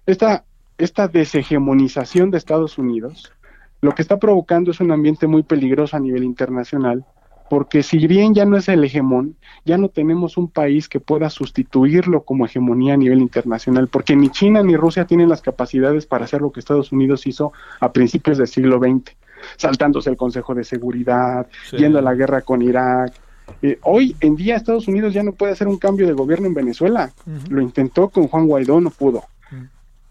Esta 0.06 0.46
esta 0.78 1.10
deshegemonización 1.10 2.32
de 2.32 2.38
Estados 2.38 2.78
Unidos 2.78 3.34
lo 3.82 3.94
que 3.96 4.02
está 4.02 4.18
provocando 4.18 4.72
es 4.72 4.80
un 4.80 4.92
ambiente 4.92 5.28
muy 5.28 5.44
peligroso 5.44 5.96
a 5.96 6.00
nivel 6.00 6.24
internacional 6.24 7.06
porque 7.50 7.84
si 7.84 8.06
bien 8.08 8.34
ya 8.34 8.46
no 8.46 8.58
es 8.58 8.70
el 8.70 8.84
hegemón, 8.84 9.36
ya 9.66 9.78
no 9.78 9.90
tenemos 9.90 10.38
un 10.38 10.50
país 10.50 10.88
que 10.88 11.00
pueda 11.00 11.30
sustituirlo 11.30 12.24
como 12.24 12.46
hegemonía 12.46 12.94
a 12.94 12.98
nivel 12.98 13.20
internacional, 13.20 13.88
porque 13.88 14.16
ni 14.16 14.30
China 14.30 14.62
ni 14.64 14.76
Rusia 14.76 15.06
tienen 15.06 15.30
las 15.30 15.42
capacidades 15.42 16.06
para 16.06 16.26
hacer 16.26 16.42
lo 16.42 16.52
que 16.52 16.60
Estados 16.60 16.92
Unidos 16.92 17.26
hizo 17.28 17.52
a 17.80 17.92
principios 17.92 18.38
del 18.38 18.48
siglo 18.48 18.80
XX, 18.80 19.16
saltándose 19.58 20.10
el 20.10 20.18
Consejo 20.18 20.54
de 20.54 20.64
Seguridad, 20.64 21.48
yendo 21.72 22.00
a 22.00 22.02
la 22.02 22.14
guerra 22.14 22.42
con 22.42 22.62
Irak. 22.62 23.14
Eh, 23.64 23.80
hoy 23.82 24.16
en 24.22 24.36
día 24.36 24.56
Estados 24.56 24.88
Unidos 24.88 25.14
ya 25.14 25.24
no 25.24 25.32
puede 25.32 25.54
hacer 25.54 25.68
un 25.68 25.78
cambio 25.78 26.06
de 26.06 26.14
gobierno 26.14 26.46
en 26.46 26.54
Venezuela, 26.54 27.12
lo 27.50 27.62
intentó 27.62 28.10
con 28.10 28.28
Juan 28.28 28.48
Guaidó, 28.48 28.80
no 28.80 28.92
pudo. 28.92 29.24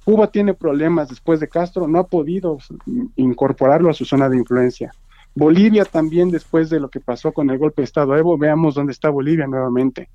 Cuba 0.05 0.31
tiene 0.31 0.55
problemas 0.55 1.11
después 1.11 1.39
de 1.39 1.49
Castro, 1.49 1.87
no 1.87 1.99
ha 1.99 2.07
podido 2.07 2.59
incorporarlo 3.17 3.91
a 3.91 3.95
su 3.95 4.07
zona 4.07 4.29
de 4.29 4.39
influencia. 4.39 4.91
Bolivia 5.39 5.85
también 5.85 6.31
después 6.31 6.69
de 6.69 6.81
lo 6.81 6.89
que 6.89 6.99
pasó 6.99 7.33
con 7.33 7.49
el 7.51 7.59
golpe 7.59 7.83
de 7.83 7.85
Estado 7.85 8.17
Evo, 8.17 8.37
veamos 8.37 8.75
dónde 8.75 8.91
está 8.91 9.09
Bolivia 9.09 9.47
nuevamente. 9.47 10.09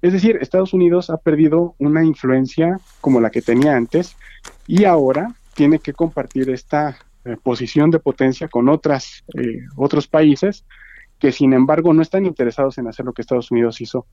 Es 0.00 0.14
decir, 0.14 0.38
Estados 0.40 0.72
Unidos 0.72 1.10
ha 1.10 1.18
perdido 1.18 1.74
una 1.78 2.02
influencia 2.02 2.80
como 3.02 3.20
la 3.20 3.28
que 3.28 3.42
tenía 3.42 3.76
antes 3.76 4.16
y 4.66 4.84
ahora 4.84 5.34
tiene 5.54 5.78
que 5.78 5.92
compartir 5.92 6.48
esta 6.48 6.96
eh, 7.26 7.36
posición 7.42 7.90
de 7.90 7.98
potencia 7.98 8.48
con 8.48 8.70
otras, 8.70 9.24
eh, 9.34 9.58
otros 9.76 10.08
países 10.08 10.64
que 11.18 11.32
sin 11.32 11.52
embargo 11.52 11.92
no 11.92 12.00
están 12.00 12.24
interesados 12.24 12.78
en 12.78 12.88
hacer 12.88 13.04
lo 13.04 13.12
que 13.12 13.20
Estados 13.20 13.50
Unidos 13.50 13.78
hizo 13.82 14.06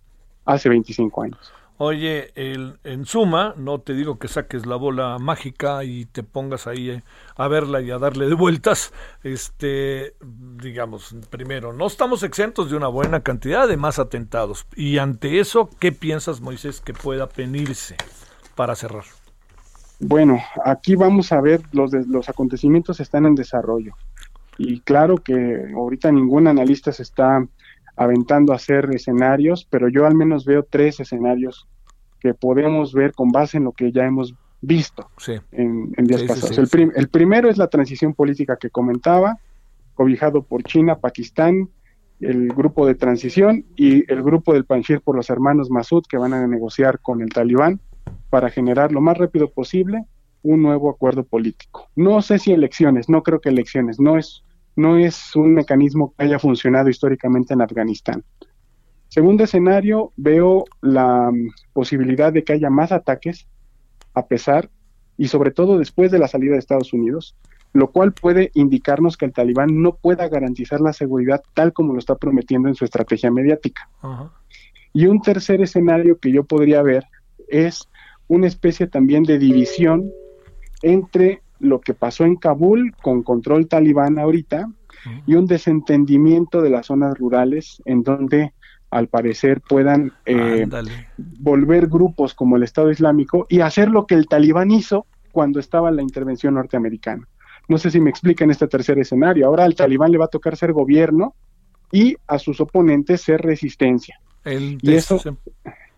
hace 0.43 0.67
25 0.67 1.23
años. 1.23 1.53
Oye, 1.81 2.33
el, 2.35 2.77
en 2.83 3.05
suma, 3.05 3.53
no 3.55 3.79
te 3.79 3.93
digo 3.93 4.19
que 4.19 4.27
saques 4.27 4.65
la 4.65 4.75
bola 4.75 5.17
mágica 5.17 5.85
y 5.85 6.03
te 6.03 6.23
pongas 6.23 6.67
ahí 6.67 6.89
eh, 6.89 7.03
a 7.37 7.47
verla 7.47 7.79
y 7.79 7.89
a 7.89 7.97
darle 7.97 8.27
de 8.27 8.33
vueltas. 8.33 8.91
Este, 9.23 10.13
digamos, 10.61 11.15
primero, 11.29 11.71
no 11.71 11.87
estamos 11.87 12.23
exentos 12.23 12.69
de 12.69 12.75
una 12.75 12.89
buena 12.89 13.21
cantidad 13.21 13.65
de 13.65 13.77
más 13.77 13.97
atentados. 13.97 14.67
Y 14.75 14.97
ante 14.97 15.39
eso, 15.39 15.69
¿qué 15.79 15.93
piensas, 15.93 16.41
Moisés, 16.41 16.81
que 16.81 16.93
pueda 16.93 17.29
venirse 17.37 17.95
para 18.55 18.75
cerrar? 18.75 19.05
Bueno, 20.01 20.37
aquí 20.65 20.97
vamos 20.97 21.31
a 21.31 21.39
ver, 21.39 21.61
los, 21.71 21.93
los 21.93 22.27
acontecimientos 22.27 22.99
están 22.99 23.25
en 23.25 23.35
desarrollo. 23.35 23.93
Y 24.57 24.81
claro 24.81 25.15
que 25.15 25.71
ahorita 25.73 26.11
ningún 26.11 26.47
analista 26.47 26.91
se 26.91 27.03
está 27.03 27.41
aventando 27.99 28.53
a 28.53 28.55
hacer 28.55 28.89
escenarios, 28.93 29.67
pero 29.69 29.89
yo 29.89 30.05
al 30.05 30.15
menos 30.15 30.45
veo 30.45 30.63
tres 30.63 31.01
escenarios 31.01 31.67
que 32.21 32.33
podemos 32.33 32.93
ver 32.93 33.13
con 33.13 33.29
base 33.29 33.57
en 33.57 33.65
lo 33.65 33.73
que 33.73 33.91
ya 33.91 34.05
hemos 34.05 34.33
visto 34.61 35.09
en, 35.51 35.91
días 35.97 36.23
pasados. 36.23 36.73
el, 36.73 36.91
el, 36.95 37.09
primero 37.09 37.49
es 37.49 37.57
la 37.57 37.67
transición 37.67 38.13
política 38.13 38.55
que 38.55 38.69
comentaba, 38.69 39.37
cobijado 39.95 40.43
por 40.43 40.63
China, 40.63 40.95
Pakistán, 40.95 41.69
el 42.21 42.47
grupo 42.49 42.87
de 42.87 42.95
transición 42.95 43.65
y 43.75 44.09
el 44.11 44.23
grupo 44.23 44.53
del 44.53 44.63
Panjir 44.63 45.01
por 45.01 45.17
los 45.17 45.29
hermanos 45.29 45.69
Masud 45.69 46.03
que 46.09 46.17
van 46.17 46.33
a 46.33 46.47
negociar 46.47 46.99
con 46.99 47.21
el 47.21 47.29
talibán 47.29 47.81
para 48.29 48.49
generar 48.49 48.93
lo 48.93 49.01
más 49.01 49.17
rápido 49.17 49.49
posible 49.49 50.05
un 50.41 50.61
nuevo 50.61 50.89
acuerdo 50.89 51.25
político. 51.25 51.89
No 51.97 52.21
sé 52.21 52.39
si 52.39 52.53
elecciones, 52.53 53.09
no 53.09 53.23
creo 53.23 53.41
que 53.41 53.49
elecciones, 53.49 53.99
no 53.99 54.17
es, 54.17 54.43
no 54.75 54.97
es 54.97 55.35
un 55.35 55.53
mecanismo 55.53 56.13
que 56.17 56.25
haya 56.25 56.39
funcionado 56.39 56.89
históricamente 56.89 57.53
en 57.53 57.61
Afganistán. 57.61 58.23
Segundo 59.09 59.43
escenario, 59.43 60.13
veo 60.17 60.65
la 60.81 61.31
mm, 61.31 61.49
posibilidad 61.73 62.31
de 62.31 62.43
que 62.43 62.53
haya 62.53 62.69
más 62.69 62.91
ataques, 62.91 63.47
a 64.13 64.27
pesar 64.27 64.69
y 65.17 65.27
sobre 65.27 65.51
todo 65.51 65.77
después 65.77 66.11
de 66.11 66.19
la 66.19 66.27
salida 66.27 66.53
de 66.53 66.59
Estados 66.59 66.93
Unidos, 66.93 67.35
lo 67.73 67.91
cual 67.91 68.13
puede 68.13 68.51
indicarnos 68.53 69.17
que 69.17 69.25
el 69.25 69.33
talibán 69.33 69.81
no 69.81 69.95
pueda 69.95 70.27
garantizar 70.27 70.79
la 70.79 70.93
seguridad 70.93 71.43
tal 71.53 71.73
como 71.73 71.93
lo 71.93 71.99
está 71.99 72.15
prometiendo 72.15 72.69
en 72.69 72.75
su 72.75 72.85
estrategia 72.85 73.29
mediática. 73.29 73.89
Y 74.93 75.07
un 75.07 75.21
tercer 75.21 75.61
escenario 75.61 76.19
que 76.19 76.31
yo 76.31 76.43
podría 76.45 76.81
ver 76.81 77.05
es 77.47 77.87
una 78.27 78.47
especie 78.47 78.87
también 78.87 79.23
de 79.23 79.37
división 79.37 80.11
entre 80.81 81.41
lo 81.59 81.81
que 81.81 81.93
pasó 81.93 82.25
en 82.25 82.35
Kabul 82.35 82.93
con 83.01 83.23
control 83.23 83.67
talibán 83.67 84.19
ahorita 84.19 84.69
y 85.25 85.35
un 85.35 85.45
desentendimiento 85.45 86.61
de 86.61 86.69
las 86.69 86.87
zonas 86.87 87.17
rurales 87.17 87.81
en 87.85 88.03
donde 88.03 88.53
al 88.91 89.07
parecer 89.07 89.61
puedan 89.61 90.11
eh, 90.25 90.67
volver 91.17 91.87
grupos 91.87 92.33
como 92.33 92.57
el 92.57 92.63
Estado 92.63 92.91
Islámico 92.91 93.45
y 93.49 93.61
hacer 93.61 93.89
lo 93.89 94.05
que 94.05 94.15
el 94.15 94.27
talibán 94.27 94.71
hizo 94.71 95.05
cuando 95.31 95.59
estaba 95.59 95.91
la 95.91 96.01
intervención 96.01 96.55
norteamericana. 96.55 97.27
No 97.67 97.77
sé 97.77 97.91
si 97.91 98.01
me 98.01 98.09
explican 98.09 98.49
este 98.49 98.67
tercer 98.67 98.97
escenario. 98.97 99.45
Ahora 99.45 99.63
al 99.63 99.75
talibán 99.75 100.11
le 100.11 100.17
va 100.17 100.25
a 100.25 100.29
tocar 100.29 100.57
ser 100.57 100.73
gobierno 100.73 101.35
y 101.91 102.15
a 102.27 102.39
sus 102.39 102.59
oponentes 102.61 103.21
ser 103.21 103.41
resistencia. 103.41 104.19
y, 104.45 104.93
eso, 104.93 105.19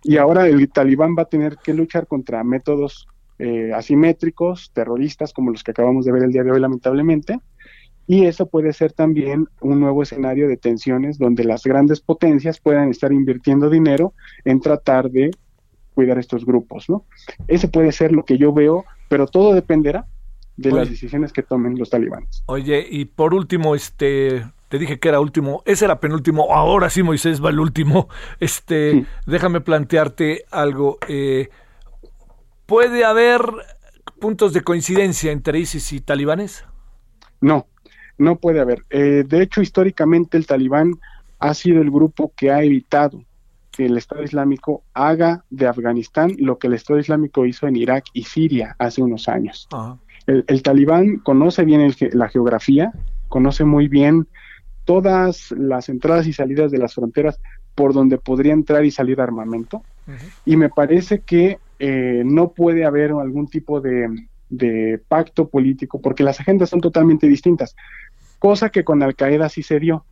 y 0.04 0.18
ahora 0.18 0.48
el 0.48 0.70
talibán 0.70 1.16
va 1.18 1.24
a 1.24 1.30
tener 1.30 1.58
que 1.64 1.74
luchar 1.74 2.08
contra 2.08 2.44
métodos 2.44 3.08
eh, 3.42 3.74
asimétricos, 3.74 4.72
terroristas, 4.72 5.34
como 5.34 5.50
los 5.50 5.64
que 5.64 5.72
acabamos 5.72 6.06
de 6.06 6.12
ver 6.12 6.24
el 6.24 6.32
día 6.32 6.44
de 6.44 6.52
hoy, 6.52 6.60
lamentablemente. 6.60 7.40
Y 8.06 8.26
eso 8.26 8.46
puede 8.46 8.72
ser 8.72 8.94
también 8.94 9.48
un 9.62 9.80
nuevo 9.80 10.04
escenario 10.04 10.48
de 10.48 10.58
tensiones 10.58 11.18
donde 11.18 11.44
las 11.44 11.64
grandes 11.64 12.02
potencias 12.02 12.60
puedan 12.60 12.90
estar 12.90 13.12
invirtiendo 13.12 13.70
dinero 13.70 14.14
en 14.46 14.60
tratar 14.60 15.10
de 15.10 15.32
cuidar 15.96 16.20
estos 16.20 16.46
grupos, 16.46 16.88
¿no? 16.88 17.06
Ese 17.48 17.68
puede 17.68 17.92
ser 17.92 18.12
lo 18.12 18.26
que 18.26 18.38
yo 18.38 18.54
veo, 18.54 18.86
pero 19.10 19.26
todo 19.26 19.56
dependerá 19.56 20.06
de 20.58 20.72
las 20.72 20.90
decisiones 20.90 21.34
que 21.34 21.42
tomen 21.42 21.80
los 21.80 21.90
talibanes. 21.90 22.44
Oye, 22.46 22.86
y 22.88 23.06
por 23.06 23.34
último, 23.34 23.74
este, 23.74 24.46
te 24.70 24.78
dije 24.78 25.00
que 25.00 25.10
era 25.10 25.20
último, 25.20 25.64
ese 25.66 25.86
era 25.86 26.00
penúltimo, 26.00 26.54
ahora 26.54 26.92
sí 26.92 27.02
Moisés 27.02 27.44
va 27.44 27.50
el 27.50 27.60
último. 27.60 28.08
Este, 28.40 29.06
déjame 29.26 29.62
plantearte 29.62 30.44
algo. 30.52 31.00
Eh, 31.08 31.50
¿Puede 32.66 33.04
haber 33.06 33.42
puntos 34.20 34.54
de 34.54 34.62
coincidencia 34.62 35.32
entre 35.32 35.60
ISIS 35.60 35.94
y 35.94 36.02
talibanes? 36.02 36.66
No, 37.42 37.68
no 38.18 38.38
puede 38.38 38.60
haber. 38.60 38.86
Eh, 38.90 39.24
de 39.28 39.42
hecho, 39.42 39.62
históricamente 39.62 40.38
el 40.38 40.46
talibán 40.46 41.00
ha 41.40 41.54
sido 41.54 41.82
el 41.82 41.90
grupo 41.90 42.32
que 42.36 42.52
ha 42.52 42.64
evitado 42.64 43.24
que 43.72 43.86
el 43.86 43.98
Estado 43.98 44.24
Islámico 44.24 44.84
haga 44.94 45.46
de 45.50 45.68
Afganistán 45.68 46.36
lo 46.38 46.60
que 46.60 46.68
el 46.68 46.74
Estado 46.74 47.00
Islámico 47.00 47.46
hizo 47.46 47.68
en 47.68 47.78
Irak 47.78 48.06
y 48.14 48.24
Siria 48.24 48.76
hace 48.78 49.02
unos 49.02 49.28
años. 49.28 49.68
El, 50.28 50.62
talibán 50.62 51.18
conoce 51.18 51.64
bien 51.64 51.92
la 52.14 52.30
geografía, 52.30 52.92
conoce 53.28 53.64
muy 53.64 53.88
bien 53.88 54.28
todas 54.86 55.52
las 55.52 55.90
entradas 55.90 56.28
y 56.28 56.34
salidas 56.34 56.72
de 56.72 56.78
las 56.78 56.94
fronteras 56.94 57.40
por 57.76 57.94
donde 57.94 58.18
podría 58.18 58.54
entrar 58.54 58.86
y 58.86 58.92
salir 58.92 59.22
armamento. 59.22 59.82
Y 60.46 60.58
me 60.58 60.70
parece 60.70 61.22
que 61.22 61.60
eh, 61.84 62.22
no 62.24 62.52
puede 62.52 62.86
haber 62.86 63.10
algún 63.10 63.48
tipo 63.48 63.82
de, 63.82 64.28
pacto 65.08 65.50
político 65.50 66.00
porque 66.00 66.24
las 66.24 66.40
agendas 66.40 66.70
son 66.70 66.80
totalmente 66.80 67.26
distintas, 67.28 67.76
cosa 68.38 68.70
que 68.70 68.84
con 68.84 69.02
Al 69.02 69.16
Qaeda 69.16 69.50
sí 69.50 69.64
se 69.64 69.80
dio. 69.80 70.06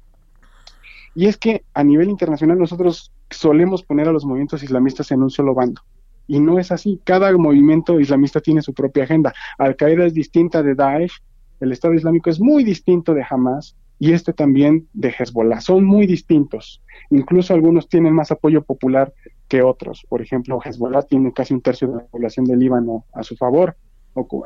Y 1.13 1.27
es 1.27 1.37
que 1.37 1.63
a 1.75 1.83
nivel 1.83 2.09
internacional 2.09 2.57
nosotros 2.57 3.11
solemos 3.29 3.83
poner 3.83 4.07
a 4.07 4.11
los 4.11 4.25
movimientos 4.25 4.63
islamistas 4.63 5.11
en 5.11 5.21
un 5.21 5.29
solo 5.29 5.53
bando. 5.53 5.81
Y 6.25 6.39
no 6.39 6.57
es 6.57 6.71
así. 6.71 6.99
Cada 7.03 7.31
movimiento 7.37 7.99
islamista 7.99 8.39
tiene 8.39 8.63
su 8.63 8.73
propia 8.73 9.03
agenda. 9.03 9.31
Al 9.59 9.75
Qaeda 9.75 10.07
es 10.07 10.15
distinta 10.15 10.63
de 10.63 10.73
Daesh, 10.73 11.21
el 11.59 11.71
Estado 11.71 11.93
Islámico 11.93 12.31
es 12.31 12.39
muy 12.39 12.63
distinto 12.63 13.13
de 13.13 13.23
Hamas 13.29 13.75
y 13.99 14.13
este 14.13 14.33
también 14.33 14.87
de 14.93 15.09
Hezbollah. 15.09 15.61
Son 15.61 15.83
muy 15.83 16.07
distintos. 16.07 16.81
Incluso 17.11 17.53
algunos 17.53 17.89
tienen 17.89 18.13
más 18.13 18.31
apoyo 18.31 18.63
popular 18.63 19.13
que 19.49 19.61
otros. 19.61 20.05
Por 20.07 20.21
ejemplo, 20.21 20.59
Hezbollah 20.63 21.01
tiene 21.01 21.33
casi 21.33 21.53
un 21.53 21.61
tercio 21.61 21.89
de 21.89 21.95
la 21.95 22.05
población 22.05 22.45
del 22.45 22.59
Líbano 22.59 23.05
a 23.13 23.23
su 23.23 23.35
favor 23.35 23.75
o, 24.13 24.45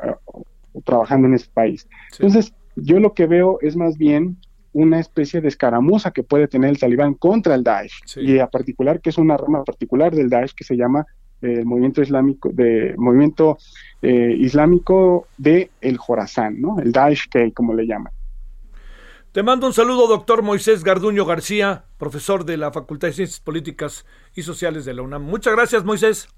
trabajando 0.84 1.28
en 1.28 1.34
ese 1.34 1.48
país. 1.52 1.86
Entonces, 2.12 2.52
yo 2.74 2.98
lo 2.98 3.14
que 3.14 3.26
veo 3.26 3.58
es 3.60 3.76
más 3.76 3.96
bien 3.96 4.38
una 4.72 4.98
especie 4.98 5.40
de 5.40 5.48
escaramuza 5.48 6.10
que 6.10 6.24
puede 6.24 6.48
tener 6.48 6.70
el 6.70 6.78
talibán 6.78 7.14
contra 7.14 7.54
el 7.54 7.62
Daesh 7.62 8.00
y 8.16 8.40
a 8.40 8.48
particular 8.48 9.00
que 9.00 9.10
es 9.10 9.18
una 9.18 9.36
rama 9.36 9.62
particular 9.62 10.12
del 10.12 10.28
Daesh 10.28 10.52
que 10.52 10.64
se 10.64 10.76
llama 10.76 11.06
el 11.42 11.64
movimiento 11.64 12.02
islámico 12.02 12.50
de 12.52 12.94
movimiento 12.96 13.58
eh, 14.02 14.34
islámico 14.36 15.28
de 15.36 15.70
el 15.80 15.96
Jorazán, 15.96 16.60
¿no? 16.60 16.80
El 16.80 16.90
Daesh 16.90 17.28
que 17.30 17.52
como 17.52 17.74
le 17.74 17.86
llaman. 17.86 18.12
Te 19.34 19.42
mando 19.42 19.66
un 19.66 19.72
saludo, 19.72 20.06
doctor 20.06 20.42
Moisés 20.42 20.84
Garduño 20.84 21.26
García, 21.26 21.86
profesor 21.98 22.44
de 22.44 22.56
la 22.56 22.70
Facultad 22.70 23.08
de 23.08 23.14
Ciencias 23.14 23.40
Políticas 23.40 24.06
y 24.32 24.44
Sociales 24.44 24.84
de 24.84 24.94
la 24.94 25.02
UNAM. 25.02 25.24
Muchas 25.24 25.56
gracias, 25.56 25.84
Moisés. 25.84 26.28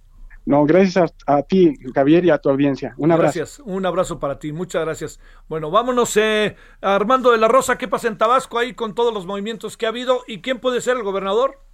No, 0.46 0.64
gracias 0.64 1.12
a, 1.26 1.42
ti, 1.42 1.74
Javier, 1.94 2.24
y 2.24 2.30
a 2.30 2.38
tu 2.38 2.48
audiencia. 2.48 2.94
Un 2.96 3.12
abrazo. 3.12 3.38
Gracias, 3.38 3.62
un 3.66 3.84
abrazo 3.84 4.18
para 4.18 4.38
ti, 4.38 4.50
muchas 4.50 4.82
gracias. 4.82 5.20
Bueno, 5.46 5.70
vámonos, 5.70 6.16
eh, 6.16 6.56
Armando 6.80 7.32
de 7.32 7.36
la 7.36 7.48
Rosa, 7.48 7.76
¿qué 7.76 7.86
pasa 7.86 8.08
en 8.08 8.16
Tabasco 8.16 8.58
ahí 8.58 8.72
con 8.72 8.94
todos 8.94 9.12
los 9.12 9.26
movimientos 9.26 9.76
que 9.76 9.84
ha 9.84 9.90
habido? 9.90 10.22
¿Y 10.26 10.40
quién 10.40 10.58
puede 10.58 10.80
ser 10.80 10.96
el 10.96 11.02
gobernador? 11.02 11.65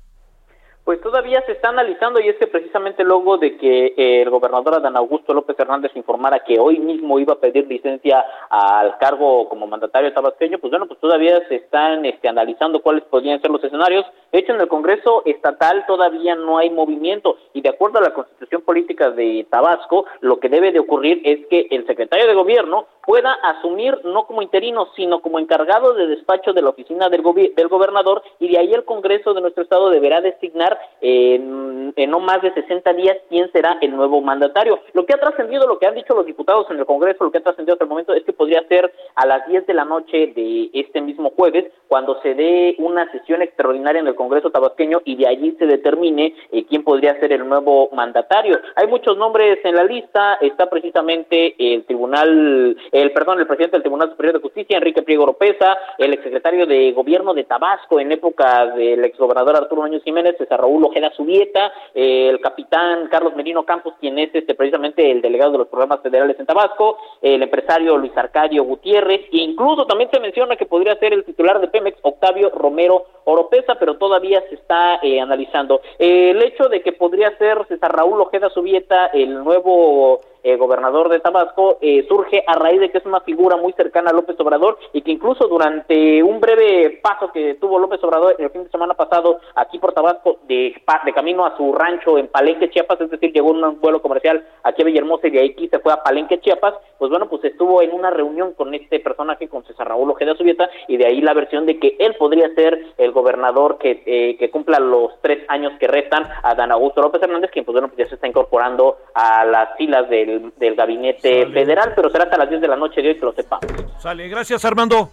Pues 0.85 1.01
todavía 1.01 1.41
se 1.47 1.53
está 1.53 1.69
analizando 1.69 2.19
y 2.19 2.29
es 2.29 2.37
que 2.39 2.49
precisamente 2.49 3.05
luego 3.05 3.39
de 3.39 3.57
que 3.57 3.95
eh, 3.97 4.23
el 4.23 4.31
gobernador 4.31 4.75
Adán 4.75 4.97
Augusto 4.97 5.33
López 5.33 5.57
Hernández 5.57 5.93
informara 5.95 6.41
que 6.41 6.59
hoy 6.59 6.81
mismo 6.81 7.21
iba 7.21 7.35
a 7.35 7.39
pedir 7.39 7.69
licencia 7.69 8.25
al 8.51 8.99
cargo 8.99 9.49
como 9.49 9.69
mandatario 9.69 10.13
tabasqueño, 10.13 10.59
pues 10.59 10.73
bueno, 10.73 10.87
pues 10.87 10.99
todavía 10.99 11.41
se 11.47 11.55
están 11.55 12.05
este, 12.05 12.29
analizando 12.29 12.83
cuáles 12.83 13.05
podrían 13.05 13.41
ser 13.41 13.53
los 13.53 13.63
escenarios. 13.63 14.05
De 14.33 14.41
hecho, 14.41 14.55
en 14.55 14.61
el 14.61 14.67
Congreso 14.67 15.23
estatal 15.25 15.85
todavía 15.87 16.35
no 16.35 16.59
hay 16.59 16.71
movimiento 16.71 17.37
y 17.53 17.61
de 17.61 17.69
acuerdo 17.69 17.99
a 17.99 18.03
la 18.03 18.13
constitución 18.13 18.63
política 18.63 19.13
de 19.13 19.47
Tabasco, 19.49 20.07
lo 20.21 20.41
que 20.41 20.49
debe 20.49 20.73
de 20.73 20.81
ocurrir 20.81 21.21
es 21.25 21.47
que 21.47 21.69
el 21.71 21.87
secretario 21.87 22.27
de 22.27 22.35
gobierno 22.35 22.87
pueda 23.07 23.33
asumir 23.35 24.01
no 24.05 24.27
como 24.27 24.43
interino, 24.43 24.89
sino 24.97 25.21
como 25.21 25.39
encargado 25.39 25.95
de 25.95 26.09
despacho 26.09 26.53
de 26.53 26.63
la 26.63 26.71
oficina 26.71 27.09
del, 27.09 27.23
del 27.23 27.69
gobernador 27.69 28.23
y 28.41 28.51
de 28.51 28.59
ahí 28.59 28.73
el 28.73 28.85
Congreso 28.85 29.33
de 29.33 29.43
nuestro 29.43 29.63
estado 29.63 29.89
deberá 29.89 30.21
designar 30.21 30.72
en, 31.01 31.95
no 32.09 32.21
más 32.21 32.43
de 32.43 32.53
60 32.53 32.93
días 32.95 33.17
quién 33.29 33.51
será 33.53 33.79
el 33.81 33.95
nuevo 33.95 34.21
mandatario. 34.21 34.81
Lo 34.93 35.07
que 35.07 35.15
ha 35.15 35.21
trascendido, 35.21 35.67
lo 35.67 35.79
que 35.79 35.87
han 35.87 35.95
dicho 35.95 36.15
los 36.15 36.27
diputados 36.27 36.67
en 36.71 36.79
el 36.79 36.87
Congreso, 36.87 37.25
lo 37.25 37.31
que 37.31 37.39
ha 37.39 37.43
trascendido 37.43 37.75
hasta 37.75 37.85
el 37.85 37.91
momento 37.91 38.15
es 38.15 38.25
que 38.25 38.33
podría 38.33 38.63
ser 38.69 38.93
a 39.15 39.27
las 39.27 39.47
10 39.47 39.67
de 39.67 39.75
la 39.75 39.85
noche 39.85 40.33
de 40.35 40.71
este 40.73 41.01
mismo 41.01 41.31
jueves 41.31 41.67
cuando 41.89 42.21
se 42.23 42.35
dé 42.35 42.75
una 42.79 43.11
sesión 43.13 43.43
extraordinaria 43.43 44.01
en 44.01 44.07
el 44.07 44.15
Congreso 44.15 44.51
tabasqueño 44.51 45.03
y 45.05 45.17
de 45.17 45.29
allí 45.29 45.57
se 45.59 45.67
determine 45.67 46.35
eh, 46.51 46.65
quién 46.67 46.85
podría 46.85 47.19
ser 47.21 47.33
el 47.33 47.49
nuevo 47.49 47.89
mandatario. 47.93 48.59
Hay 48.77 48.87
muchos 48.87 49.17
nombres 49.17 49.59
en 49.65 49.77
la 49.77 49.85
lista, 49.85 50.39
está 50.41 50.69
precisamente 50.69 51.55
el 51.59 51.85
Tribunal 51.85 52.77
el 52.91 53.13
perdón, 53.13 53.41
el 53.41 53.47
presidente 53.47 53.77
del 53.77 53.83
Tribunal 53.83 54.11
Superior 54.11 54.37
de 54.37 54.43
Justicia, 54.43 54.79
Enrique 54.79 55.03
Priego 55.03 55.25
Oropesa, 55.25 55.77
el 55.99 56.13
exsecretario 56.13 56.67
de 56.67 56.93
Gobierno 56.93 57.35
de 57.35 57.45
Tabasco 57.45 58.01
en 58.01 58.13
época 58.13 58.67
del 58.67 59.05
exgobernador 59.05 59.57
Arturo 59.57 59.83
Núñez 59.83 60.03
Jiménez, 60.03 60.37
César 60.39 60.61
Raúl 60.63 60.85
Ojeda 60.85 61.13
Subieta, 61.15 61.73
el 61.93 62.41
capitán 62.41 63.09
Carlos 63.09 63.35
Merino 63.35 63.65
Campos, 63.65 63.95
quien 64.01 64.19
es 64.19 64.31
este 64.33 64.55
precisamente 64.55 65.11
el 65.11 65.21
delegado 65.21 65.53
de 65.53 65.59
los 65.59 65.69
programas 65.69 66.01
federales 66.01 66.39
en 66.39 66.47
Tabasco, 66.47 66.99
el 67.21 67.43
empresario 67.43 67.99
Luis 67.99 68.17
Arcadio 68.17 68.65
Gutiérrez, 68.65 69.23
e 69.33 69.39
incluso 69.39 69.87
también 69.87 70.11
se 70.13 70.21
menciona 70.21 70.57
que 70.57 70.67
podría 70.67 70.97
ser 70.97 71.13
el 71.13 71.25
titular 71.25 71.61
de 71.61 71.69
Pemex, 71.69 71.99
Octavio 72.03 72.51
Romero 72.51 73.05
Oropesa, 73.25 73.75
pero 73.75 73.97
todavía 73.97 74.43
se 74.49 74.55
está 74.55 75.01
eh, 75.03 75.21
analizando. 75.21 75.81
el 75.99 76.43
hecho 76.43 76.69
de 76.69 76.81
que 76.81 76.93
podría 76.93 77.37
ser 77.39 77.59
César 77.67 77.95
Raúl 77.95 78.21
Ojeda 78.21 78.51
Subieta 78.51 79.07
el 79.07 79.43
nuevo 79.43 80.21
eh, 80.43 80.57
gobernador 80.57 81.09
de 81.09 81.21
Tabasco, 81.21 81.79
eh, 81.81 82.05
surge 82.09 82.43
a 82.47 82.55
raíz 82.55 82.81
de 82.81 82.91
que 82.91 82.99
es 82.99 83.07
una 83.07 83.21
figura 83.21 83.57
muy 83.57 83.73
cercana 83.75 84.11
a 84.11 84.13
López 84.13 84.39
Obrador 84.41 84.79
y 84.93 85.03
que 85.03 85.13
incluso 85.13 85.47
durante 85.47 86.23
un 86.23 86.41
breve 86.41 87.01
paso 87.03 87.31
que 87.33 87.55
tuvo 87.55 87.79
López 87.79 88.03
Obrador 88.03 88.37
el 88.39 88.51
fin 88.51 88.65
de 88.65 88.71
semana 88.71 88.95
pasado 88.95 89.41
aquí 89.55 89.79
por 89.79 89.93
Tabasco, 89.93 90.39
de, 90.49 90.75
de 91.05 91.13
camino 91.13 91.47
a 91.47 91.57
su 91.57 91.73
rancho 91.73 92.19
en 92.19 92.29
Palenque, 92.29 92.71
Chiapas, 92.71 93.01
es 93.01 93.11
decir, 93.11 93.33
llegó 93.33 93.51
un 93.51 93.81
vuelo 93.81 94.03
comercial 94.03 94.45
aquí 94.63 94.83
a 94.83 94.85
Villahermosa 94.85 95.29
y 95.29 95.31
de 95.31 95.45
aquí 95.45 95.69
se 95.69 95.79
fue 95.79 95.93
a 95.93 96.03
Palenque, 96.03 96.41
Chiapas, 96.41 96.75
pues 96.99 97.11
bueno, 97.11 97.29
pues 97.29 97.45
estuvo 97.45 97.83
en 97.83 97.93
una 97.93 98.11
reunión 98.11 98.53
con 98.55 98.75
este 98.75 99.01
personaje, 99.01 99.49
con 99.49 99.65
César 99.65 99.89
Raúl 99.89 100.11
Ojeda 100.11 100.35
Subieta, 100.35 100.69
y 100.89 100.97
de 100.97 101.07
ahí 101.07 101.21
la 101.21 101.35
versión 101.35 101.67
de 101.67 101.79
que 101.79 101.97
él 101.99 102.15
podría 102.19 102.53
ser 102.55 102.79
el 102.99 103.13
gobernador 103.13 103.79
que, 103.79 104.03
eh, 104.07 104.37
que 104.39 104.51
cumpla 104.51 104.79
los 104.81 105.13
tres 105.21 105.45
años 105.49 105.73
que 105.79 105.87
restan 105.87 106.29
a 106.43 106.55
Dan 106.55 106.73
Augusto 106.73 107.01
López 107.01 107.23
Hernández, 107.23 107.51
quien 107.51 107.65
pues 107.65 107.75
bueno, 107.75 107.89
pues 107.89 107.99
ya 107.99 108.09
se 108.09 108.15
está 108.17 108.27
incorporando 108.27 108.97
a 109.15 109.45
las 109.45 109.77
filas 109.77 110.09
del, 110.09 110.32
del 110.57 110.75
gabinete 110.75 111.47
federal, 111.47 111.93
pero 111.95 112.11
será 112.11 112.25
hasta 112.25 112.37
las 112.37 112.49
10 112.49 112.61
de 112.61 112.69
la 112.69 112.77
noche 112.77 113.03
de 113.03 113.09
hoy 113.09 113.19
que 113.19 113.25
lo 113.25 113.33
sepamos. 113.33 113.67
Sale, 113.99 114.29
gracias 114.29 114.65
Armando. 114.65 115.11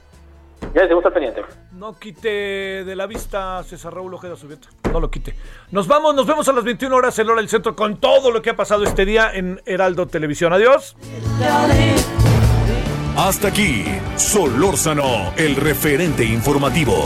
Ya 0.74 0.88
se 0.88 0.94
gusta 0.94 1.10
pendiente. 1.10 1.42
No 1.72 1.98
quite 1.98 2.84
de 2.84 2.96
la 2.96 3.08
vista 3.08 3.64
César 3.64 3.94
Raúl 3.94 4.14
Ojeda 4.14 4.36
Subieta. 4.36 4.68
No 4.92 5.00
lo 5.00 5.10
quite. 5.10 5.34
Nos 5.72 5.88
vamos, 5.88 6.14
nos 6.14 6.28
vemos 6.28 6.48
a 6.50 6.54
las 6.54 6.64
21 6.64 6.96
horas 6.96 7.18
en 7.18 7.30
Hora 7.30 7.42
del 7.42 7.50
Centro 7.50 7.76
con 7.76 7.98
todo 7.98 8.32
lo 8.32 8.42
que 8.42 8.52
ha 8.52 8.56
pasado 8.56 8.84
este 8.84 9.06
día 9.06 9.32
en 9.34 9.62
Heraldo 9.66 10.08
Televisión. 10.08 10.54
Adiós. 10.54 10.96
Hasta 13.18 13.48
aquí, 13.50 13.86
Solórzano, 14.16 15.34
el 15.38 15.56
referente 15.56 16.24
informativo. 16.24 17.06